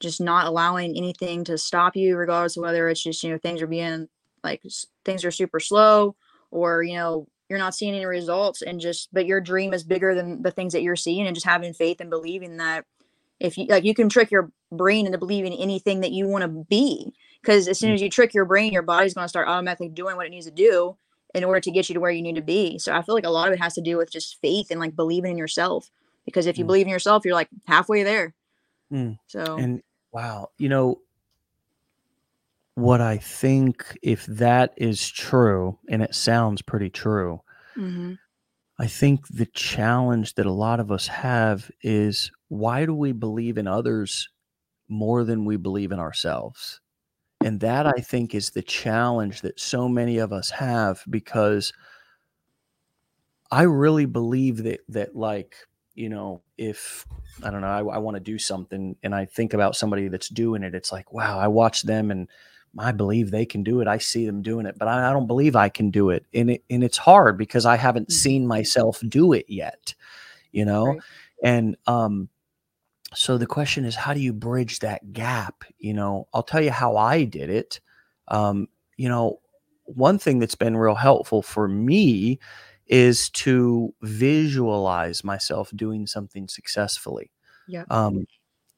just 0.00 0.20
not 0.20 0.46
allowing 0.46 0.96
anything 0.96 1.44
to 1.44 1.58
stop 1.58 1.96
you, 1.96 2.16
regardless 2.16 2.56
of 2.56 2.62
whether 2.62 2.88
it's 2.88 3.02
just, 3.02 3.22
you 3.22 3.30
know, 3.30 3.38
things 3.38 3.62
are 3.62 3.66
being 3.66 4.08
like 4.44 4.62
things 5.04 5.24
are 5.24 5.30
super 5.30 5.60
slow 5.60 6.14
or, 6.50 6.82
you 6.82 6.94
know, 6.94 7.26
you're 7.48 7.58
not 7.58 7.74
seeing 7.74 7.94
any 7.94 8.06
results 8.06 8.62
and 8.62 8.80
just, 8.80 9.08
but 9.12 9.26
your 9.26 9.40
dream 9.40 9.72
is 9.72 9.84
bigger 9.84 10.14
than 10.14 10.42
the 10.42 10.50
things 10.50 10.72
that 10.72 10.82
you're 10.82 10.96
seeing 10.96 11.26
and 11.26 11.34
just 11.34 11.46
having 11.46 11.72
faith 11.72 12.00
and 12.00 12.10
believing 12.10 12.56
that 12.56 12.84
if 13.38 13.58
you 13.58 13.66
like, 13.66 13.84
you 13.84 13.94
can 13.94 14.08
trick 14.08 14.30
your 14.30 14.50
brain 14.72 15.06
into 15.06 15.18
believing 15.18 15.52
anything 15.52 16.00
that 16.00 16.12
you 16.12 16.26
want 16.26 16.42
to 16.42 16.48
be. 16.48 17.12
Cause 17.44 17.68
as 17.68 17.78
soon 17.78 17.92
as 17.92 18.02
you 18.02 18.10
trick 18.10 18.34
your 18.34 18.44
brain, 18.44 18.72
your 18.72 18.82
body's 18.82 19.14
going 19.14 19.24
to 19.24 19.28
start 19.28 19.48
automatically 19.48 19.88
doing 19.88 20.16
what 20.16 20.26
it 20.26 20.30
needs 20.30 20.46
to 20.46 20.52
do 20.52 20.96
in 21.34 21.44
order 21.44 21.60
to 21.60 21.70
get 21.70 21.88
you 21.88 21.94
to 21.94 22.00
where 22.00 22.10
you 22.10 22.22
need 22.22 22.36
to 22.36 22.42
be. 22.42 22.78
So 22.78 22.94
I 22.94 23.02
feel 23.02 23.14
like 23.14 23.26
a 23.26 23.30
lot 23.30 23.48
of 23.48 23.54
it 23.54 23.60
has 23.60 23.74
to 23.74 23.82
do 23.82 23.98
with 23.98 24.10
just 24.10 24.40
faith 24.40 24.70
and 24.70 24.80
like 24.80 24.96
believing 24.96 25.32
in 25.32 25.38
yourself. 25.38 25.90
Because 26.24 26.46
if 26.46 26.58
you 26.58 26.64
mm. 26.64 26.68
believe 26.68 26.86
in 26.86 26.92
yourself, 26.92 27.24
you're 27.24 27.34
like 27.34 27.50
halfway 27.66 28.02
there. 28.02 28.34
Mm. 28.90 29.18
So 29.26 29.56
and 29.56 29.82
wow, 30.16 30.48
you 30.56 30.70
know 30.70 31.02
what 32.74 33.02
I 33.02 33.18
think 33.18 33.98
if 34.00 34.24
that 34.24 34.72
is 34.78 35.06
true, 35.06 35.78
and 35.90 36.00
it 36.00 36.14
sounds 36.14 36.62
pretty 36.62 36.88
true, 36.88 37.42
mm-hmm. 37.76 38.14
I 38.78 38.86
think 38.86 39.28
the 39.28 39.44
challenge 39.44 40.32
that 40.36 40.46
a 40.46 40.52
lot 40.52 40.80
of 40.80 40.90
us 40.90 41.06
have 41.08 41.70
is 41.82 42.30
why 42.48 42.86
do 42.86 42.94
we 42.94 43.12
believe 43.12 43.58
in 43.58 43.66
others 43.66 44.30
more 44.88 45.22
than 45.22 45.44
we 45.44 45.58
believe 45.58 45.92
in 45.92 45.98
ourselves? 45.98 46.80
And 47.44 47.60
that 47.60 47.86
I 47.86 48.00
think 48.00 48.34
is 48.34 48.48
the 48.50 48.62
challenge 48.62 49.42
that 49.42 49.60
so 49.60 49.86
many 49.86 50.16
of 50.16 50.32
us 50.32 50.48
have 50.48 51.02
because 51.10 51.74
I 53.50 53.64
really 53.64 54.06
believe 54.06 54.62
that 54.62 54.80
that 54.88 55.14
like 55.14 55.56
you 55.96 56.08
know, 56.08 56.42
if 56.58 57.06
I 57.42 57.50
don't 57.50 57.62
know, 57.62 57.66
I, 57.66 57.78
I 57.78 57.98
want 57.98 58.16
to 58.16 58.20
do 58.20 58.38
something 58.38 58.96
and 59.02 59.14
I 59.14 59.24
think 59.24 59.54
about 59.54 59.74
somebody 59.74 60.08
that's 60.08 60.28
doing 60.28 60.62
it, 60.62 60.74
it's 60.74 60.92
like, 60.92 61.12
wow, 61.12 61.38
I 61.38 61.48
watch 61.48 61.82
them 61.82 62.10
and 62.10 62.28
I 62.78 62.92
believe 62.92 63.30
they 63.30 63.46
can 63.46 63.62
do 63.62 63.80
it. 63.80 63.88
I 63.88 63.98
see 63.98 64.26
them 64.26 64.42
doing 64.42 64.66
it, 64.66 64.78
but 64.78 64.88
I, 64.88 65.08
I 65.08 65.12
don't 65.12 65.26
believe 65.26 65.56
I 65.56 65.70
can 65.70 65.90
do 65.90 66.10
it. 66.10 66.26
And 66.34 66.50
it, 66.50 66.64
and 66.68 66.84
it's 66.84 66.98
hard 66.98 67.38
because 67.38 67.64
I 67.64 67.76
haven't 67.76 68.08
mm-hmm. 68.08 68.18
seen 68.18 68.46
myself 68.46 69.00
do 69.08 69.32
it 69.32 69.46
yet, 69.48 69.94
you 70.52 70.64
know? 70.64 70.86
Right. 70.86 71.00
And, 71.42 71.76
um, 71.86 72.28
so 73.14 73.38
the 73.38 73.46
question 73.46 73.86
is, 73.86 73.94
how 73.94 74.12
do 74.12 74.20
you 74.20 74.34
bridge 74.34 74.80
that 74.80 75.14
gap? 75.14 75.64
You 75.78 75.94
know, 75.94 76.28
I'll 76.34 76.42
tell 76.42 76.60
you 76.60 76.70
how 76.70 76.96
I 76.96 77.24
did 77.24 77.48
it. 77.48 77.80
Um, 78.28 78.68
you 78.96 79.08
know, 79.08 79.40
one 79.84 80.18
thing 80.18 80.40
that's 80.40 80.56
been 80.56 80.76
real 80.76 80.96
helpful 80.96 81.40
for 81.40 81.68
me 81.68 82.38
is 82.86 83.30
to 83.30 83.92
visualize 84.02 85.24
myself 85.24 85.70
doing 85.74 86.06
something 86.06 86.48
successfully. 86.48 87.30
Yeah. 87.68 87.84
Um, 87.90 88.26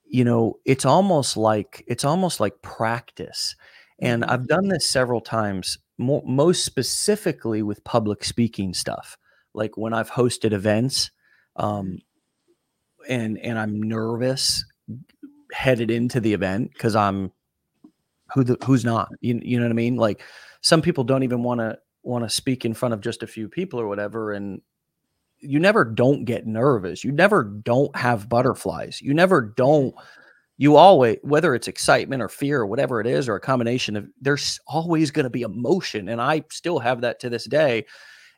you 0.04 0.24
know, 0.24 0.54
it's 0.64 0.84
almost 0.84 1.36
like 1.36 1.84
it's 1.86 2.04
almost 2.04 2.40
like 2.40 2.62
practice. 2.62 3.54
And 4.00 4.22
mm-hmm. 4.22 4.30
I've 4.30 4.46
done 4.46 4.68
this 4.68 4.88
several 4.88 5.20
times, 5.20 5.78
mo- 5.98 6.24
most 6.26 6.64
specifically 6.64 7.62
with 7.62 7.84
public 7.84 8.24
speaking 8.24 8.72
stuff. 8.72 9.18
Like 9.54 9.76
when 9.76 9.92
I've 9.92 10.10
hosted 10.10 10.52
events, 10.52 11.10
um, 11.56 11.98
mm-hmm. 13.06 13.12
and 13.12 13.38
and 13.38 13.58
I'm 13.58 13.82
nervous 13.82 14.64
headed 15.52 15.90
into 15.90 16.20
the 16.20 16.32
event 16.32 16.70
because 16.72 16.94
I'm 16.94 17.32
who 18.34 18.44
the 18.44 18.56
who's 18.64 18.84
not. 18.84 19.08
You, 19.20 19.40
you 19.42 19.58
know 19.58 19.64
what 19.64 19.72
I 19.72 19.74
mean? 19.74 19.96
Like 19.96 20.22
some 20.60 20.82
people 20.82 21.04
don't 21.04 21.22
even 21.22 21.42
want 21.42 21.60
to 21.60 21.78
want 22.02 22.24
to 22.24 22.30
speak 22.30 22.64
in 22.64 22.74
front 22.74 22.94
of 22.94 23.00
just 23.00 23.22
a 23.22 23.26
few 23.26 23.48
people 23.48 23.80
or 23.80 23.88
whatever 23.88 24.32
and 24.32 24.60
you 25.40 25.60
never 25.60 25.84
don't 25.84 26.24
get 26.24 26.46
nervous. 26.46 27.04
You 27.04 27.12
never 27.12 27.44
don't 27.44 27.94
have 27.96 28.28
butterflies. 28.28 29.00
You 29.00 29.14
never 29.14 29.40
don't 29.40 29.94
you 30.56 30.74
always 30.76 31.18
whether 31.22 31.54
it's 31.54 31.68
excitement 31.68 32.20
or 32.20 32.28
fear 32.28 32.60
or 32.60 32.66
whatever 32.66 33.00
it 33.00 33.06
is 33.06 33.28
or 33.28 33.36
a 33.36 33.40
combination 33.40 33.96
of 33.96 34.08
there's 34.20 34.58
always 34.66 35.10
going 35.10 35.24
to 35.24 35.30
be 35.30 35.42
emotion 35.42 36.08
and 36.08 36.20
i 36.20 36.42
still 36.50 36.80
have 36.80 37.00
that 37.00 37.20
to 37.20 37.30
this 37.30 37.44
day. 37.44 37.86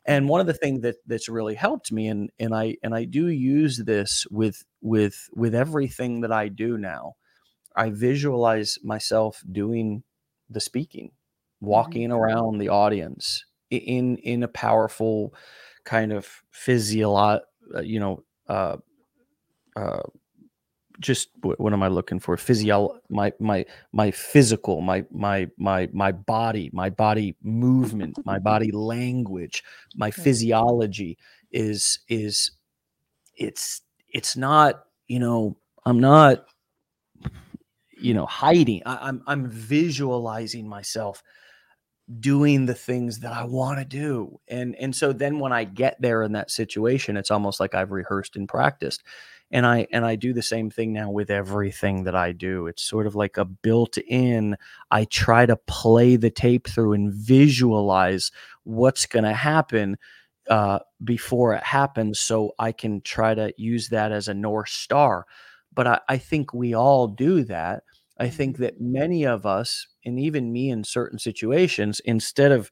And 0.05 0.27
one 0.27 0.41
of 0.41 0.47
the 0.47 0.53
things 0.53 0.81
that 0.81 0.95
that's 1.05 1.29
really 1.29 1.55
helped 1.55 1.91
me 1.91 2.07
and 2.07 2.29
and 2.39 2.55
i 2.55 2.77
and 2.83 2.95
i 2.95 3.05
do 3.05 3.27
use 3.27 3.77
this 3.77 4.25
with 4.31 4.63
with 4.81 5.29
with 5.33 5.53
everything 5.55 6.21
that 6.21 6.31
i 6.31 6.47
do 6.47 6.77
now 6.77 7.13
i 7.75 7.89
visualize 7.89 8.79
myself 8.83 9.43
doing 9.51 10.03
the 10.49 10.59
speaking 10.59 11.07
mm-hmm. 11.07 11.67
walking 11.67 12.11
around 12.11 12.57
the 12.57 12.69
audience 12.69 13.45
in 13.71 14.17
in 14.17 14.43
a 14.43 14.47
powerful 14.47 15.33
kind 15.83 16.11
of 16.11 16.27
physiolo- 16.53 17.41
uh, 17.75 17.81
you 17.81 17.99
know 17.99 18.23
uh, 18.47 18.77
uh, 19.75 20.03
just 20.99 21.29
what, 21.41 21.59
what 21.59 21.73
am 21.73 21.83
I 21.83 21.87
looking 21.87 22.19
for? 22.19 22.37
Physio 22.37 22.99
my 23.09 23.33
my 23.39 23.65
my 23.91 24.11
physical, 24.11 24.81
my 24.81 25.05
my 25.11 25.49
my 25.57 25.89
my 25.91 26.11
body, 26.11 26.69
my 26.73 26.89
body 26.89 27.35
movement, 27.41 28.17
my 28.25 28.39
body 28.51 28.71
language, 28.71 29.63
my 29.95 30.11
physiology 30.11 31.17
is 31.51 31.99
is 32.07 32.51
it's 33.35 33.81
it's 34.09 34.35
not, 34.37 34.83
you 35.07 35.19
know, 35.19 35.57
I'm 35.85 35.99
not 35.99 36.45
you 37.97 38.13
know 38.13 38.25
hiding. 38.25 38.81
I, 38.85 39.07
I'm 39.07 39.23
I'm 39.27 39.47
visualizing 39.47 40.67
myself 40.67 41.23
doing 42.19 42.65
the 42.65 42.73
things 42.73 43.19
that 43.19 43.31
I 43.31 43.43
want 43.45 43.79
to 43.79 43.85
do. 43.85 44.39
And 44.47 44.75
and 44.75 44.95
so 44.95 45.13
then 45.13 45.39
when 45.39 45.53
I 45.53 45.63
get 45.63 46.01
there 46.01 46.23
in 46.23 46.33
that 46.33 46.51
situation, 46.51 47.17
it's 47.17 47.31
almost 47.31 47.59
like 47.59 47.73
I've 47.75 47.91
rehearsed 47.91 48.35
and 48.35 48.47
practiced. 48.49 49.03
And 49.51 49.65
I 49.65 49.87
and 49.91 50.05
I 50.05 50.15
do 50.15 50.33
the 50.33 50.41
same 50.41 50.69
thing 50.69 50.93
now 50.93 51.11
with 51.11 51.29
everything 51.29 52.03
that 52.05 52.15
I 52.15 52.31
do. 52.31 52.67
It's 52.67 52.83
sort 52.83 53.07
of 53.07 53.15
like 53.15 53.37
a 53.37 53.45
built-in 53.45 54.57
I 54.91 55.05
try 55.05 55.45
to 55.45 55.57
play 55.57 56.15
the 56.15 56.29
tape 56.29 56.67
through 56.67 56.93
and 56.93 57.13
visualize 57.13 58.31
what's 58.63 59.05
going 59.05 59.25
to 59.25 59.33
happen 59.33 59.97
uh, 60.49 60.79
before 61.03 61.53
it 61.53 61.63
happens 61.63 62.19
so 62.19 62.53
I 62.59 62.71
can 62.71 63.01
try 63.01 63.35
to 63.35 63.53
use 63.57 63.89
that 63.89 64.11
as 64.11 64.27
a 64.27 64.33
north 64.33 64.69
star. 64.69 65.25
But 65.73 65.87
I, 65.87 65.99
I 66.09 66.17
think 66.17 66.53
we 66.53 66.73
all 66.73 67.07
do 67.07 67.43
that. 67.45 67.83
I 68.21 68.29
think 68.29 68.57
that 68.57 68.79
many 68.79 69.25
of 69.25 69.47
us, 69.47 69.87
and 70.05 70.19
even 70.19 70.53
me 70.53 70.69
in 70.69 70.83
certain 70.83 71.17
situations, 71.17 71.99
instead 72.05 72.51
of 72.51 72.69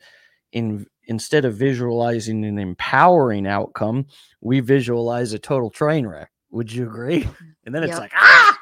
in 0.51 0.85
instead 1.05 1.43
of 1.43 1.55
visualizing 1.55 2.45
an 2.45 2.59
empowering 2.59 3.47
outcome, 3.47 4.05
we 4.41 4.59
visualize 4.59 5.33
a 5.33 5.39
total 5.39 5.71
train 5.71 6.05
wreck. 6.05 6.29
Would 6.51 6.71
you 6.71 6.83
agree? 6.85 7.27
And 7.65 7.73
then 7.75 7.83
it's 7.83 7.91
Yep. 7.91 7.99
like, 7.99 8.11
ah, 8.15 8.59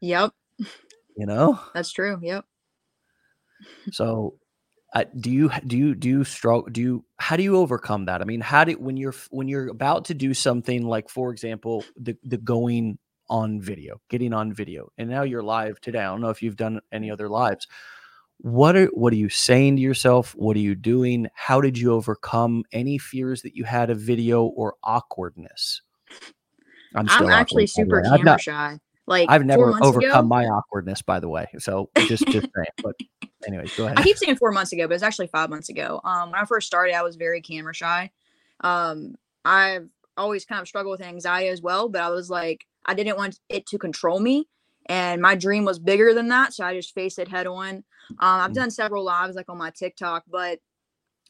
Yep. 0.00 0.30
you 1.16 1.26
know. 1.26 1.60
That's 1.74 1.90
true. 1.92 2.18
Yep. 2.22 2.44
So, 3.90 4.38
uh, 4.94 5.04
do 5.20 5.30
you 5.30 5.50
do 5.66 5.76
you 5.76 5.94
do 5.96 6.08
you 6.08 6.24
struggle? 6.24 6.68
Do 6.70 6.80
you 6.80 7.04
how 7.18 7.36
do 7.36 7.42
you 7.42 7.56
overcome 7.56 8.04
that? 8.06 8.20
I 8.20 8.24
mean, 8.24 8.40
how 8.40 8.62
do 8.64 8.72
when 8.74 8.96
you're 8.96 9.14
when 9.30 9.48
you're 9.48 9.68
about 9.68 10.04
to 10.06 10.14
do 10.14 10.34
something 10.34 10.86
like, 10.86 11.08
for 11.08 11.32
example, 11.32 11.84
the 11.96 12.16
the 12.22 12.38
going 12.38 12.98
on 13.30 13.60
video, 13.60 14.00
getting 14.08 14.32
on 14.32 14.52
video, 14.52 14.90
and 14.98 15.08
now 15.08 15.22
you're 15.22 15.42
live 15.42 15.80
today. 15.80 16.00
I 16.00 16.04
don't 16.04 16.20
know 16.20 16.30
if 16.30 16.42
you've 16.42 16.56
done 16.56 16.80
any 16.92 17.10
other 17.10 17.28
lives. 17.28 17.66
What 18.38 18.76
are 18.76 18.86
what 18.86 19.12
are 19.12 19.16
you 19.16 19.28
saying 19.28 19.76
to 19.76 19.82
yourself? 19.82 20.34
What 20.36 20.56
are 20.56 20.60
you 20.60 20.74
doing? 20.74 21.26
How 21.34 21.60
did 21.60 21.76
you 21.76 21.92
overcome 21.92 22.64
any 22.72 22.98
fears 22.98 23.42
that 23.42 23.56
you 23.56 23.64
had 23.64 23.90
of 23.90 23.98
video 23.98 24.44
or 24.44 24.76
awkwardness? 24.84 25.82
I'm 26.94 27.08
still 27.08 27.30
actually 27.30 27.64
awkward, 27.64 27.70
super 27.70 28.02
camera 28.02 28.24
not- 28.24 28.40
shy. 28.40 28.78
Like 29.06 29.30
I've 29.30 29.46
never 29.46 29.70
overcome 29.82 30.26
ago, 30.26 30.28
my 30.28 30.44
awkwardness, 30.44 31.00
by 31.00 31.18
the 31.18 31.30
way. 31.30 31.46
So 31.58 31.88
just 31.96 32.26
just 32.26 32.46
saying. 32.54 32.66
But 32.82 32.94
anyways, 33.46 33.74
go 33.74 33.86
ahead. 33.86 33.98
I 33.98 34.02
keep 34.02 34.18
saying 34.18 34.36
four 34.36 34.52
months 34.52 34.70
ago, 34.72 34.86
but 34.86 34.92
it's 34.92 35.02
actually 35.02 35.28
five 35.28 35.48
months 35.48 35.70
ago. 35.70 36.02
Um, 36.04 36.30
when 36.30 36.38
I 36.38 36.44
first 36.44 36.66
started, 36.66 36.94
I 36.94 37.02
was 37.02 37.16
very 37.16 37.40
camera 37.40 37.72
shy. 37.72 38.10
Um, 38.60 39.14
I've 39.46 39.88
always 40.18 40.44
kind 40.44 40.60
of 40.60 40.68
struggled 40.68 41.00
with 41.00 41.06
anxiety 41.06 41.48
as 41.48 41.62
well, 41.62 41.88
but 41.88 42.02
I 42.02 42.10
was 42.10 42.28
like, 42.28 42.66
I 42.88 42.94
didn't 42.94 43.18
want 43.18 43.40
it 43.50 43.66
to 43.68 43.78
control 43.78 44.20
me, 44.20 44.48
and 44.86 45.22
my 45.22 45.36
dream 45.36 45.64
was 45.66 45.78
bigger 45.78 46.14
than 46.14 46.28
that, 46.30 46.54
so 46.54 46.64
I 46.64 46.74
just 46.74 46.94
faced 46.94 47.20
it 47.20 47.28
head 47.28 47.46
on. 47.46 47.76
Um, 47.76 47.84
I've 48.20 48.52
Mm. 48.52 48.54
done 48.54 48.70
several 48.72 49.04
lives 49.04 49.36
like 49.36 49.50
on 49.50 49.58
my 49.58 49.70
TikTok, 49.70 50.24
but 50.28 50.60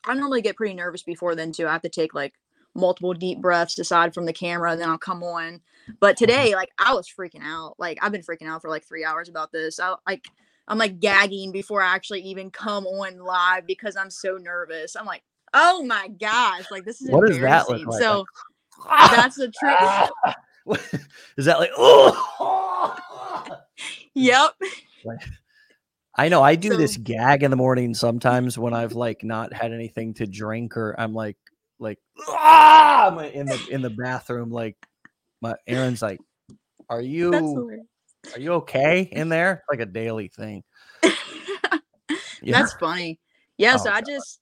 I 0.04 0.14
normally 0.14 0.42
get 0.42 0.56
pretty 0.56 0.74
nervous 0.74 1.02
before 1.04 1.34
then 1.34 1.52
too. 1.52 1.66
I 1.68 1.72
have 1.72 1.82
to 1.82 1.90
take 1.90 2.14
like 2.14 2.34
multiple 2.74 3.14
deep 3.14 3.40
breaths 3.40 3.78
aside 3.78 4.14
from 4.14 4.26
the 4.26 4.32
camera, 4.32 4.72
and 4.72 4.80
then 4.80 4.88
I'll 4.90 4.98
come 4.98 5.22
on. 5.24 5.60
But 6.00 6.16
Mm-hmm. 6.22 6.44
today, 6.44 6.54
like 6.54 6.70
I 6.78 6.94
was 6.94 7.08
freaking 7.08 7.42
out. 7.44 7.76
Like 7.78 7.98
I've 8.02 8.12
been 8.12 8.22
freaking 8.22 8.48
out 8.48 8.62
for 8.62 8.70
like 8.70 8.84
three 8.86 9.04
hours 9.04 9.28
about 9.28 9.52
this. 9.52 9.80
I 9.80 9.96
like 10.06 10.24
I'm 10.68 10.78
like 10.78 11.00
gagging 11.00 11.52
before 11.52 11.82
I 11.82 11.94
actually 11.94 12.22
even 12.22 12.50
come 12.50 12.86
on 12.86 13.18
live 13.18 13.66
because 13.66 13.96
I'm 13.96 14.10
so 14.10 14.36
nervous. 14.38 14.96
I'm 14.96 15.06
like, 15.06 15.24
oh 15.54 15.82
my 15.82 16.08
gosh, 16.08 16.70
like 16.70 16.84
this 16.84 17.00
is 17.00 17.10
What 17.10 17.26
does 17.26 17.40
that 17.40 17.68
look 17.68 17.86
like? 17.86 18.02
So 18.02 18.26
that's 19.10 19.36
the 19.36 19.48
trick. 19.50 19.78
Is 21.36 21.44
that 21.46 21.58
like 21.58 21.70
oh? 21.76 23.46
yep. 24.14 24.52
I 26.14 26.28
know 26.28 26.42
I 26.42 26.56
do 26.56 26.70
So- 26.70 26.76
this 26.76 26.96
gag 26.96 27.42
in 27.42 27.50
the 27.50 27.56
morning 27.56 27.94
sometimes 27.94 28.58
when 28.58 28.74
I've 28.74 28.92
like 28.94 29.22
not 29.24 29.52
had 29.52 29.72
anything 29.72 30.14
to 30.14 30.26
drink 30.26 30.76
or 30.76 30.94
I'm 30.98 31.14
like 31.14 31.36
like 31.78 31.98
ah! 32.28 33.08
I'm 33.08 33.18
in 33.20 33.46
the 33.46 33.66
in 33.70 33.82
the 33.82 33.90
bathroom 33.90 34.50
like 34.50 34.76
my 35.40 35.54
Aaron's 35.66 36.02
like 36.02 36.18
are 36.90 37.00
you 37.00 37.70
are 38.34 38.40
you 38.40 38.52
okay 38.54 39.02
in 39.02 39.28
there 39.28 39.62
like 39.70 39.78
a 39.80 39.86
daily 39.86 40.28
thing 40.28 40.64
yeah 42.42 42.58
That's 42.58 42.72
funny. 42.74 43.20
Yeah, 43.56 43.74
Oh, 43.74 43.84
so 43.84 43.90
I 43.90 44.00
God. 44.00 44.06
just 44.08 44.40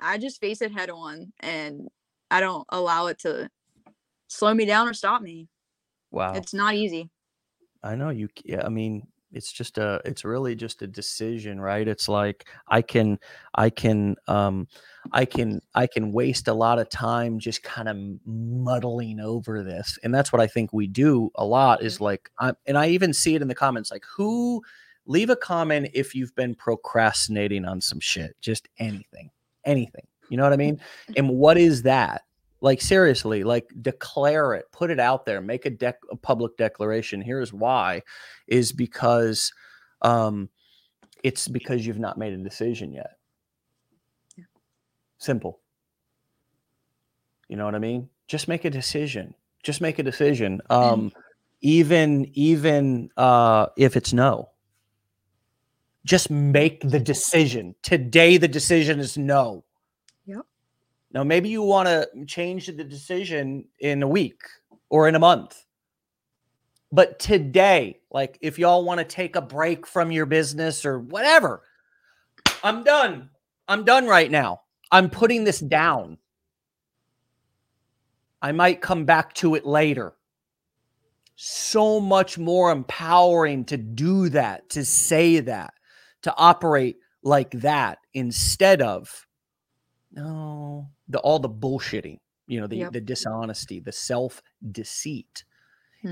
I 0.00 0.18
just 0.18 0.40
face 0.40 0.60
it 0.62 0.72
head 0.72 0.90
on 0.90 1.32
and 1.40 1.88
I 2.30 2.40
don't 2.40 2.66
allow 2.70 3.06
it 3.06 3.18
to 3.20 3.48
slow 4.28 4.54
me 4.54 4.64
down 4.64 4.88
or 4.88 4.94
stop 4.94 5.22
me. 5.22 5.48
wow 6.10 6.32
It's 6.34 6.54
not 6.54 6.74
easy. 6.74 7.10
I 7.82 7.94
know 7.94 8.10
you. 8.10 8.28
Yeah, 8.44 8.64
I 8.64 8.68
mean, 8.68 9.06
it's 9.32 9.52
just 9.52 9.78
a. 9.78 10.00
It's 10.04 10.24
really 10.24 10.54
just 10.54 10.82
a 10.82 10.86
decision, 10.86 11.60
right? 11.60 11.86
It's 11.86 12.08
like 12.08 12.48
I 12.68 12.82
can, 12.82 13.18
I 13.54 13.70
can, 13.70 14.16
um, 14.26 14.66
I 15.12 15.24
can, 15.24 15.60
I 15.74 15.86
can 15.86 16.12
waste 16.12 16.48
a 16.48 16.54
lot 16.54 16.78
of 16.78 16.88
time 16.88 17.38
just 17.38 17.62
kind 17.62 17.88
of 17.88 17.96
muddling 18.26 19.20
over 19.20 19.62
this, 19.62 19.98
and 20.02 20.14
that's 20.14 20.32
what 20.32 20.40
I 20.40 20.46
think 20.46 20.72
we 20.72 20.86
do 20.86 21.30
a 21.36 21.44
lot. 21.44 21.82
Is 21.82 22.00
like, 22.00 22.30
I, 22.40 22.52
and 22.66 22.76
I 22.76 22.88
even 22.88 23.12
see 23.12 23.34
it 23.34 23.42
in 23.42 23.48
the 23.48 23.54
comments, 23.54 23.90
like 23.90 24.04
who. 24.16 24.62
Leave 25.08 25.30
a 25.30 25.36
comment 25.36 25.88
if 25.94 26.16
you've 26.16 26.34
been 26.34 26.52
procrastinating 26.52 27.64
on 27.64 27.80
some 27.80 28.00
shit, 28.00 28.34
just 28.40 28.68
anything, 28.80 29.30
anything. 29.64 30.04
You 30.30 30.36
know 30.36 30.42
what 30.42 30.52
I 30.52 30.56
mean? 30.56 30.80
And 31.16 31.28
what 31.28 31.56
is 31.56 31.82
that? 31.82 32.22
Like 32.60 32.80
seriously 32.80 33.44
like 33.44 33.70
declare 33.82 34.54
it 34.54 34.64
put 34.72 34.90
it 34.90 34.98
out 34.98 35.26
there 35.26 35.40
make 35.40 35.66
a, 35.66 35.70
dec- 35.70 35.94
a 36.10 36.16
public 36.16 36.56
declaration. 36.56 37.20
Here's 37.20 37.52
why 37.52 38.02
is 38.46 38.72
because 38.72 39.52
um 40.02 40.48
it's 41.22 41.48
because 41.48 41.86
you've 41.86 41.98
not 41.98 42.18
made 42.18 42.32
a 42.32 42.38
decision 42.38 42.92
yet. 42.92 43.16
Simple. 45.18 45.60
You 47.48 47.56
know 47.56 47.64
what 47.64 47.74
i 47.74 47.78
mean? 47.78 48.08
Just 48.28 48.48
make 48.48 48.64
a 48.64 48.70
decision. 48.70 49.34
Just 49.62 49.80
make 49.80 49.98
a 49.98 50.02
decision. 50.02 50.60
Um 50.70 51.12
even 51.60 52.30
even 52.34 53.10
uh 53.16 53.66
if 53.76 53.96
it's 53.96 54.12
no. 54.12 54.50
Just 56.04 56.30
make 56.30 56.80
the 56.82 57.00
decision. 57.00 57.74
Today 57.82 58.36
the 58.36 58.48
decision 58.48 59.00
is 59.00 59.18
no. 59.18 59.64
Now, 61.16 61.24
maybe 61.24 61.48
you 61.48 61.62
want 61.62 61.88
to 61.88 62.06
change 62.26 62.66
the 62.66 62.84
decision 62.84 63.64
in 63.80 64.02
a 64.02 64.06
week 64.06 64.42
or 64.90 65.08
in 65.08 65.14
a 65.14 65.18
month. 65.18 65.64
But 66.92 67.18
today, 67.18 68.00
like 68.10 68.36
if 68.42 68.58
y'all 68.58 68.84
want 68.84 68.98
to 68.98 69.04
take 69.04 69.34
a 69.34 69.40
break 69.40 69.86
from 69.86 70.10
your 70.10 70.26
business 70.26 70.84
or 70.84 70.98
whatever, 70.98 71.62
I'm 72.62 72.84
done. 72.84 73.30
I'm 73.66 73.82
done 73.82 74.04
right 74.06 74.30
now. 74.30 74.60
I'm 74.92 75.08
putting 75.08 75.44
this 75.44 75.58
down. 75.58 76.18
I 78.42 78.52
might 78.52 78.82
come 78.82 79.06
back 79.06 79.32
to 79.36 79.54
it 79.54 79.64
later. 79.64 80.12
So 81.36 81.98
much 81.98 82.36
more 82.36 82.70
empowering 82.70 83.64
to 83.64 83.78
do 83.78 84.28
that, 84.28 84.68
to 84.68 84.84
say 84.84 85.40
that, 85.40 85.72
to 86.24 86.34
operate 86.36 86.98
like 87.22 87.52
that 87.52 88.00
instead 88.12 88.82
of 88.82 89.26
no, 90.12 90.88
the 91.08 91.18
all 91.20 91.38
the 91.38 91.48
bullshitting, 91.50 92.18
you 92.46 92.60
know, 92.60 92.66
the 92.66 92.76
Yep. 92.78 92.92
the 92.92 93.00
dishonesty, 93.00 93.80
the 93.80 93.92
self 93.92 94.42
deceit. 94.72 95.44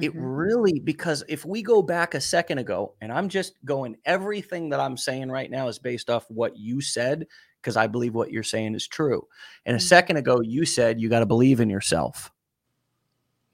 It 0.00 0.12
Mhm. 0.12 0.12
really 0.16 0.80
because 0.80 1.22
if 1.28 1.44
we 1.44 1.62
go 1.62 1.80
back 1.82 2.14
a 2.14 2.20
second 2.20 2.58
ago, 2.58 2.96
and 3.00 3.12
I'm 3.12 3.28
just 3.28 3.54
going, 3.64 3.96
everything 4.04 4.70
that 4.70 4.80
I'm 4.80 4.96
saying 4.96 5.30
right 5.30 5.50
now 5.50 5.68
is 5.68 5.78
based 5.78 6.10
off 6.10 6.28
what 6.30 6.56
you 6.56 6.80
said 6.80 7.26
because 7.62 7.76
I 7.76 7.86
believe 7.86 8.14
what 8.14 8.30
you're 8.32 8.42
saying 8.42 8.74
is 8.74 8.88
true. 8.88 9.26
And 9.66 9.76
a 9.76 9.80
Mhm. 9.80 9.82
second 9.82 10.16
ago, 10.16 10.40
you 10.42 10.64
said 10.66 11.00
you 11.00 11.08
got 11.08 11.20
to 11.20 11.26
believe 11.26 11.60
in 11.60 11.70
yourself. 11.70 12.32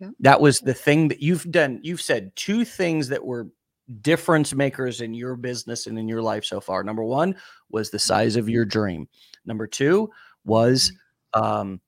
Yep. 0.00 0.12
That 0.20 0.40
was 0.40 0.60
the 0.60 0.74
thing 0.74 1.08
that 1.08 1.20
you've 1.20 1.50
done. 1.50 1.80
You've 1.82 2.00
said 2.00 2.34
two 2.36 2.64
things 2.64 3.08
that 3.08 3.24
were 3.24 3.48
difference 4.00 4.54
makers 4.54 5.00
in 5.00 5.12
your 5.14 5.36
business 5.36 5.86
and 5.86 5.98
in 5.98 6.08
your 6.08 6.22
life 6.22 6.44
so 6.44 6.60
far. 6.60 6.82
Number 6.84 7.04
one 7.04 7.36
was 7.70 7.90
the 7.90 7.98
size 7.98 8.36
of 8.36 8.48
your 8.48 8.64
dream. 8.64 9.08
Number 9.44 9.66
two 9.66 10.10
was 10.44 10.92
um 11.34 11.80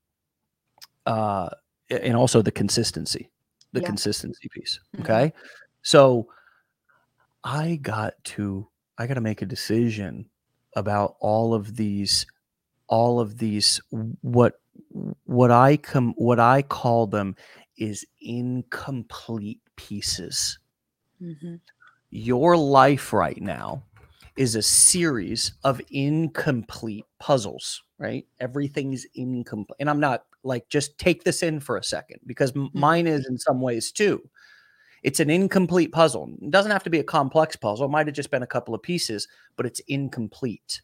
uh 1.07 1.49
and 1.91 2.17
also 2.17 2.43
the 2.43 2.51
consistency 2.53 3.31
the 3.73 3.81
Yeah. 3.81 3.87
consistency 3.87 4.49
piece 4.51 4.79
Mhm. 4.97 5.01
okay 5.01 5.33
so 5.83 6.29
i 7.45 7.77
got 7.83 8.15
to 8.25 8.69
i 8.99 9.07
got 9.07 9.15
to 9.15 9.21
make 9.21 9.43
a 9.43 9.47
decision 9.47 10.29
about 10.77 11.17
all 11.21 11.55
of 11.55 11.77
these 11.77 12.27
all 12.89 13.21
of 13.21 13.39
these 13.39 13.81
what 14.21 14.61
what 15.25 15.51
i 15.51 15.77
come 15.77 16.15
what 16.17 16.39
i 16.39 16.63
call 16.63 17.07
them 17.07 17.35
is 17.79 18.07
incomplete 18.21 19.61
pieces 19.77 20.59
Mm-hmm. 21.21 21.57
Your 22.11 22.57
life 22.57 23.13
right 23.13 23.41
now 23.41 23.85
is 24.37 24.55
a 24.57 24.63
series 24.63 25.53
of 25.65 25.81
incomplete 25.91 27.05
puzzles, 27.19 27.83
right? 27.99 28.27
Everything's 28.41 29.07
incomplete. 29.15 29.77
And 29.81 29.91
I'm 29.91 30.01
not 30.01 30.25
like, 30.43 30.69
just 30.69 30.99
take 30.99 31.25
this 31.25 31.43
in 31.43 31.61
for 31.61 31.77
a 31.77 31.85
second 31.85 32.21
because 32.27 32.53
mm-hmm. 32.53 32.79
mine 32.79 33.07
is 33.07 33.27
in 33.27 33.39
some 33.39 33.61
ways 33.61 33.93
too. 33.93 34.23
It's 35.03 35.21
an 35.21 35.31
incomplete 35.31 35.93
puzzle. 35.93 36.33
It 36.41 36.51
doesn't 36.51 36.71
have 36.71 36.85
to 36.85 36.91
be 36.91 37.01
a 37.01 37.05
complex 37.05 37.57
puzzle. 37.57 37.87
It 37.87 37.91
might 37.91 38.07
have 38.07 38.15
just 38.15 38.31
been 38.31 38.45
a 38.45 38.47
couple 38.47 38.75
of 38.75 38.83
pieces, 38.83 39.29
but 39.57 39.67
it's 39.67 39.81
incomplete. 39.81 40.81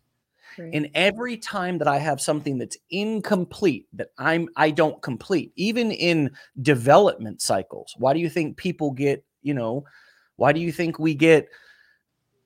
Right. 0.59 0.70
And 0.72 0.90
every 0.94 1.36
time 1.36 1.78
that 1.78 1.88
I 1.88 1.99
have 1.99 2.20
something 2.20 2.59
that's 2.59 2.76
incomplete 2.90 3.86
that 3.92 4.09
I'm 4.18 4.49
I 4.57 4.70
don't 4.70 5.01
complete, 5.03 5.53
even 5.57 5.92
in 5.92 6.30
development 6.62 7.40
cycles. 7.40 7.94
Why 7.99 8.12
do 8.12 8.18
you 8.18 8.28
think 8.28 8.57
people 8.57 8.90
get, 8.90 9.24
you 9.42 9.55
know, 9.55 9.84
why 10.36 10.53
do 10.53 10.61
you 10.61 10.72
think 10.72 10.99
we 10.99 11.14
get 11.14 11.49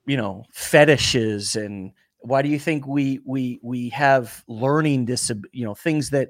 you 0.05 0.17
know 0.17 0.45
fetishes 0.51 1.55
and 1.55 1.91
why 2.19 2.41
do 2.41 2.49
you 2.49 2.59
think 2.59 2.87
we 2.87 3.19
we 3.25 3.59
we 3.61 3.89
have 3.89 4.43
learning 4.47 5.05
dis 5.05 5.31
you 5.51 5.65
know 5.65 5.75
things 5.75 6.09
that 6.09 6.29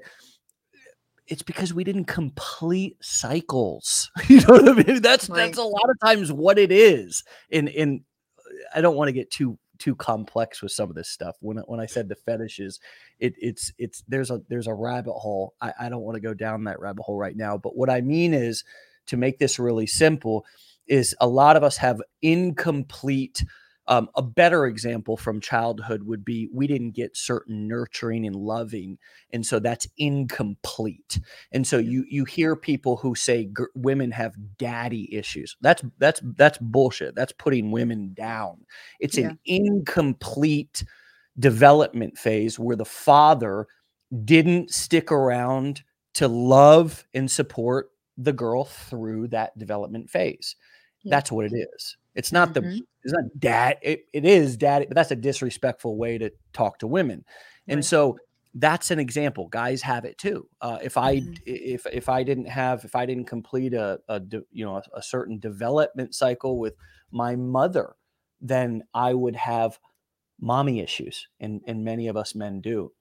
it's 1.26 1.42
because 1.42 1.72
we 1.72 1.84
didn't 1.84 2.04
complete 2.04 2.98
cycles. 3.00 4.10
You 4.28 4.40
know 4.42 4.54
what 4.54 4.68
i 4.68 4.72
mean? 4.72 5.00
That's 5.00 5.28
right. 5.30 5.38
that's 5.38 5.58
a 5.58 5.62
lot 5.62 5.88
of 5.88 5.98
times 6.04 6.30
what 6.30 6.58
it 6.58 6.70
is. 6.70 7.24
And 7.50 7.68
in 7.68 8.04
i 8.74 8.80
don't 8.80 8.96
want 8.96 9.08
to 9.08 9.12
get 9.12 9.30
too 9.30 9.58
too 9.78 9.96
complex 9.96 10.62
with 10.62 10.70
some 10.72 10.88
of 10.88 10.96
this 10.96 11.08
stuff. 11.08 11.36
When 11.40 11.58
when 11.66 11.80
i 11.80 11.86
said 11.86 12.08
the 12.08 12.14
fetishes 12.14 12.80
it 13.18 13.34
it's 13.38 13.72
it's 13.78 14.02
there's 14.08 14.30
a 14.30 14.40
there's 14.48 14.66
a 14.66 14.74
rabbit 14.74 15.14
hole. 15.14 15.54
I, 15.60 15.72
I 15.80 15.88
don't 15.88 16.02
want 16.02 16.16
to 16.16 16.20
go 16.20 16.34
down 16.34 16.64
that 16.64 16.80
rabbit 16.80 17.02
hole 17.02 17.16
right 17.16 17.36
now 17.36 17.56
but 17.56 17.76
what 17.76 17.90
i 17.90 18.00
mean 18.00 18.34
is 18.34 18.64
to 19.06 19.16
make 19.16 19.38
this 19.38 19.58
really 19.58 19.86
simple 19.86 20.44
is 20.86 21.14
a 21.20 21.26
lot 21.26 21.56
of 21.56 21.62
us 21.62 21.76
have 21.76 22.00
incomplete 22.22 23.44
um, 23.86 24.08
a 24.14 24.22
better 24.22 24.66
example 24.66 25.16
from 25.16 25.40
childhood 25.40 26.04
would 26.04 26.24
be 26.24 26.48
we 26.52 26.66
didn't 26.66 26.92
get 26.92 27.16
certain 27.16 27.68
nurturing 27.68 28.26
and 28.26 28.36
loving, 28.36 28.98
and 29.32 29.44
so 29.44 29.58
that's 29.58 29.86
incomplete. 29.98 31.20
And 31.52 31.66
so 31.66 31.78
you 31.78 32.04
you 32.08 32.24
hear 32.24 32.56
people 32.56 32.96
who 32.96 33.14
say 33.14 33.46
g- 33.46 33.64
women 33.74 34.10
have 34.12 34.34
daddy 34.56 35.14
issues. 35.14 35.56
That's 35.60 35.82
that's 35.98 36.20
that's 36.36 36.58
bullshit. 36.58 37.14
That's 37.14 37.32
putting 37.32 37.70
women 37.70 38.14
down. 38.14 38.64
It's 39.00 39.18
yeah. 39.18 39.28
an 39.28 39.38
incomplete 39.44 40.84
development 41.38 42.16
phase 42.16 42.58
where 42.58 42.76
the 42.76 42.84
father 42.84 43.66
didn't 44.24 44.70
stick 44.70 45.12
around 45.12 45.82
to 46.14 46.28
love 46.28 47.04
and 47.12 47.30
support 47.30 47.90
the 48.16 48.32
girl 48.32 48.64
through 48.64 49.28
that 49.28 49.58
development 49.58 50.08
phase. 50.08 50.56
Yeah. 51.02 51.16
That's 51.16 51.32
what 51.32 51.46
it 51.46 51.54
is. 51.54 51.96
It's 52.14 52.32
not 52.32 52.54
mm-hmm. 52.54 52.70
the 52.70 52.82
it's 53.02 53.12
not 53.12 53.24
dad. 53.38 53.78
It, 53.82 54.06
it 54.12 54.24
is 54.24 54.56
dad, 54.56 54.84
but 54.88 54.94
that's 54.94 55.10
a 55.10 55.16
disrespectful 55.16 55.96
way 55.96 56.18
to 56.18 56.30
talk 56.52 56.78
to 56.78 56.86
women. 56.86 57.24
And 57.68 57.78
right. 57.78 57.84
so 57.84 58.18
that's 58.54 58.90
an 58.90 58.98
example. 58.98 59.48
Guys 59.48 59.82
have 59.82 60.04
it 60.04 60.16
too. 60.16 60.48
Uh, 60.60 60.78
if 60.82 60.96
I 60.96 61.16
mm-hmm. 61.16 61.34
if 61.44 61.86
if 61.86 62.08
I 62.08 62.22
didn't 62.22 62.46
have 62.46 62.84
if 62.84 62.94
I 62.94 63.04
didn't 63.04 63.26
complete 63.26 63.74
a, 63.74 64.00
a 64.08 64.20
de, 64.20 64.42
you 64.52 64.64
know 64.64 64.76
a, 64.76 64.98
a, 64.98 65.02
certain 65.02 65.38
development 65.38 66.14
cycle 66.14 66.58
with 66.58 66.74
my 67.10 67.34
mother, 67.36 67.96
then 68.40 68.84
I 68.94 69.12
would 69.12 69.36
have 69.36 69.78
mommy 70.40 70.80
issues, 70.80 71.28
and 71.40 71.62
and 71.66 71.84
many 71.84 72.06
of 72.06 72.16
us 72.16 72.34
men 72.34 72.60
do. 72.60 72.92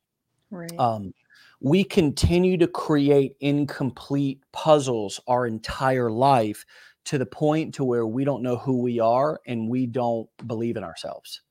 Right. 0.49 0.71
Um, 0.79 1.13
we 1.59 1.83
continue 1.83 2.57
to 2.57 2.67
create 2.67 3.35
incomplete 3.39 4.41
puzzles 4.51 5.19
our 5.27 5.47
entire 5.47 6.11
life 6.11 6.65
to 7.05 7.17
the 7.17 7.25
point 7.25 7.73
to 7.75 7.83
where 7.83 8.07
we 8.07 8.23
don't 8.23 8.43
know 8.43 8.57
who 8.57 8.81
we 8.81 8.99
are 8.99 9.39
and 9.45 9.69
we 9.69 9.85
don't 9.85 10.29
believe 10.47 10.77
in 10.77 10.83
ourselves. 10.83 11.41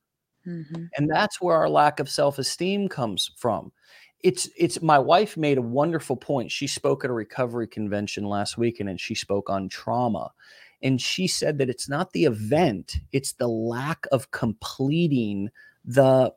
Mm-hmm. 0.47 0.85
And 0.97 1.09
that's 1.09 1.41
where 1.41 1.55
our 1.55 1.69
lack 1.69 1.99
of 1.99 2.09
self-esteem 2.09 2.89
comes 2.89 3.31
from. 3.37 3.71
It's 4.21 4.49
it's 4.57 4.81
my 4.81 4.99
wife 4.99 5.35
made 5.35 5.57
a 5.57 5.61
wonderful 5.61 6.15
point. 6.15 6.51
She 6.51 6.67
spoke 6.67 7.03
at 7.03 7.09
a 7.09 7.13
recovery 7.13 7.67
convention 7.67 8.23
last 8.23 8.57
weekend 8.57 8.89
and 8.89 8.99
she 8.99 9.15
spoke 9.15 9.49
on 9.49 9.69
trauma. 9.69 10.31
And 10.81 11.01
she 11.01 11.27
said 11.27 11.57
that 11.59 11.69
it's 11.69 11.87
not 11.87 12.11
the 12.11 12.25
event, 12.25 12.97
it's 13.11 13.33
the 13.33 13.47
lack 13.47 14.05
of 14.11 14.31
completing 14.31 15.49
the 15.85 16.33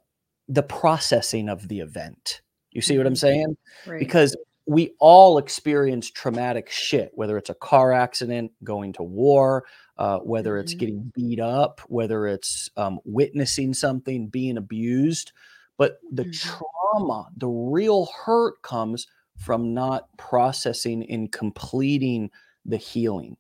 the 0.49 0.63
processing 0.63 1.49
of 1.49 1.69
the 1.69 1.81
event. 1.81 2.43
You 2.71 2.81
see 2.81 2.99
what 2.99 3.07
I'm 3.07 3.15
mm-hmm. 3.15 3.19
saying? 3.19 3.57
Right. 3.87 3.99
Because 3.99 4.37
we 4.67 4.95
all 4.99 5.39
experience 5.39 6.11
traumatic 6.11 6.69
shit, 6.71 7.13
whether 7.15 7.39
it's 7.39 7.51
a 7.51 7.55
car 7.55 7.93
accident, 7.93 8.51
going 8.65 8.93
to 8.95 9.03
war, 9.03 9.65
uh, 9.97 10.19
whether 10.19 10.59
it's 10.59 10.73
mm-hmm. 10.73 10.79
getting 10.79 11.13
beat 11.15 11.41
up, 11.41 11.81
whether 11.87 12.27
it's 12.27 12.69
um, 12.77 12.99
witnessing 13.05 13.73
something, 13.73 14.27
being 14.27 14.57
abused. 14.57 15.33
But 15.77 15.99
the 16.11 16.25
mm-hmm. 16.25 16.59
trauma, 16.59 17.29
the 17.37 17.49
real 17.49 18.09
hurt 18.25 18.61
comes 18.63 19.07
from 19.37 19.73
not 19.73 20.09
processing 20.17 21.09
and 21.11 21.31
completing 21.31 22.31
the 22.65 22.77
healing. 22.77 23.37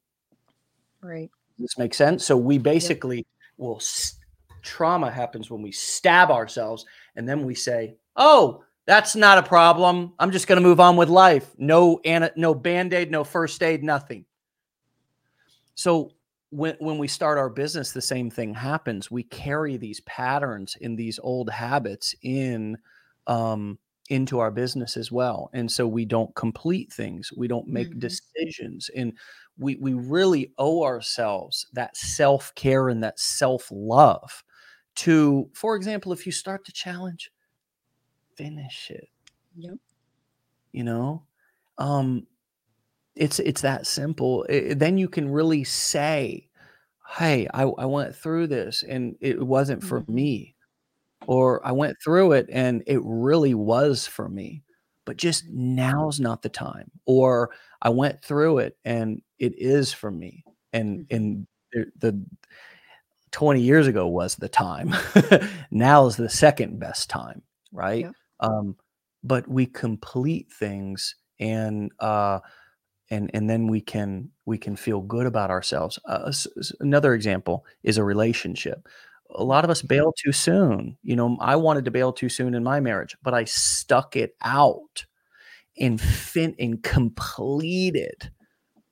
Right. 1.01 1.31
Does 1.57 1.64
this 1.64 1.79
make 1.79 1.95
sense? 1.95 2.24
So 2.24 2.37
we 2.37 2.59
basically 2.59 3.18
yep. 3.18 3.27
will, 3.57 3.81
trauma 4.62 5.11
happens 5.11 5.51
when 5.51 5.62
we 5.62 5.72
stab 5.72 6.31
ourselves 6.31 6.85
and 7.16 7.29
then 7.29 7.45
we 7.45 7.55
say, 7.55 7.97
oh, 8.16 8.62
that's 8.87 9.16
not 9.16 9.39
a 9.39 9.43
problem. 9.43 10.12
I'm 10.18 10.30
just 10.30 10.47
going 10.47 10.62
to 10.62 10.66
move 10.66 10.80
on 10.80 10.97
with 10.97 11.09
life. 11.09 11.51
No, 11.59 12.01
no 12.37 12.55
band-aid, 12.55 13.11
no 13.11 13.24
first 13.24 13.62
aid, 13.62 13.82
nothing. 13.82 14.24
So 15.74 16.12
when 16.51 16.76
when 16.78 16.99
we 16.99 17.09
start 17.09 17.39
our 17.39 17.51
business, 17.51 17.93
the 17.93 18.01
same 18.01 18.30
thing 18.30 18.55
happens. 18.55 19.11
We 19.11 19.24
carry 19.24 19.76
these 19.76 20.01
patterns 20.01 20.76
in 20.80 20.97
these 20.97 21.18
old 21.22 21.51
habits 21.51 22.14
in 22.22 22.78
um, 23.26 23.78
into 24.09 24.39
our 24.39 24.53
business 24.53 24.97
as 24.97 25.11
well, 25.11 25.51
and 25.53 25.70
so 25.70 25.87
we 25.87 26.05
don't 26.05 26.34
complete 26.34 26.93
things. 26.93 27.30
We 27.37 27.49
don't 27.49 27.68
make 27.68 27.91
mm-hmm. 27.91 27.99
decisions, 27.99 28.89
and 28.97 29.12
we 29.59 29.76
we 29.76 29.95
really 29.95 30.53
owe 30.57 30.84
ourselves 30.84 31.66
that 31.72 31.97
self 31.97 32.55
care 32.55 32.89
and 32.89 33.03
that 33.03 33.18
self 33.18 33.68
love. 33.70 34.45
To, 34.97 35.51
for 35.53 35.76
example, 35.76 36.12
if 36.12 36.24
you 36.24 36.32
start 36.32 36.64
to 36.64 36.72
challenge, 36.72 37.30
finish 38.37 38.91
it. 38.91 39.09
Yep. 39.57 39.78
You 40.72 40.84
know, 40.84 41.22
um, 41.78 42.26
it's 43.14 43.39
it's 43.39 43.62
that 43.62 43.87
simple. 43.87 44.45
It, 44.45 44.78
then 44.78 44.99
you 44.99 45.09
can 45.09 45.30
really 45.30 45.64
say, 45.64 46.49
"Hey, 47.09 47.49
I, 47.53 47.62
I 47.62 47.87
went 47.87 48.14
through 48.14 48.49
this 48.49 48.82
and 48.82 49.16
it 49.20 49.41
wasn't 49.41 49.82
for 49.82 50.03
mm-hmm. 50.03 50.14
me," 50.14 50.55
or 51.26 51.66
"I 51.66 51.72
went 51.72 51.97
through 52.03 52.32
it 52.32 52.49
and 52.53 52.82
it 52.87 53.01
really 53.03 53.55
was 53.55 54.07
for 54.07 54.28
me." 54.28 54.62
But 55.07 55.16
just 55.16 55.47
now's 55.49 56.20
not 56.20 56.43
the 56.43 56.49
time. 56.49 56.91
Or 57.07 57.51
I 57.80 57.91
went 57.91 58.22
through 58.22 58.59
it 58.59 58.76
and 58.84 59.22
it 59.39 59.55
is 59.57 59.93
for 59.93 60.11
me. 60.11 60.45
And 60.72 61.01
mm-hmm. 61.01 61.16
and 61.16 61.47
the, 61.72 61.87
the 61.99 62.24
20 63.30 63.61
years 63.61 63.87
ago 63.87 64.07
was 64.07 64.34
the 64.37 64.49
time. 64.49 64.95
now 65.70 66.07
is 66.07 66.16
the 66.16 66.28
second 66.28 66.78
best 66.78 67.11
time, 67.11 67.43
right? 67.72 68.05
Yep. 68.05 68.14
Um, 68.41 68.76
but 69.24 69.49
we 69.49 69.66
complete 69.66 70.53
things 70.53 71.16
and 71.41 71.91
uh, 72.01 72.41
and 73.11 73.30
and 73.34 73.49
then 73.49 73.68
we 73.68 73.80
can 73.80 74.30
we 74.47 74.59
can 74.59 74.76
feel 74.76 75.01
good 75.01 75.26
about 75.26 75.51
ourselves. 75.51 75.99
Uh, 76.07 76.32
another 76.80 77.14
example 77.14 77.64
is 77.82 77.99
a 77.99 78.05
relationship. 78.05 78.89
A 79.34 79.45
lot 79.45 79.64
of 79.64 79.70
us 79.70 79.82
bail 79.82 80.12
too 80.24 80.32
soon. 80.32 80.97
You 81.03 81.16
know, 81.16 81.37
I 81.41 81.57
wanted 81.57 81.84
to 81.87 81.91
bail 81.91 82.12
too 82.12 82.28
soon 82.28 82.55
in 82.55 82.64
my 82.64 82.80
marriage, 82.80 83.16
but 83.22 83.34
I 83.34 83.45
stuck 83.45 84.16
it 84.16 84.37
out 84.43 85.07
and 85.78 86.01
fin 86.01 86.55
and 86.59 86.82
completed 86.82 88.30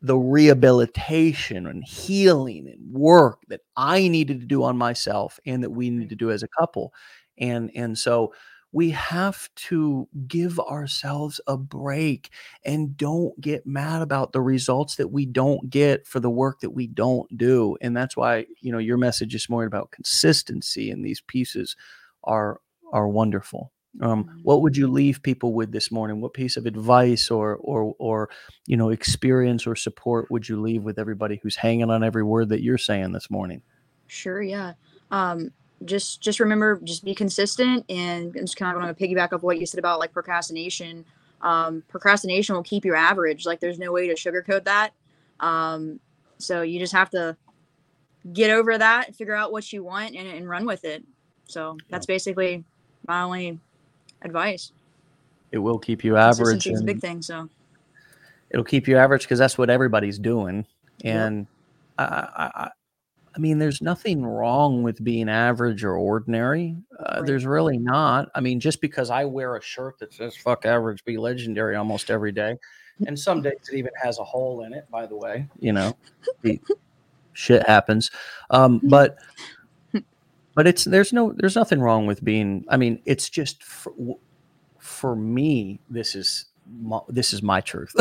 the 0.03 0.17
rehabilitation 0.19 1.67
and 1.67 1.85
healing 1.85 2.69
and 2.69 2.93
work 2.93 3.41
that 3.49 3.63
I 3.77 4.09
needed 4.09 4.41
to 4.41 4.47
do 4.47 4.63
on 4.63 4.77
myself 4.77 5.41
and 5.47 5.63
that 5.65 5.71
we 5.71 5.91
need 5.91 6.11
to 6.11 6.17
do 6.17 6.31
as 6.31 6.43
a 6.43 6.49
couple. 6.49 6.93
And 7.39 7.71
and 7.75 7.99
so 7.99 8.33
we 8.75 8.91
have 8.91 9.49
to 9.55 10.09
give 10.27 10.59
ourselves 10.59 11.41
a 11.47 11.57
break 11.57 12.31
and 12.65 12.97
don't 12.97 13.41
get 13.41 13.65
mad 13.65 14.03
about 14.03 14.33
the 14.33 14.41
results 14.41 14.97
that 14.97 15.13
we 15.13 15.25
don't 15.25 15.71
get 15.71 16.09
for 16.09 16.19
the 16.19 16.29
work 16.29 16.59
that 16.59 16.71
we 16.71 16.89
don't 16.89 17.39
do. 17.39 17.77
And 17.81 17.97
that's 17.97 18.17
why, 18.17 18.47
you 18.61 18.73
know, 18.73 18.79
your 18.79 18.97
message 18.97 19.33
is 19.33 19.49
more 19.49 19.65
about 19.65 19.93
consistency 19.93 20.91
and 20.91 21.05
these 21.05 21.21
pieces 21.21 21.77
are 22.25 22.61
are 22.93 23.07
wonderful. 23.07 23.71
Um, 24.01 24.25
mm-hmm. 24.25 24.41
what 24.43 24.61
would 24.63 24.77
you 24.77 24.89
leave 24.89 25.23
people 25.23 25.55
with 25.55 25.71
this 25.71 25.93
morning? 25.93 26.21
What 26.21 26.35
piece 26.35 26.57
of 26.57 26.67
advice 26.67 27.31
or 27.31 27.55
or 27.59 27.95
or 28.01 28.29
you 28.67 28.77
know 28.77 28.91
experience 28.91 29.69
or 29.69 29.77
support 29.77 30.33
would 30.33 30.49
you 30.49 30.61
leave 30.61 30.83
with 30.83 30.99
everybody 30.99 31.39
who's 31.41 31.55
hanging 31.55 31.91
on 31.91 32.03
every 32.03 32.25
word 32.25 32.49
that 32.49 32.61
you're 32.61 32.77
saying 32.77 33.13
this 33.13 33.31
morning? 33.31 33.63
Sure, 34.09 34.43
yeah. 34.43 34.73
Um, 35.13 35.53
just 35.85 36.21
just 36.21 36.41
remember 36.41 36.81
just 36.85 37.05
be 37.05 37.15
consistent 37.15 37.85
and 37.89 38.35
I'm 38.37 38.47
just 38.47 38.57
kind 38.57 38.75
of 38.75 38.83
going 38.83 38.95
to 38.95 39.01
piggyback 39.01 39.33
off 39.33 39.43
what 39.43 39.59
you 39.59 39.67
said 39.67 39.79
about 39.79 39.99
like 39.99 40.13
procrastination 40.13 41.05
um, 41.43 41.83
procrastination 41.89 42.55
will 42.55 42.63
keep 42.63 42.85
you 42.85 42.95
average 42.95 43.45
like 43.45 43.61
there's 43.61 43.79
no 43.79 43.93
way 43.93 44.07
to 44.09 44.15
sugarcoat 44.15 44.65
that 44.65 44.93
um, 45.41 46.01
so 46.39 46.63
you 46.63 46.79
just 46.79 46.93
have 46.93 47.11
to 47.11 47.37
get 48.33 48.51
over 48.51 48.77
that, 48.79 49.15
figure 49.15 49.35
out 49.35 49.53
what 49.53 49.73
you 49.73 49.85
want, 49.85 50.15
and, 50.15 50.27
and 50.27 50.49
run 50.49 50.65
with 50.67 50.85
it. 50.85 51.05
So 51.47 51.77
that's 51.91 52.07
basically 52.07 52.65
my 53.07 53.23
only 53.23 53.59
advice. 54.23 54.73
It 55.53 55.59
will 55.59 55.79
keep 55.79 56.03
you 56.03 56.17
average. 56.17 56.67
It's 56.67 56.81
a 56.81 56.85
big 56.85 57.01
thing. 57.01 57.23
So 57.23 57.49
it'll 58.51 58.65
keep 58.65 58.89
you 58.89 58.97
average 58.97 59.23
because 59.23 59.39
that's 59.39 59.59
what 59.59 59.71
everybody's 59.71 60.19
doing. 60.19 60.67
And. 61.03 61.47
I, 61.97 62.51
I, 62.55 62.71
I 63.35 63.39
mean, 63.41 63.59
there's 63.59 63.83
nothing 63.83 64.25
wrong 64.25 64.83
with 64.83 65.03
being 65.03 65.29
average 65.29 65.83
or 65.83 65.97
ordinary. 65.97 66.77
Uh, 66.99 67.17
right. 67.17 67.27
There's 67.27 67.45
really 67.45 67.79
not. 67.79 68.31
I 68.35 68.41
mean, 68.41 68.61
just 68.61 68.81
because 68.81 69.11
I 69.11 69.25
wear 69.25 69.57
a 69.57 69.63
shirt 69.63 69.99
that 69.99 70.15
says 70.15 70.37
"fuck 70.37 70.65
average, 70.65 71.05
be 71.05 71.17
legendary" 71.17 71.75
almost 71.75 72.11
every 72.11 72.31
day, 72.31 72.57
and 73.07 73.19
some 73.19 73.43
days 73.43 73.69
it 73.71 73.77
even 73.77 73.91
has 74.01 74.19
a 74.19 74.25
hole 74.25 74.63
in 74.65 74.73
it. 74.73 74.89
By 74.91 75.07
the 75.07 75.17
way, 75.17 75.49
you 75.59 75.73
know, 75.73 75.97
shit 77.33 77.67
happens. 77.67 78.11
Um, 78.51 78.81
but 78.85 79.19
but 80.55 80.67
it's 80.69 80.85
there's 80.85 81.13
no 81.13 81.33
there's 81.37 81.57
nothing 81.57 81.81
wrong 81.81 82.07
with 82.07 82.23
being. 82.23 82.65
I 82.69 82.77
mean, 82.77 83.03
it's 83.05 83.29
just 83.29 83.65
for, 83.65 83.93
for 84.79 85.17
me. 85.17 85.81
This 85.91 86.15
is 86.15 86.47
my, 86.81 87.01
this 87.09 87.33
is 87.33 87.43
my 87.43 87.61
truth. 87.61 87.93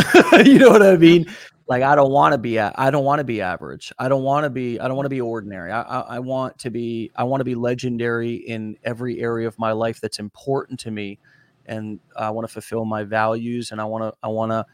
you 0.46 0.60
know 0.60 0.70
what 0.70 0.84
I 0.84 0.96
mean? 0.96 1.26
Like 1.68 1.82
I 1.82 1.95
don't 1.95 2.11
want 2.11 2.34
to 2.34 2.38
be 2.38 2.59
I 2.59 2.91
don't 2.91 3.05
want 3.05 3.20
to 3.20 3.24
be 3.24 3.41
average. 3.41 3.93
I 3.97 4.09
don't 4.09 4.24
want 4.24 4.43
to 4.43 4.49
be 4.49 4.80
I 4.80 4.88
don't 4.88 4.97
want 4.97 5.05
to 5.05 5.09
be 5.09 5.22
ordinary. 5.22 5.72
I, 5.72 5.82
I, 5.82 5.99
I 6.16 6.20
want 6.20 6.59
to 6.59 6.70
be 6.70 7.11
I 7.16 7.24
want 7.24 7.39
to 7.41 7.45
be 7.45 7.55
legendary 7.55 8.36
in 8.36 8.78
every 8.84 9.22
area 9.22 9.47
of 9.47 9.57
my 9.57 9.72
life 9.72 10.01
that's 10.01 10.20
important 10.20 10.80
to 10.82 10.91
me, 10.91 11.20
and 11.66 11.99
I 12.18 12.32
want 12.32 12.47
to 12.47 12.53
fulfill 12.53 12.84
my 12.84 13.03
values, 13.03 13.72
and 13.72 13.80
I 13.80 13.86
want 13.86 14.03
to 14.03 14.14
I 14.22 14.28
want 14.28 14.51
to 14.51 14.66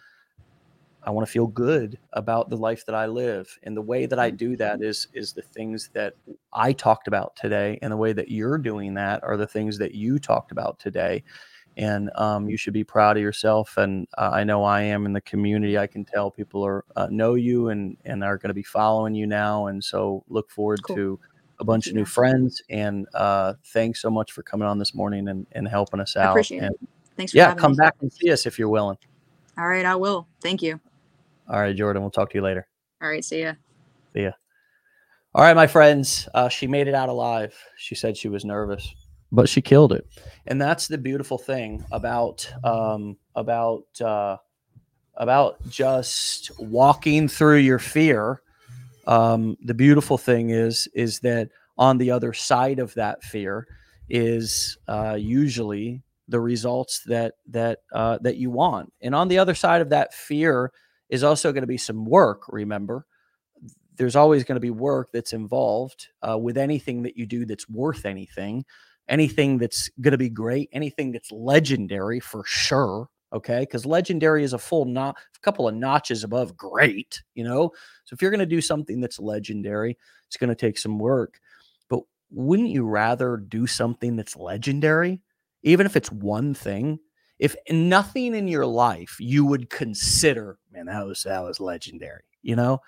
I 1.03 1.11
want 1.11 1.27
to 1.27 1.31
feel 1.31 1.47
good 1.47 1.97
about 2.13 2.49
the 2.49 2.57
life 2.57 2.85
that 2.87 2.95
I 2.95 3.05
live. 3.05 3.57
And 3.63 3.77
the 3.77 3.81
way 3.81 4.05
that 4.05 4.19
I 4.19 4.31
do 4.31 4.57
that 4.57 4.75
mm-hmm. 4.75 4.83
is 4.83 5.07
is 5.13 5.31
the 5.31 5.43
things 5.43 5.91
that 5.93 6.15
I 6.53 6.73
talked 6.73 7.07
about 7.07 7.35
today, 7.35 7.77
and 7.83 7.91
the 7.91 7.97
way 7.97 8.13
that 8.13 8.29
you're 8.29 8.57
doing 8.57 8.95
that 8.95 9.23
are 9.23 9.37
the 9.37 9.47
things 9.47 9.77
that 9.77 9.93
you 9.93 10.17
talked 10.17 10.51
about 10.51 10.79
today 10.79 11.23
and 11.79 12.11
um, 12.15 12.49
you 12.49 12.57
should 12.57 12.73
be 12.73 12.83
proud 12.83 13.15
of 13.15 13.23
yourself. 13.23 13.77
And 13.77 14.05
uh, 14.17 14.31
I 14.33 14.43
know 14.43 14.63
I 14.63 14.81
am 14.81 15.05
in 15.05 15.13
the 15.13 15.21
community. 15.21 15.77
I 15.77 15.87
can 15.87 16.03
tell 16.03 16.29
people 16.29 16.63
are 16.65 16.83
uh, 16.97 17.07
know 17.09 17.35
you 17.35 17.69
and 17.69 17.95
and 18.03 18.21
are 18.21 18.37
going 18.37 18.49
to 18.49 18.53
be 18.53 18.63
following 18.63 19.15
you 19.15 19.25
now. 19.25 19.67
And 19.67 19.81
so 19.81 20.23
look 20.27 20.51
forward 20.51 20.83
cool. 20.83 20.95
to 20.97 21.19
a 21.61 21.63
bunch 21.63 21.87
of 21.87 21.93
new 21.95 22.03
friends. 22.03 22.61
And 22.69 23.07
uh, 23.13 23.53
thanks 23.67 24.01
so 24.01 24.09
much 24.09 24.33
for 24.33 24.43
coming 24.43 24.67
on 24.67 24.77
this 24.77 24.93
morning 24.93 25.29
and, 25.29 25.47
and 25.53 25.67
helping 25.67 26.01
us 26.01 26.17
out. 26.17 26.31
Appreciate 26.31 26.63
and, 26.63 26.75
it. 26.75 26.89
Thanks. 27.15 27.33
yeah, 27.33 27.55
come 27.55 27.71
me. 27.71 27.77
back 27.77 27.95
and 28.01 28.11
see 28.11 28.29
us 28.29 28.45
if 28.45 28.59
you're 28.59 28.69
willing. 28.69 28.97
All 29.57 29.67
right, 29.67 29.85
I 29.85 29.95
will. 29.95 30.27
Thank 30.41 30.61
you. 30.61 30.81
All 31.49 31.61
right, 31.61 31.75
Jordan. 31.75 32.01
We'll 32.01 32.11
talk 32.11 32.29
to 32.31 32.37
you 32.37 32.41
later. 32.41 32.67
All 33.01 33.07
right. 33.07 33.23
See 33.23 33.41
ya. 33.41 33.53
See 34.13 34.23
ya. 34.23 34.31
All 35.33 35.43
right, 35.43 35.55
my 35.55 35.67
friends. 35.67 36.27
Uh, 36.33 36.49
she 36.49 36.67
made 36.67 36.89
it 36.89 36.93
out 36.93 37.07
alive. 37.07 37.55
She 37.77 37.95
said 37.95 38.17
she 38.17 38.27
was 38.27 38.43
nervous 38.43 38.93
but 39.31 39.49
she 39.49 39.61
killed 39.61 39.93
it. 39.93 40.07
And 40.47 40.61
that's 40.61 40.87
the 40.87 40.97
beautiful 40.97 41.37
thing 41.37 41.83
about 41.91 42.51
um, 42.63 43.17
about 43.35 43.83
uh, 44.01 44.37
about 45.15 45.57
just 45.69 46.51
walking 46.59 47.27
through 47.27 47.57
your 47.57 47.79
fear. 47.79 48.41
Um, 49.07 49.57
the 49.63 49.73
beautiful 49.73 50.17
thing 50.17 50.49
is 50.49 50.87
is 50.93 51.19
that 51.19 51.49
on 51.77 51.97
the 51.97 52.11
other 52.11 52.33
side 52.33 52.79
of 52.79 52.93
that 52.95 53.23
fear 53.23 53.67
is 54.09 54.77
uh, 54.87 55.15
usually 55.19 56.01
the 56.27 56.39
results 56.39 57.01
that 57.05 57.35
that 57.47 57.79
uh, 57.93 58.17
that 58.21 58.37
you 58.37 58.49
want. 58.49 58.91
And 59.01 59.13
on 59.13 59.27
the 59.27 59.37
other 59.37 59.55
side 59.55 59.81
of 59.81 59.89
that 59.89 60.13
fear 60.13 60.71
is 61.09 61.23
also 61.23 61.51
going 61.51 61.63
to 61.63 61.67
be 61.67 61.77
some 61.77 62.05
work 62.05 62.43
remember? 62.49 63.05
There's 63.95 64.15
always 64.15 64.45
going 64.45 64.55
to 64.55 64.61
be 64.61 64.69
work 64.69 65.09
that's 65.11 65.33
involved 65.33 66.07
uh, 66.27 66.37
with 66.37 66.57
anything 66.57 67.03
that 67.03 67.17
you 67.17 67.25
do 67.25 67.45
that's 67.45 67.67
worth 67.67 68.05
anything 68.05 68.63
anything 69.09 69.57
that's 69.57 69.89
going 69.99 70.13
to 70.13 70.17
be 70.17 70.29
great, 70.29 70.69
anything 70.71 71.11
that's 71.11 71.31
legendary 71.31 72.19
for 72.19 72.43
sure. 72.45 73.09
Okay. 73.33 73.61
Because 73.61 73.85
legendary 73.85 74.43
is 74.43 74.53
a 74.53 74.57
full 74.57 74.85
not 74.85 75.17
a 75.35 75.39
couple 75.41 75.67
of 75.67 75.75
notches 75.75 76.23
above 76.23 76.55
great, 76.55 77.21
you 77.35 77.43
know? 77.43 77.71
So 78.05 78.13
if 78.13 78.21
you're 78.21 78.31
going 78.31 78.39
to 78.39 78.45
do 78.45 78.61
something 78.61 79.01
that's 79.01 79.19
legendary, 79.19 79.97
it's 80.27 80.37
going 80.37 80.49
to 80.49 80.55
take 80.55 80.77
some 80.77 80.97
work. 80.97 81.39
But 81.89 82.01
wouldn't 82.31 82.69
you 82.69 82.85
rather 82.85 83.37
do 83.37 83.67
something 83.67 84.15
that's 84.15 84.35
legendary, 84.35 85.21
even 85.63 85.85
if 85.85 85.95
it's 85.95 86.11
one 86.11 86.53
thing? 86.53 86.99
If 87.37 87.55
nothing 87.69 88.35
in 88.35 88.47
your 88.47 88.65
life 88.65 89.17
you 89.19 89.45
would 89.45 89.69
consider, 89.69 90.57
man, 90.71 90.87
that 90.87 91.05
was 91.05 91.23
that 91.23 91.43
was 91.43 91.59
legendary, 91.59 92.23
you 92.41 92.55
know? 92.55 92.79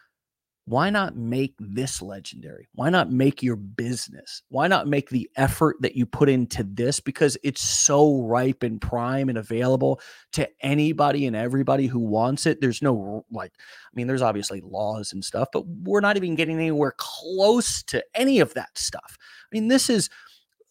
Why 0.66 0.90
not 0.92 1.16
make 1.16 1.56
this 1.60 2.02
legendary? 2.02 2.70
Why 2.76 2.90
not 2.90 3.12
make 3.12 3.42
your 3.42 3.56
business? 3.56 4.44
Why 4.50 4.68
not 4.68 4.88
make 4.88 5.10
the 5.10 5.30
effort 5.36 5.78
that 5.82 5.96
you 5.96 6.06
put 6.06 6.30
into 6.30 6.64
this 6.64 7.00
because 7.00 7.36
it's 7.44 7.62
so 7.62 8.22
ripe 8.22 8.62
and 8.62 8.80
prime 8.80 9.30
and 9.30 9.38
available 9.38 10.00
to 10.34 10.48
anybody 10.62 11.26
and 11.26 11.36
everybody 11.36 11.88
who 11.88 12.00
wants 12.00 12.46
it? 12.46 12.62
There's 12.62 12.82
no 12.82 13.26
like, 13.32 13.54
I 13.58 13.92
mean, 13.96 14.06
there's 14.08 14.22
obviously 14.22 14.62
laws 14.62 15.14
and 15.14 15.26
stuff, 15.26 15.48
but 15.52 15.66
we're 15.68 16.00
not 16.00 16.16
even 16.16 16.36
getting 16.36 16.58
anywhere 16.58 16.94
close 16.96 17.82
to 17.84 18.04
any 18.14 18.40
of 18.40 18.54
that 18.54 18.78
stuff. 18.78 19.18
I 19.20 19.48
mean, 19.52 19.68
this 19.68 19.90
is 19.90 20.10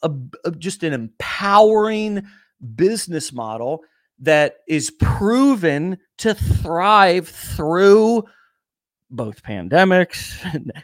a, 0.03 0.11
a 0.45 0.53
just 0.53 0.85
an 0.85 0.93
empowering 0.93 2.23
business 2.77 3.33
model 3.33 3.83
that 4.21 4.59
is 4.69 4.91
proven 4.91 5.99
to 6.19 6.35
thrive 6.35 7.27
through 7.27 8.25
both 9.11 9.43
pandemics, 9.43 10.35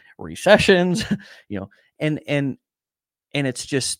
recessions, 0.17 1.05
you 1.49 1.59
know, 1.59 1.69
and 1.99 2.19
and 2.27 2.57
and 3.33 3.47
it's 3.47 3.65
just 3.65 3.99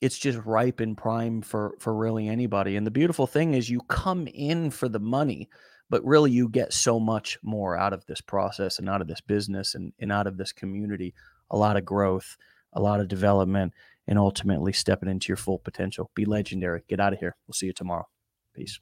it's 0.00 0.18
just 0.18 0.38
ripe 0.44 0.80
and 0.80 0.96
prime 0.96 1.42
for 1.42 1.74
for 1.78 1.94
really 1.94 2.28
anybody. 2.28 2.76
And 2.76 2.86
the 2.86 2.90
beautiful 2.90 3.26
thing 3.26 3.54
is 3.54 3.68
you 3.68 3.80
come 3.82 4.26
in 4.28 4.70
for 4.70 4.88
the 4.88 5.00
money, 5.00 5.48
but 5.88 6.04
really 6.04 6.30
you 6.30 6.48
get 6.48 6.72
so 6.72 6.98
much 6.98 7.38
more 7.42 7.76
out 7.76 7.92
of 7.92 8.06
this 8.06 8.20
process 8.20 8.78
and 8.78 8.88
out 8.88 9.00
of 9.00 9.08
this 9.08 9.20
business 9.20 9.74
and, 9.74 9.92
and 9.98 10.10
out 10.10 10.26
of 10.26 10.36
this 10.36 10.52
community, 10.52 11.14
a 11.50 11.56
lot 11.56 11.76
of 11.76 11.84
growth, 11.84 12.36
a 12.72 12.80
lot 12.80 13.00
of 13.00 13.08
development, 13.08 13.74
and 14.06 14.18
ultimately 14.18 14.72
stepping 14.72 15.08
into 15.08 15.28
your 15.28 15.36
full 15.36 15.58
potential. 15.58 16.10
Be 16.14 16.24
legendary. 16.24 16.82
Get 16.88 17.00
out 17.00 17.12
of 17.12 17.18
here. 17.18 17.36
We'll 17.46 17.54
see 17.54 17.66
you 17.66 17.72
tomorrow. 17.72 18.08
Peace. 18.54 18.80